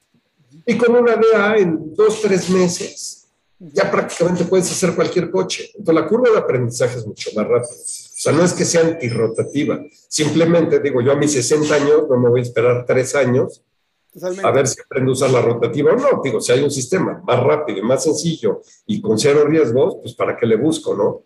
Y 0.66 0.78
con 0.78 0.95
una 0.95 1.16
DA 1.16 1.57
en 1.57 1.93
dos, 1.93 2.22
tres 2.22 2.49
meses, 2.49 3.28
ya 3.59 3.91
prácticamente 3.91 4.45
puedes 4.45 4.72
hacer 4.72 4.95
cualquier 4.95 5.30
coche. 5.30 5.70
Entonces 5.78 6.03
la 6.03 6.07
curva 6.07 6.32
de 6.32 6.38
aprendizaje 6.38 6.97
es 6.97 7.05
mucho 7.05 7.30
más 7.36 7.47
rápida. 7.47 7.72
O 7.72 8.24
sea, 8.24 8.34
no 8.34 8.43
es 8.43 8.53
que 8.53 8.66
sea 8.66 8.82
antirrotativa. 8.82 9.84
Simplemente 10.07 10.80
digo, 10.80 11.01
yo 11.01 11.12
a 11.12 11.16
mis 11.16 11.34
60 11.34 11.74
años 11.76 12.03
no 12.09 12.20
me 12.20 12.30
voy 12.30 12.39
a 12.39 12.43
esperar 12.43 12.86
tres 12.86 13.14
años 13.16 13.62
a 14.43 14.51
ver 14.51 14.68
si 14.68 14.82
aprende 14.82 15.09
a 15.09 15.14
usar 15.14 15.30
la 15.30 15.41
rotativa 15.41 15.93
o 15.93 15.95
no. 15.95 16.22
Digo, 16.24 16.41
si 16.41 16.51
hay 16.51 16.64
un 16.64 16.72
sistema 16.72 17.22
más 17.26 17.43
rápido 17.43 17.80
y 17.80 17.82
más 17.82 18.03
sencillo 18.03 18.62
y 18.86 19.01
con 19.01 19.18
cero 19.18 19.45
riesgos, 19.45 19.97
pues 20.01 20.14
para 20.14 20.36
qué 20.36 20.45
le 20.45 20.57
busco, 20.57 20.95
¿no? 20.95 21.24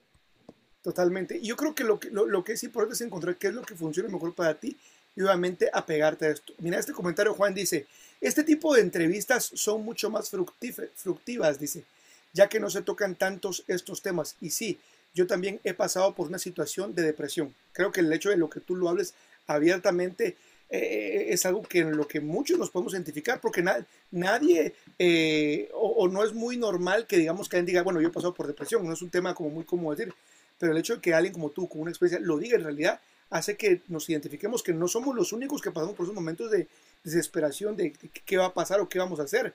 Totalmente. 0.81 1.37
Y 1.37 1.47
yo 1.47 1.55
creo 1.55 1.73
que 1.73 1.83
lo 1.83 1.99
que, 1.99 2.11
lo, 2.11 2.43
que 2.43 2.53
es 2.53 2.63
importante 2.63 2.93
es 2.93 3.01
encontrar 3.01 3.37
qué 3.37 3.47
es 3.47 3.53
lo 3.53 3.63
que 3.63 3.73
funciona 3.73 4.07
mejor 4.07 4.35
para 4.35 4.53
ti 4.53 4.77
y 5.15 5.21
obviamente 5.23 5.69
apegarte 5.73 6.27
a 6.27 6.29
esto. 6.29 6.53
Mira, 6.59 6.77
este 6.77 6.93
comentario 6.93 7.33
Juan 7.33 7.55
dice, 7.55 7.87
este 8.21 8.43
tipo 8.43 8.75
de 8.75 8.81
entrevistas 8.81 9.49
son 9.55 9.83
mucho 9.83 10.11
más 10.11 10.29
fructivas, 10.29 11.59
dice, 11.59 11.85
ya 12.33 12.47
que 12.47 12.59
no 12.59 12.69
se 12.69 12.83
tocan 12.83 13.15
tantos 13.15 13.63
estos 13.67 14.03
temas. 14.03 14.35
Y 14.41 14.51
sí, 14.51 14.77
yo 15.15 15.25
también 15.25 15.59
he 15.63 15.73
pasado 15.73 16.13
por 16.13 16.27
una 16.27 16.37
situación 16.37 16.93
de 16.93 17.01
depresión. 17.01 17.55
Creo 17.71 17.91
que 17.91 18.01
el 18.01 18.13
hecho 18.13 18.29
de 18.29 18.37
lo 18.37 18.49
que 18.49 18.59
tú 18.59 18.75
lo 18.75 18.87
hables 18.89 19.15
abiertamente 19.47 20.37
eh, 20.69 21.27
es 21.29 21.45
algo 21.45 21.61
que 21.61 21.79
en 21.79 21.95
lo 21.95 22.07
que 22.07 22.19
muchos 22.19 22.57
nos 22.57 22.71
podemos 22.71 22.93
identificar, 22.93 23.39
porque 23.39 23.63
nadie, 24.11 24.73
eh, 24.97 25.69
o, 25.73 26.07
no 26.07 26.23
es 26.23 26.33
muy 26.33 26.57
normal 26.57 27.05
que 27.05 27.17
digamos 27.17 27.47
que 27.47 27.57
alguien 27.57 27.67
diga, 27.67 27.83
bueno, 27.83 28.01
yo 28.01 28.07
he 28.07 28.11
pasado 28.11 28.33
por 28.33 28.47
depresión, 28.47 28.85
no 28.85 28.93
es 28.93 29.01
un 29.01 29.09
tema 29.09 29.35
como 29.35 29.49
muy 29.49 29.63
cómodo 29.63 29.95
decir, 29.95 30.13
pero 30.57 30.71
el 30.71 30.77
hecho 30.77 30.95
de 30.95 31.01
que 31.01 31.13
alguien 31.13 31.33
como 31.33 31.51
tú, 31.51 31.69
con 31.69 31.81
una 31.81 31.91
experiencia, 31.91 32.25
lo 32.25 32.37
diga 32.37 32.57
en 32.57 32.63
realidad, 32.63 32.99
hace 33.29 33.57
que 33.57 33.81
nos 33.87 34.09
identifiquemos 34.09 34.63
que 34.63 34.73
no 34.73 34.87
somos 34.87 35.15
los 35.15 35.33
únicos 35.33 35.61
que 35.61 35.71
pasamos 35.71 35.95
por 35.95 36.05
esos 36.05 36.15
momentos 36.15 36.49
de 36.49 36.67
desesperación 37.03 37.75
de, 37.75 37.93
qué 38.25 38.37
va 38.37 38.45
a 38.45 38.53
pasar 38.53 38.79
o 38.79 38.89
qué 38.89 38.97
vamos 38.99 39.19
a 39.19 39.23
hacer. 39.23 39.53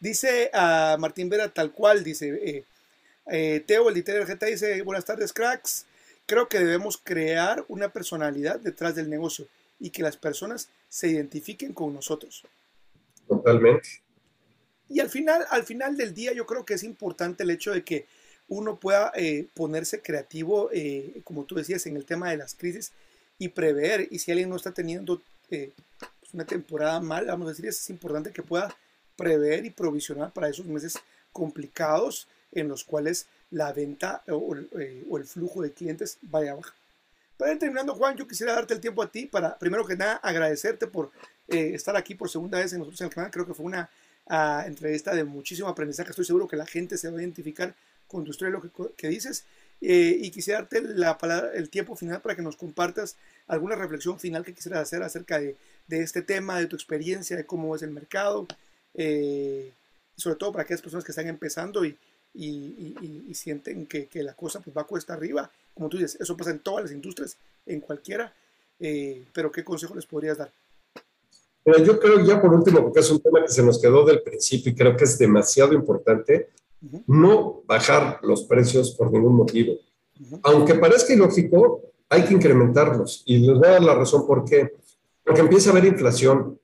Dice 0.00 0.50
a 0.52 0.96
Martín 0.98 1.28
Vera 1.28 1.48
tal 1.48 1.72
cual, 1.72 2.02
dice 2.02 2.64
eh, 3.26 3.64
Teo, 3.66 3.88
el 3.88 3.94
líder 3.94 4.38
dice, 4.38 4.82
buenas 4.82 5.04
tardes 5.04 5.32
cracks, 5.32 5.86
creo 6.26 6.48
que 6.48 6.58
debemos 6.58 6.96
crear 6.96 7.64
una 7.68 7.90
personalidad 7.90 8.58
detrás 8.60 8.94
del 8.94 9.10
negocio 9.10 9.46
y 9.80 9.90
que 9.90 10.02
las 10.02 10.16
personas 10.16 10.70
se 10.88 11.08
identifiquen 11.08 11.72
con 11.72 11.94
nosotros. 11.94 12.44
Totalmente. 13.26 14.02
Y 14.88 15.00
al 15.00 15.10
final, 15.10 15.44
al 15.50 15.64
final 15.64 15.96
del 15.96 16.14
día 16.14 16.32
yo 16.32 16.46
creo 16.46 16.64
que 16.64 16.74
es 16.74 16.82
importante 16.82 17.42
el 17.42 17.50
hecho 17.50 17.72
de 17.72 17.84
que 17.84 18.06
uno 18.48 18.80
pueda 18.80 19.12
eh, 19.14 19.46
ponerse 19.54 20.00
creativo, 20.00 20.70
eh, 20.72 21.20
como 21.24 21.44
tú 21.44 21.54
decías, 21.56 21.84
en 21.86 21.96
el 21.96 22.06
tema 22.06 22.30
de 22.30 22.38
las 22.38 22.54
crisis 22.54 22.92
y 23.38 23.48
prever. 23.48 24.08
Y 24.10 24.18
si 24.18 24.30
alguien 24.30 24.48
no 24.48 24.56
está 24.56 24.72
teniendo 24.72 25.20
eh, 25.50 25.72
pues, 26.20 26.32
una 26.32 26.46
temporada 26.46 27.00
mal, 27.00 27.26
vamos 27.26 27.46
a 27.46 27.50
decir, 27.50 27.66
es 27.66 27.90
importante 27.90 28.32
que 28.32 28.42
pueda 28.42 28.74
prever 29.16 29.66
y 29.66 29.70
provisionar 29.70 30.32
para 30.32 30.48
esos 30.48 30.64
meses 30.64 30.98
complicados 31.32 32.26
en 32.52 32.68
los 32.68 32.84
cuales 32.84 33.26
la 33.50 33.72
venta 33.72 34.22
o, 34.28 34.36
o 34.36 35.18
el 35.18 35.24
flujo 35.24 35.60
de 35.62 35.72
clientes 35.72 36.18
vaya 36.22 36.54
baja. 36.54 36.74
Para 37.38 37.52
ir 37.52 37.58
terminando, 37.60 37.94
Juan, 37.94 38.16
yo 38.16 38.26
quisiera 38.26 38.52
darte 38.52 38.74
el 38.74 38.80
tiempo 38.80 39.00
a 39.00 39.10
ti 39.10 39.26
para, 39.26 39.56
primero 39.56 39.86
que 39.86 39.96
nada, 39.96 40.16
agradecerte 40.16 40.88
por 40.88 41.12
eh, 41.46 41.70
estar 41.72 41.96
aquí 41.96 42.16
por 42.16 42.28
segunda 42.28 42.58
vez 42.58 42.72
en 42.72 42.80
nosotros 42.80 43.00
en 43.00 43.06
el 43.06 43.14
canal. 43.14 43.30
Creo 43.30 43.46
que 43.46 43.54
fue 43.54 43.64
una 43.64 43.88
ah, 44.26 44.64
entrevista 44.66 45.14
de 45.14 45.22
muchísimo 45.22 45.68
aprendizaje. 45.68 46.10
Estoy 46.10 46.24
seguro 46.24 46.48
que 46.48 46.56
la 46.56 46.66
gente 46.66 46.98
se 46.98 47.08
va 47.08 47.16
a 47.16 47.22
identificar 47.22 47.76
con 48.08 48.24
tu 48.24 48.32
historia 48.32 48.50
y 48.50 48.52
lo 48.60 48.92
que, 48.96 49.08
dices. 49.08 49.44
Eh, 49.80 50.18
y 50.20 50.32
quisiera 50.32 50.62
darte 50.62 50.82
la 50.82 51.16
palabra, 51.16 51.52
el 51.54 51.70
tiempo 51.70 51.94
final 51.94 52.20
para 52.20 52.34
que 52.34 52.42
nos 52.42 52.56
compartas 52.56 53.16
alguna 53.46 53.76
reflexión 53.76 54.18
final 54.18 54.44
que 54.44 54.52
quisieras 54.52 54.80
hacer 54.80 55.04
acerca 55.04 55.38
de, 55.38 55.56
este 55.90 56.22
tema, 56.22 56.58
de 56.58 56.66
tu 56.66 56.74
experiencia, 56.74 57.36
de 57.36 57.46
cómo 57.46 57.76
es 57.76 57.82
el 57.82 57.92
mercado, 57.92 58.48
eh, 58.94 59.72
sobre 60.16 60.34
todo 60.34 60.50
para 60.50 60.64
aquellas 60.64 60.82
personas 60.82 61.04
que 61.04 61.12
están 61.12 61.28
empezando 61.28 61.84
y, 61.84 61.96
sienten 63.32 63.86
que, 63.86 64.06
que, 64.06 64.24
la 64.24 64.34
cosa 64.34 64.60
pues, 64.60 64.76
va 64.76 64.82
a 64.82 64.86
cuesta 64.86 65.14
arriba. 65.14 65.52
Como 65.78 65.88
tú 65.88 65.96
dices, 65.96 66.20
eso 66.20 66.36
pasa 66.36 66.50
en 66.50 66.58
todas 66.58 66.82
las 66.82 66.92
industrias, 66.92 67.38
en 67.64 67.80
cualquiera. 67.80 68.34
Eh, 68.80 69.26
pero 69.32 69.52
¿qué 69.52 69.62
consejo 69.62 69.94
les 69.94 70.06
podrías 70.06 70.36
dar? 70.36 70.52
yo 71.84 72.00
creo 72.00 72.24
ya 72.24 72.40
por 72.40 72.52
último, 72.52 72.82
porque 72.82 73.00
es 73.00 73.10
un 73.10 73.20
tema 73.20 73.42
que 73.42 73.52
se 73.52 73.62
nos 73.62 73.80
quedó 73.80 74.04
del 74.04 74.22
principio 74.22 74.72
y 74.72 74.74
creo 74.74 74.96
que 74.96 75.04
es 75.04 75.18
demasiado 75.18 75.74
importante, 75.74 76.48
no 77.06 77.62
bajar 77.66 78.20
los 78.22 78.44
precios 78.44 78.92
por 78.92 79.12
ningún 79.12 79.36
motivo. 79.36 79.74
Aunque 80.42 80.74
parezca 80.74 81.12
ilógico, 81.12 81.82
hay 82.08 82.24
que 82.24 82.34
incrementarlos. 82.34 83.22
Y 83.26 83.38
les 83.38 83.56
voy 83.56 83.68
a 83.68 83.72
dar 83.72 83.82
la 83.82 83.94
razón 83.94 84.26
por 84.26 84.44
qué. 84.44 84.72
Porque 85.22 85.42
empieza 85.42 85.68
a 85.68 85.72
haber 85.72 85.84
inflación. 85.84 86.58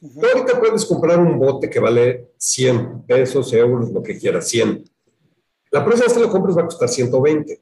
Tú 0.00 0.26
ahorita 0.26 0.58
puedes 0.58 0.84
comprar 0.86 1.20
un 1.20 1.38
bote 1.38 1.68
que 1.68 1.78
vale 1.78 2.30
100 2.38 3.02
pesos, 3.06 3.52
euros, 3.52 3.90
lo 3.90 4.02
que 4.02 4.18
quieras, 4.18 4.48
100. 4.48 4.84
La 5.70 5.84
próxima 5.84 6.06
vez 6.06 6.14
que 6.14 6.20
lo 6.20 6.30
compras 6.30 6.56
va 6.56 6.62
a 6.62 6.66
costar 6.66 6.88
120. 6.88 7.60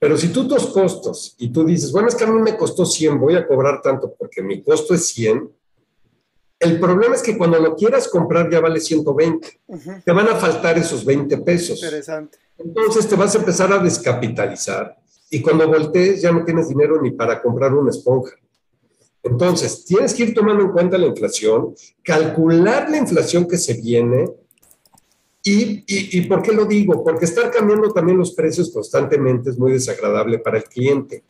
Pero 0.00 0.16
si 0.16 0.28
tú 0.28 0.48
tus 0.48 0.66
costos 0.66 1.36
y 1.38 1.52
tú 1.52 1.64
dices, 1.64 1.92
bueno, 1.92 2.08
es 2.08 2.16
que 2.16 2.24
a 2.24 2.26
mí 2.26 2.40
me 2.40 2.56
costó 2.56 2.84
100, 2.84 3.20
voy 3.20 3.36
a 3.36 3.46
cobrar 3.46 3.80
tanto 3.80 4.12
porque 4.18 4.42
mi 4.42 4.62
costo 4.62 4.94
es 4.94 5.06
100, 5.08 5.48
el 6.58 6.80
problema 6.80 7.14
es 7.14 7.22
que 7.22 7.38
cuando 7.38 7.58
lo 7.60 7.76
quieras 7.76 8.08
comprar 8.08 8.50
ya 8.50 8.60
vale 8.60 8.80
120. 8.80 9.60
Te 10.04 10.12
van 10.12 10.28
a 10.28 10.34
faltar 10.34 10.76
esos 10.78 11.04
20 11.04 11.38
pesos. 11.38 11.82
Interesante. 11.82 12.38
Entonces 12.58 13.06
te 13.06 13.14
vas 13.14 13.34
a 13.34 13.38
empezar 13.38 13.72
a 13.72 13.78
descapitalizar 13.78 14.96
y 15.30 15.40
cuando 15.40 15.68
voltees 15.68 16.20
ya 16.20 16.32
no 16.32 16.44
tienes 16.44 16.68
dinero 16.68 17.00
ni 17.00 17.12
para 17.12 17.40
comprar 17.40 17.72
una 17.72 17.90
esponja. 17.90 18.34
Entonces, 19.22 19.84
tienes 19.84 20.14
que 20.14 20.24
ir 20.24 20.34
tomando 20.34 20.64
en 20.64 20.72
cuenta 20.72 20.96
la 20.96 21.06
inflación, 21.06 21.74
calcular 22.02 22.90
la 22.90 22.96
inflación 22.96 23.46
que 23.46 23.58
se 23.58 23.74
viene. 23.74 24.24
Y, 25.42 25.84
y, 25.86 26.20
por 26.22 26.42
qué 26.42 26.52
lo 26.52 26.66
digo? 26.66 27.02
Porque 27.02 27.24
estar 27.24 27.50
cambiando 27.50 27.90
también 27.92 28.18
los 28.18 28.32
precios 28.32 28.70
constantemente 28.70 29.50
es 29.50 29.58
muy 29.58 29.72
desagradable 29.72 30.38
para 30.38 30.58
el 30.58 30.64
cliente. 30.64 31.24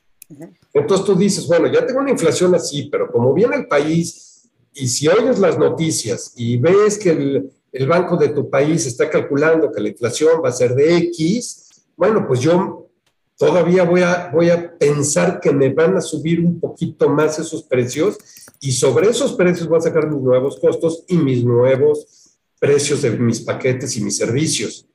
Entonces 0.72 1.06
tú 1.06 1.14
dices, 1.14 1.46
bueno, 1.46 1.72
ya 1.72 1.86
tengo 1.86 2.00
una 2.00 2.10
inflación 2.10 2.54
así, 2.54 2.88
pero 2.90 3.10
como 3.10 3.32
viene 3.32 3.56
el 3.56 3.66
país 3.66 4.48
y 4.74 4.88
si 4.88 5.08
oyes 5.08 5.38
las 5.38 5.58
noticias 5.58 6.32
y 6.36 6.56
ves 6.56 6.98
que 6.98 7.10
el, 7.10 7.50
el, 7.72 7.88
banco 7.88 8.16
de 8.16 8.28
tu 8.28 8.48
país 8.48 8.86
está 8.86 9.10
calculando 9.10 9.72
que 9.72 9.80
la 9.80 9.88
inflación 9.88 10.40
va 10.44 10.48
a 10.48 10.52
ser 10.52 10.74
de 10.74 10.96
X, 10.98 11.68
bueno, 11.96 12.26
pues 12.26 12.40
yo 12.40 12.88
todavía 13.36 13.84
voy 13.84 14.02
a, 14.02 14.30
voy 14.32 14.50
a 14.50 14.76
pensar 14.78 15.40
que 15.40 15.52
me 15.52 15.72
van 15.72 15.96
a 15.96 16.00
subir 16.00 16.40
un 16.40 16.60
poquito 16.60 17.08
más 17.08 17.38
esos 17.38 17.62
precios 17.64 18.18
y 18.60 18.72
sobre 18.72 19.08
esos 19.08 19.32
precios 19.32 19.66
voy 19.66 19.78
a 19.78 19.82
sacar 19.82 20.08
mis 20.08 20.20
nuevos 20.20 20.60
costos 20.60 21.04
y 21.08 21.16
mis 21.16 21.44
nuevos 21.44 22.29
precios 22.60 23.02
de 23.02 23.10
mis 23.10 23.40
paquetes 23.40 23.96
y 23.96 24.04
mis 24.04 24.16
servicios. 24.16 24.86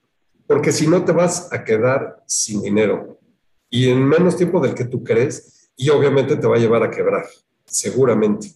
Porque 0.47 0.72
si 0.72 0.88
no 0.88 1.03
te 1.03 1.11
vas 1.11 1.51
a 1.51 1.63
quedar 1.66 2.24
sin 2.28 2.61
dinero 2.61 3.20
y 3.70 3.89
en 3.89 4.07
menos 4.07 4.38
tiempo 4.38 4.61
del 4.61 4.76
que 4.76 4.86
tú 4.86 5.03
crees 5.03 5.72
y 5.76 5.89
obviamente 5.89 6.38
te 6.38 6.47
va 6.47 6.55
a 6.55 6.59
llevar 6.59 6.84
a 6.84 6.91
quebrar, 6.91 7.26
seguramente. 7.66 8.53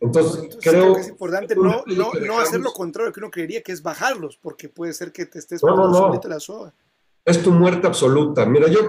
Entonces, 0.00 0.56
creo, 0.60 0.94
que 0.94 1.00
es 1.02 1.08
importante 1.08 1.54
no, 1.54 1.82
no, 1.86 2.12
no, 2.12 2.38
hacer 2.38 2.60
lo 2.60 2.72
contrario 2.72 3.12
que 3.12 3.20
uno 3.20 3.30
creería, 3.30 3.62
que 3.62 3.72
es 3.72 3.82
bajarlos, 3.82 4.36
porque 4.36 4.68
puede 4.68 4.92
ser 4.92 5.12
que 5.12 5.26
te 5.26 5.38
estés 5.38 5.62
no, 5.62 5.76
no, 5.76 6.20
la 6.28 6.40
soga. 6.40 6.74
Es 7.24 7.42
tu 7.42 7.50
muerte 7.50 7.86
absoluta. 7.86 8.44
Mira, 8.46 8.68
yo, 8.68 8.80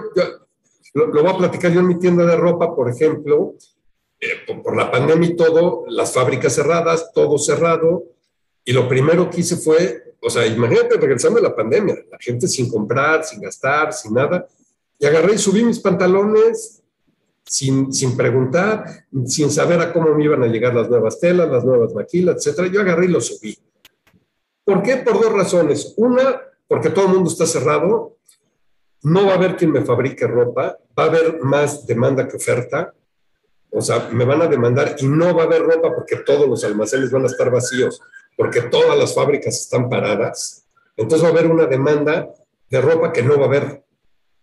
lo, 0.94 1.10
voy 1.10 1.32
a 1.32 1.36
platicar 1.36 1.72
yo 1.72 1.80
en 1.80 1.88
mi 1.88 1.98
tienda 1.98 2.24
de 2.24 2.36
ropa, 2.36 2.74
por 2.74 2.90
ejemplo, 2.90 3.54
eh, 4.20 4.52
por, 4.62 4.76
la 4.76 4.90
pandemia 4.90 5.30
y 5.30 5.36
todo, 5.36 5.84
las 5.88 6.12
fábricas 6.12 6.54
cerradas, 6.54 7.10
todo 7.12 7.38
cerrado, 7.38 8.04
y 8.68 8.72
lo 8.74 8.86
primero 8.86 9.30
que 9.30 9.40
hice 9.40 9.56
fue, 9.56 10.14
o 10.20 10.28
sea, 10.28 10.46
imagínate 10.46 10.98
regresando 10.98 11.40
de 11.40 11.48
la 11.48 11.56
pandemia, 11.56 12.04
la 12.12 12.18
gente 12.20 12.46
sin 12.46 12.68
comprar, 12.68 13.24
sin 13.24 13.40
gastar, 13.40 13.94
sin 13.94 14.12
nada, 14.12 14.46
y 14.98 15.06
agarré 15.06 15.36
y 15.36 15.38
subí 15.38 15.64
mis 15.64 15.78
pantalones 15.80 16.82
sin, 17.46 17.90
sin 17.94 18.14
preguntar, 18.14 19.06
sin 19.24 19.50
saber 19.50 19.80
a 19.80 19.90
cómo 19.90 20.14
me 20.14 20.22
iban 20.22 20.42
a 20.42 20.48
llegar 20.48 20.74
las 20.74 20.90
nuevas 20.90 21.18
telas, 21.18 21.48
las 21.48 21.64
nuevas 21.64 21.94
maquilas, 21.94 22.36
etcétera. 22.36 22.68
Yo 22.68 22.82
agarré 22.82 23.06
y 23.06 23.08
lo 23.08 23.22
subí. 23.22 23.58
¿Por 24.66 24.82
qué? 24.82 24.98
Por 24.98 25.14
dos 25.14 25.32
razones. 25.32 25.94
Una, 25.96 26.38
porque 26.66 26.90
todo 26.90 27.06
el 27.06 27.14
mundo 27.14 27.30
está 27.30 27.46
cerrado, 27.46 28.18
no 29.02 29.24
va 29.24 29.32
a 29.32 29.36
haber 29.36 29.56
quien 29.56 29.72
me 29.72 29.82
fabrique 29.82 30.26
ropa, 30.26 30.76
va 30.98 31.04
a 31.04 31.06
haber 31.06 31.40
más 31.40 31.86
demanda 31.86 32.28
que 32.28 32.36
oferta. 32.36 32.92
O 33.70 33.80
sea, 33.80 34.10
me 34.12 34.26
van 34.26 34.42
a 34.42 34.46
demandar 34.46 34.96
y 34.98 35.06
no 35.06 35.34
va 35.34 35.44
a 35.44 35.46
haber 35.46 35.62
ropa 35.62 35.94
porque 35.94 36.16
todos 36.16 36.46
los 36.46 36.62
almacenes 36.64 37.10
van 37.10 37.22
a 37.22 37.28
estar 37.28 37.50
vacíos, 37.50 38.02
porque 38.38 38.62
todas 38.62 38.96
las 38.96 39.12
fábricas 39.12 39.60
están 39.60 39.90
paradas. 39.90 40.64
Entonces 40.96 41.24
va 41.24 41.30
a 41.30 41.32
haber 41.32 41.50
una 41.50 41.66
demanda 41.66 42.32
de 42.70 42.80
ropa 42.80 43.12
que 43.12 43.20
no 43.20 43.36
va 43.36 43.46
a 43.46 43.48
haber. 43.48 43.84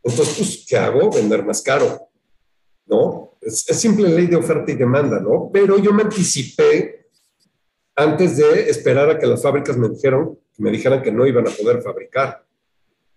Entonces, 0.04 0.36
pues, 0.38 0.66
¿qué 0.68 0.76
hago? 0.76 1.10
Vender 1.10 1.46
más 1.46 1.62
caro. 1.62 2.10
¿no? 2.88 3.38
Es, 3.40 3.64
simple 3.64 4.10
ley 4.10 4.28
de 4.28 4.36
oferta 4.36 4.70
y 4.70 4.76
demanda, 4.76 5.22
¿no? 5.22 5.50
Pero 5.52 5.78
yo 5.78 5.94
me 5.94 6.04
anticipé 6.04 7.08
antes 7.96 8.36
de 8.36 8.70
esperar 8.70 9.10
a 9.10 9.18
que 9.18 9.28
las 9.28 9.42
fábricas 9.42 9.78
me 9.78 9.88
dijeron, 9.88 10.38
me 10.58 10.72
dijeran 10.72 11.02
que 11.02 11.12
no 11.14 11.26
iban 11.26 11.48
a 11.48 11.52
poder 11.52 11.82
fabricar. 11.82 12.46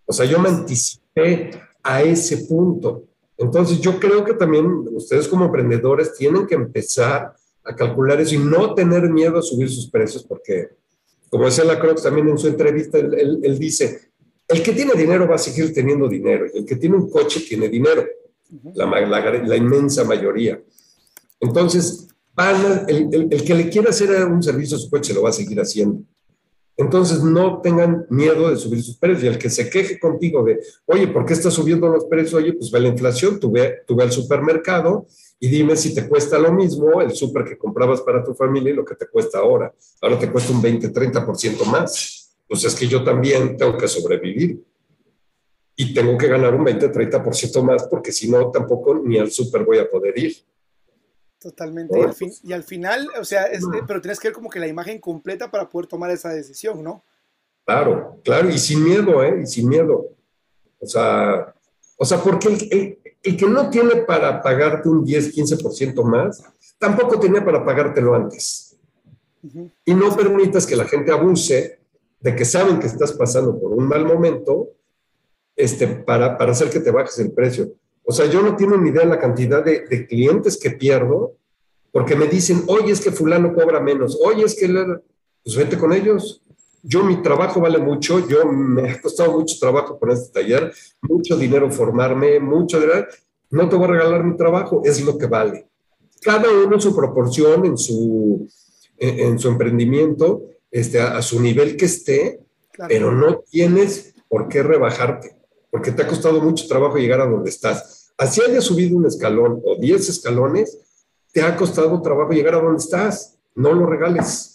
O 0.07 0.13
sea, 0.13 0.27
yo 0.27 0.39
me 0.39 0.49
anticipé 0.49 1.51
a 1.83 2.03
ese 2.03 2.47
punto. 2.47 3.09
Entonces, 3.37 3.81
yo 3.81 3.99
creo 3.99 4.25
que 4.25 4.35
también 4.35 4.65
ustedes 4.93 5.27
como 5.27 5.47
emprendedores 5.47 6.15
tienen 6.15 6.47
que 6.47 6.55
empezar 6.55 7.35
a 7.69 7.77
calcular 7.77 8.21
eso 8.21 8.35
y 8.35 8.39
no 8.39 8.75
tener 8.75 9.11
miedo 9.11 9.39
a 9.39 9.43
subir 9.43 9.69
sus 9.69 9.91
precios, 9.91 10.25
porque, 10.25 10.71
como 11.29 11.45
decía 11.45 11.65
la 11.65 11.79
Crocs 11.79 12.03
también 12.03 12.29
en 12.29 12.39
su 12.39 12.49
entrevista, 12.49 12.99
él, 12.99 13.41
él 13.43 13.59
dice, 13.59 14.11
el 14.49 14.63
que 14.63 14.73
tiene 14.73 14.95
dinero 14.95 15.29
va 15.29 15.35
a 15.35 15.39
seguir 15.39 15.75
teniendo 15.75 16.09
dinero 16.09 16.47
y 16.53 16.59
el 16.59 16.65
que 16.65 16.77
tiene 16.77 16.97
un 16.97 17.11
coche 17.11 17.41
tiene 17.47 17.69
dinero 17.69 18.07
la, 18.75 18.87
la, 18.87 19.57
inmensa 19.57 20.05
mayoría. 20.05 20.61
Entonces, 21.41 22.09
el, 22.89 23.29
el, 23.31 23.45
que 23.45 23.55
le 23.55 23.69
quiera 23.69 23.91
hacer 23.91 24.25
un 24.25 24.43
servicio 24.43 24.77
a 24.77 24.81
su 24.81 24.89
coche 24.89 25.13
lo 25.13 25.23
va 25.23 25.31
a 25.31 25.33
seguir 25.33 25.61
haciendo. 25.61 26.03
Entonces, 26.77 27.23
no 27.23 27.61
tengan 27.61 28.07
miedo 28.09 28.49
de 28.49 28.57
subir 28.57 28.83
sus 28.83 28.97
precios. 28.97 29.25
Y 29.25 29.27
el 29.27 29.39
que 29.39 29.51
se 29.51 29.69
queje 29.69 29.99
contigo 29.99 30.45
de, 30.45 30.61
oye, 30.87 31.09
¿por 31.09 31.27
qué 31.27 31.35
estás 31.35 31.53
subiendo 31.53 31.89
los 31.89 32.07
precios? 32.07 32.35
Oye, 32.35 32.53
pues 32.53 32.71
ve 32.71 32.81
la 32.81 32.89
inflación, 32.89 33.39
tú 33.41 33.51
ve, 33.51 33.81
tú 33.87 33.97
ve 33.97 34.05
al 34.05 34.13
supermercado 34.13 35.07
y 35.41 35.49
dime 35.49 35.77
si 35.77 35.95
te 35.95 36.09
cuesta 36.09 36.39
lo 36.39 36.53
mismo 36.53 37.01
el 37.01 37.13
súper 37.13 37.45
que 37.45 37.57
comprabas 37.57 38.01
para 38.01 38.25
tu 38.25 38.35
familia 38.35 38.73
y 38.73 38.77
lo 38.77 38.85
que 38.85 38.97
te 38.97 39.07
cuesta 39.07 39.39
ahora. 39.39 39.73
Ahora 40.01 40.19
te 40.19 40.31
cuesta 40.31 40.53
un 40.53 40.61
20, 40.61 40.93
30% 40.93 41.65
más. 41.67 42.37
Pues 42.49 42.65
es 42.65 42.75
que 42.75 42.89
yo 42.89 43.05
también 43.05 43.57
tengo 43.57 43.77
que 43.77 43.87
sobrevivir 43.87 44.65
y 45.77 45.95
tengo 45.95 46.19
que 46.19 46.27
ganar 46.27 46.55
un 46.55 46.65
20-30% 46.65 47.63
más 47.63 47.87
porque 47.87 48.11
si 48.11 48.29
no, 48.29 48.51
tampoco 48.51 48.97
ni 48.97 49.19
al 49.19 49.31
súper 49.31 49.65
voy 49.65 49.79
a 49.79 49.89
poder 49.89 50.19
ir. 50.19 50.37
Totalmente. 51.39 51.97
Y, 51.97 52.03
al 52.03 52.15
fin, 52.15 52.33
y, 52.43 52.53
al 52.53 52.65
final, 52.65 53.09
o 53.21 53.25
sea, 53.25 53.47
pero 53.87 54.01
tienes 54.01 54.19
que 54.19 54.29
ver 54.29 54.35
como 54.35 54.51
que 54.51 54.59
la 54.59 54.67
imagen 54.67 54.99
completa 54.99 55.49
para 55.49 55.69
poder 55.69 55.87
tomar 55.87 56.11
esa 56.11 56.31
decisión, 56.31 56.83
¿no? 56.83 57.05
Claro, 57.65 58.19
claro, 58.25 58.49
y 58.49 58.59
sin 58.59 58.83
miedo, 58.83 59.23
¿eh? 59.23 59.43
Y 59.45 59.47
sin 59.47 59.69
miedo. 59.69 60.09
O 60.81 60.87
sea, 60.87 61.55
o 61.97 62.05
sea 62.05 62.19
porque 62.19 62.49
el, 62.49 62.69
el, 62.73 62.99
que 63.37 63.47
no 63.47 63.71
tiene 63.71 63.97
para 63.97 64.43
pagarte 64.43 64.89
un 64.89 65.05
10, 65.05 65.35
15% 65.35 66.03
más, 66.05 66.43
tampoco 66.79 67.19
tenía 67.19 67.45
para 67.45 67.65
pagártelo 67.65 68.15
antes. 68.15 68.77
Y 69.85 69.95
no 69.95 70.15
permitas 70.17 70.67
que 70.67 70.77
la 70.77 70.85
gente 70.85 71.13
abuse 71.13 71.81
de 72.21 72.35
que 72.35 72.45
saben 72.45 72.79
que 72.79 72.87
estás 72.87 73.13
pasando 73.13 73.59
por 73.59 73.73
un 73.73 73.87
mal 73.87 74.05
momento 74.05 74.71
este, 75.55 75.87
para, 75.87 76.37
para 76.37 76.53
hacer 76.53 76.71
que 76.71 76.81
te 76.81 76.91
bajes 76.91 77.19
el 77.19 77.33
precio. 77.33 77.73
O 78.05 78.13
sea, 78.13 78.27
yo 78.27 78.43
no 78.43 78.57
tengo 78.57 78.77
ni 78.77 78.91
idea 78.91 79.03
de 79.03 79.09
la 79.09 79.19
cantidad 79.19 79.65
de, 79.65 79.87
de, 79.87 80.07
clientes 80.07 80.57
que 80.57 80.71
pierdo 80.71 81.35
porque 81.93 82.17
me 82.17 82.27
dicen, 82.27 82.63
oye, 82.67 82.93
es 82.93 83.01
que 83.01 83.11
fulano 83.11 83.55
cobra 83.55 83.81
menos, 83.81 84.19
oye, 84.25 84.45
es 84.45 84.55
que... 84.55 84.69
Pues 85.45 85.57
vete 85.57 85.79
con 85.79 85.93
ellos. 85.93 86.43
Yo, 86.83 87.05
mi 87.05 87.23
trabajo 87.23 87.61
vale 87.61 87.79
mucho, 87.79 88.27
yo 88.29 88.45
me 88.47 88.91
ha 88.91 89.01
costado 89.01 89.33
mucho 89.33 89.57
trabajo 89.59 89.99
con 89.99 90.11
este 90.11 90.41
taller, 90.41 90.73
mucho 91.03 91.37
dinero 91.37 91.71
formarme, 91.71 92.39
mucho 92.41 92.81
dinero. 92.81 93.07
No 93.51 93.69
te 93.69 93.77
voy 93.77 93.87
a 93.87 93.93
regalar 93.93 94.25
mi 94.25 94.37
trabajo, 94.37 94.83
es 94.85 95.05
lo 95.05 95.17
que 95.19 95.27
vale. 95.27 95.67
Cada 96.21 96.51
uno 96.51 96.75
en 96.75 96.81
su 96.81 96.95
proporción, 96.95 97.65
en 97.65 97.79
su, 97.79 98.49
en, 98.97 99.39
su 99.39 99.49
emprendimiento, 99.49 100.43
este, 100.71 101.01
a, 101.01 101.21
su 101.23 101.41
nivel 101.41 101.77
que 101.77 101.87
esté, 101.87 102.41
pero 102.89 103.13
no 103.13 103.41
tienes 103.51 104.15
por 104.29 104.49
qué 104.49 104.63
rebajarte 104.63 105.39
porque 105.71 105.93
te 105.93 106.03
ha 106.03 106.09
costado 106.09 106.41
mucho 106.41 106.67
trabajo 106.67 106.97
llegar 106.97 107.21
a 107.21 107.27
donde 107.27 107.51
estás. 107.51 108.13
Así 108.17 108.41
hayas 108.41 108.65
subido 108.65 108.97
un 108.97 109.07
escalón 109.07 109.61
o 109.65 109.77
10 109.79 110.09
escalones, 110.09 110.79
te 111.33 111.43
ha 111.43 111.57
costado 111.57 112.01
trabajo 112.03 112.33
llegar 112.33 112.55
a 112.55 112.61
donde 112.61 112.83
estás. 112.83 113.37
No 113.55 113.73
lo 113.73 113.87
regales. 113.87 114.48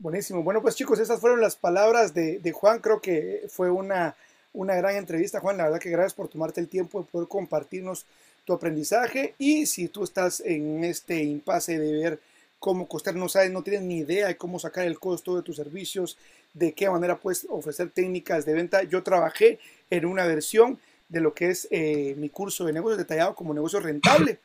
Buenísimo. 0.00 0.44
Bueno, 0.44 0.62
pues 0.62 0.76
chicos, 0.76 1.00
esas 1.00 1.20
fueron 1.20 1.40
las 1.40 1.56
palabras 1.56 2.14
de, 2.14 2.52
Juan. 2.52 2.78
Creo 2.78 3.00
que 3.00 3.46
fue 3.48 3.68
una, 3.68 4.14
una 4.52 4.76
gran 4.76 4.94
entrevista, 4.94 5.40
Juan. 5.40 5.56
La 5.56 5.64
verdad 5.64 5.80
que 5.80 5.90
gracias 5.90 6.14
por 6.14 6.28
tomarte 6.28 6.60
el 6.60 6.68
tiempo 6.68 7.00
de 7.00 7.08
poder 7.10 7.26
compartirnos 7.26 8.06
tu 8.44 8.52
aprendizaje. 8.52 9.34
Y 9.38 9.66
si 9.66 9.88
tú 9.88 10.04
estás 10.04 10.38
en 10.38 10.84
este 10.84 11.24
impasse 11.24 11.80
de 11.80 11.92
ver 11.92 12.20
cómo 12.60 12.86
costear, 12.86 13.16
no 13.16 13.28
sabes, 13.28 13.50
no 13.50 13.64
tienes 13.64 13.82
ni 13.82 13.98
idea 13.98 14.28
de 14.28 14.36
cómo 14.36 14.60
sacar 14.60 14.86
el 14.86 15.00
costo 15.00 15.34
de 15.34 15.42
tus 15.42 15.56
servicios, 15.56 16.16
de 16.54 16.74
qué 16.74 16.88
manera 16.88 17.16
puedes 17.16 17.48
ofrecer 17.50 17.90
técnicas 17.90 18.46
de 18.46 18.54
venta. 18.54 18.84
Yo 18.84 19.02
trabajé 19.02 19.58
en 19.90 20.06
una 20.06 20.26
versión 20.26 20.78
de 21.08 21.20
lo 21.20 21.34
que 21.34 21.50
es 21.50 21.66
eh, 21.72 22.14
mi 22.18 22.28
curso 22.28 22.66
de 22.66 22.72
negocios 22.72 22.98
detallado 22.98 23.34
como 23.34 23.52
negocio 23.52 23.80
rentable, 23.80 24.38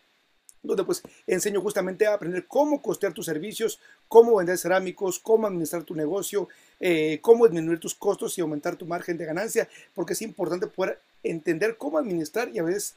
donde 0.64 0.84
pues 0.86 1.03
enseño 1.28 1.61
justamente 1.61 2.07
a 2.07 2.14
aprender 2.14 2.45
cómo 2.47 2.82
costear 2.82 3.14
tus 3.14 3.26
servicios, 3.26 3.80
cómo 4.07 4.38
vender 4.38 4.57
cerámicos, 4.57 5.20
cómo 5.20 5.45
administrar 5.45 5.84
tu 5.84 5.93
negocio, 5.93 6.47
eh, 6.80 7.20
cómo 7.22 7.45
disminuir 7.45 7.80
tus 7.80 7.93
costos 7.93 8.38
y 8.38 8.41
aumentar 8.41 8.76
tu 8.78 8.86
margen 8.86 9.18
de 9.18 9.26
ganancia, 9.26 9.68
porque 9.93 10.14
es 10.14 10.22
importante 10.22 10.68
poder 10.68 10.99
entender 11.22 11.76
cómo 11.78 11.97
administrar 11.97 12.49
y 12.49 12.59
a 12.59 12.64
veces 12.64 12.95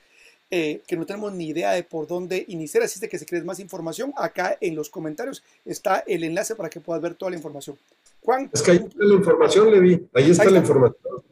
eh, 0.50 0.80
que 0.86 0.96
no 0.96 1.04
tenemos 1.04 1.32
ni 1.32 1.48
idea 1.48 1.72
de 1.72 1.82
por 1.82 2.06
dónde 2.06 2.44
iniciar. 2.48 2.84
Así 2.84 3.00
es 3.02 3.10
que 3.10 3.18
si 3.18 3.26
quieres 3.26 3.44
más 3.44 3.58
información, 3.58 4.12
acá 4.16 4.56
en 4.60 4.76
los 4.76 4.88
comentarios 4.88 5.42
está 5.64 6.04
el 6.06 6.22
enlace 6.22 6.54
para 6.54 6.70
que 6.70 6.80
puedas 6.80 7.02
ver 7.02 7.14
toda 7.14 7.32
la 7.32 7.36
información. 7.36 7.76
Juan. 8.22 8.48
Es 8.52 8.62
que 8.62 8.70
ahí 8.70 8.76
está 8.76 9.04
la 9.04 9.14
información, 9.14 9.70
Levi. 9.72 10.06
Ahí 10.14 10.30
está, 10.30 10.44
la 10.44 10.58
información. 10.58 11.22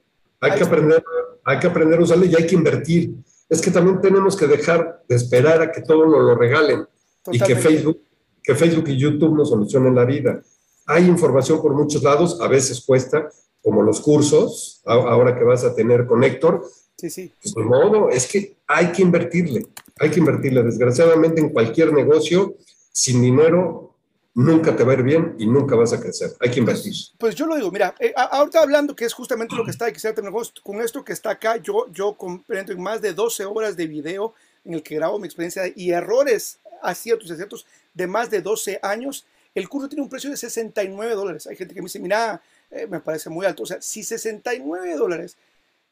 Hay 0.41 0.59
que, 0.59 0.65
aprender, 0.65 1.05
hay 1.45 1.59
que 1.59 1.67
aprender 1.67 1.99
a 1.99 2.03
usarla 2.03 2.27
y 2.27 2.35
hay 2.35 2.47
que 2.47 2.55
invertir. 2.55 3.15
Es 3.49 3.61
que 3.61 3.71
también 3.71 4.01
tenemos 4.01 4.37
que 4.37 4.47
dejar 4.47 5.03
de 5.09 5.17
esperar 5.17 5.61
a 5.63 5.71
que 5.71 5.83
todo 5.83 6.07
nos 6.07 6.23
lo 6.23 6.35
regalen 6.35 6.87
y 7.31 7.39
que 7.39 7.57
Facebook, 7.57 8.01
que 8.43 8.55
Facebook 8.55 8.89
y 8.89 8.97
YouTube 8.97 9.37
nos 9.37 9.51
solucionen 9.51 9.95
la 9.95 10.05
vida. 10.05 10.43
Hay 10.87 11.07
información 11.07 11.61
por 11.63 11.75
muchos 11.75 12.03
lados, 12.03 12.41
a 12.41 12.49
veces 12.49 12.83
cuesta, 12.85 13.31
como 13.63 13.83
los 13.83 14.01
cursos, 14.01 14.83
ahora 14.85 15.37
que 15.37 15.45
vas 15.45 15.65
a 15.65 15.75
tener 15.75 16.07
con 16.07 16.23
Héctor. 16.23 16.65
Sí, 16.97 17.09
sí. 17.11 17.33
Pues 17.43 17.55
de 17.55 17.63
modo, 17.63 18.11
es 18.11 18.27
que 18.27 18.59
hay 18.67 18.93
que 18.93 19.03
invertirle, 19.03 19.67
hay 19.99 20.11
que 20.11 20.21
invertirle. 20.21 20.63
Desgraciadamente 20.63 21.41
en 21.41 21.49
cualquier 21.49 21.93
negocio, 21.93 22.55
sin 22.93 23.23
dinero, 23.23 23.94
nunca 24.35 24.77
te 24.77 24.85
va 24.85 24.93
a 24.93 24.97
ir 24.97 25.03
bien 25.03 25.37
y 25.39 25.47
nunca 25.47 25.77
vas 25.77 25.93
a 25.93 26.01
crecer. 26.01 26.33
Hay 26.41 26.51
que 26.51 26.61
invertir. 26.61 26.93
Pues, 26.93 27.15
pues 27.19 27.35
yo 27.35 27.47
lo 27.47 27.57
digo, 27.57 27.71
mira, 27.71 27.95
eh, 27.99 28.13
ahorita 28.17 28.61
hablando 28.61 28.95
que 28.95 29.05
es 29.05 29.15
justamente 29.15 29.55
lo 29.55 29.65
que 29.65 29.71
está, 29.71 29.87
hay 29.87 29.93
que 29.93 30.01
con 30.63 30.81
esto 30.81 31.05
que 31.05 31.13
está 31.13 31.31
acá, 31.31 31.57
yo, 31.57 31.87
yo 31.93 32.15
comprendo 32.15 32.73
en 32.73 32.83
más 32.83 33.01
de 33.01 33.13
12 33.13 33.45
horas 33.45 33.77
de 33.77 33.87
video 33.87 34.35
en 34.65 34.75
el 34.75 34.83
que 34.83 34.97
grabo 34.97 35.19
mi 35.19 35.27
experiencia 35.27 35.63
y 35.75 35.91
errores 35.91 36.59
aciertos 36.83 37.31
y 37.31 37.33
aciertos 37.33 37.67
de 37.95 38.07
más 38.07 38.31
de 38.31 38.43
12 38.43 38.81
años, 38.83 39.25
el 39.55 39.69
curso 39.69 39.89
tiene 39.89 40.03
un 40.03 40.09
precio 40.09 40.31
de 40.31 40.37
69 40.37 41.15
dólares. 41.15 41.47
Hay 41.47 41.57
gente 41.57 41.75
que 41.75 41.81
me 41.81 41.87
dice, 41.87 42.01
mira, 42.01 42.43
eh, 42.71 42.87
me 42.89 43.01
parece 43.01 43.31
muy 43.31 43.47
alto. 43.47 43.63
O 43.63 43.67
sea, 43.67 43.81
si 43.81 44.03
69 44.03 44.97
dólares 44.97 45.37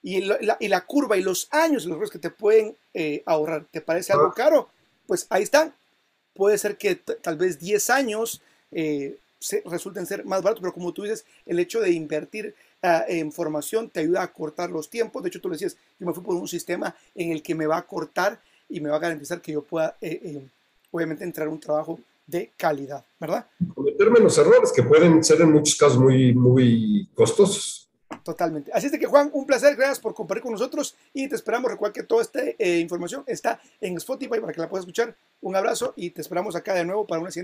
y 0.03 0.21
la, 0.23 0.57
y 0.59 0.67
la 0.67 0.81
curva 0.81 1.17
y 1.17 1.23
los 1.23 1.47
años, 1.53 1.87
los 1.87 2.11
que 2.11 2.19
te 2.19 2.31
pueden 2.31 2.77
eh, 2.93 3.23
ahorrar, 3.25 3.67
¿te 3.71 3.81
parece 3.81 4.13
algo 4.13 4.33
caro? 4.33 4.69
Pues 5.07 5.27
ahí 5.31 5.45
están. 5.45 5.73
Puede 6.35 6.59
ser 6.59 6.77
que 6.77 6.97
tal 6.97 7.37
vez 7.37 7.59
10 7.59 7.91
años 7.91 8.41
eh, 8.71 9.19
resulten 9.67 10.07
ser 10.07 10.25
más 10.25 10.43
baratos, 10.43 10.61
pero 10.61 10.73
como 10.73 10.93
tú 10.93 11.03
dices, 11.03 11.25
el 11.47 11.59
hecho 11.59 11.81
de 11.81 11.93
invertir 11.93 12.55
ah, 12.83 13.05
en 13.09 13.33
formación 13.33 13.91
te 13.91 14.01
ayuda 14.01 14.23
a 14.23 14.33
cortar 14.33 14.71
los 14.71 14.89
tiempos. 14.89 15.23
De 15.23 15.29
hecho, 15.29 15.41
tú 15.41 15.49
le 15.49 15.55
decías, 15.55 15.77
yo 15.99 16.07
me 16.07 16.15
fui 16.15 16.23
por 16.23 16.37
un 16.37 16.49
sistema 16.49 16.95
en 17.15 17.33
el 17.33 17.43
que 17.43 17.55
me 17.55 17.67
va 17.67 17.79
a 17.79 17.83
cortar 17.83 18.41
y 18.69 18.81
me 18.81 18.89
va 18.89 18.97
a 18.97 19.01
garantizar 19.01 19.41
que 19.43 19.53
yo 19.53 19.63
pueda, 19.63 19.97
obviamente, 20.91 21.25
entrar 21.25 21.49
a 21.49 21.51
un 21.51 21.61
trabajo 21.61 22.01
de 22.27 22.51
calidad, 22.57 23.05
¿verdad? 23.21 23.47
Cometer 23.75 24.11
menos 24.11 24.39
errores 24.39 24.73
que 24.73 24.83
pueden 24.83 25.23
ser 25.23 25.41
en 25.43 25.53
muchos 25.53 25.77
casos 25.77 25.99
muy, 25.99 26.33
muy 26.35 27.09
costosos. 27.15 27.82
Totalmente. 28.23 28.71
Así 28.73 28.87
es 28.87 28.93
de 28.93 28.99
que 28.99 29.07
Juan, 29.07 29.31
un 29.33 29.47
placer, 29.47 29.75
gracias 29.77 29.99
por 29.99 30.15
compartir 30.15 30.43
con 30.43 30.53
nosotros 30.53 30.97
y 31.13 31.29
te 31.29 31.35
esperamos. 31.35 31.71
Recuerda 31.71 31.93
que 31.93 32.03
toda 32.03 32.23
esta 32.23 32.41
eh, 32.41 32.79
información 32.79 33.25
está 33.27 33.61
en 33.81 33.97
Spotify 33.97 34.41
para 34.41 34.53
que 34.53 34.61
la 34.61 34.69
puedas 34.69 34.85
escuchar. 34.85 35.17
Un 35.41 35.57
abrazo 35.57 35.93
y 35.97 36.11
te 36.11 36.21
esperamos 36.21 36.55
acá 36.55 36.75
de 36.75 36.85
nuevo 36.85 37.07
para 37.07 37.21
una 37.21 37.31
siguiente. 37.31 37.41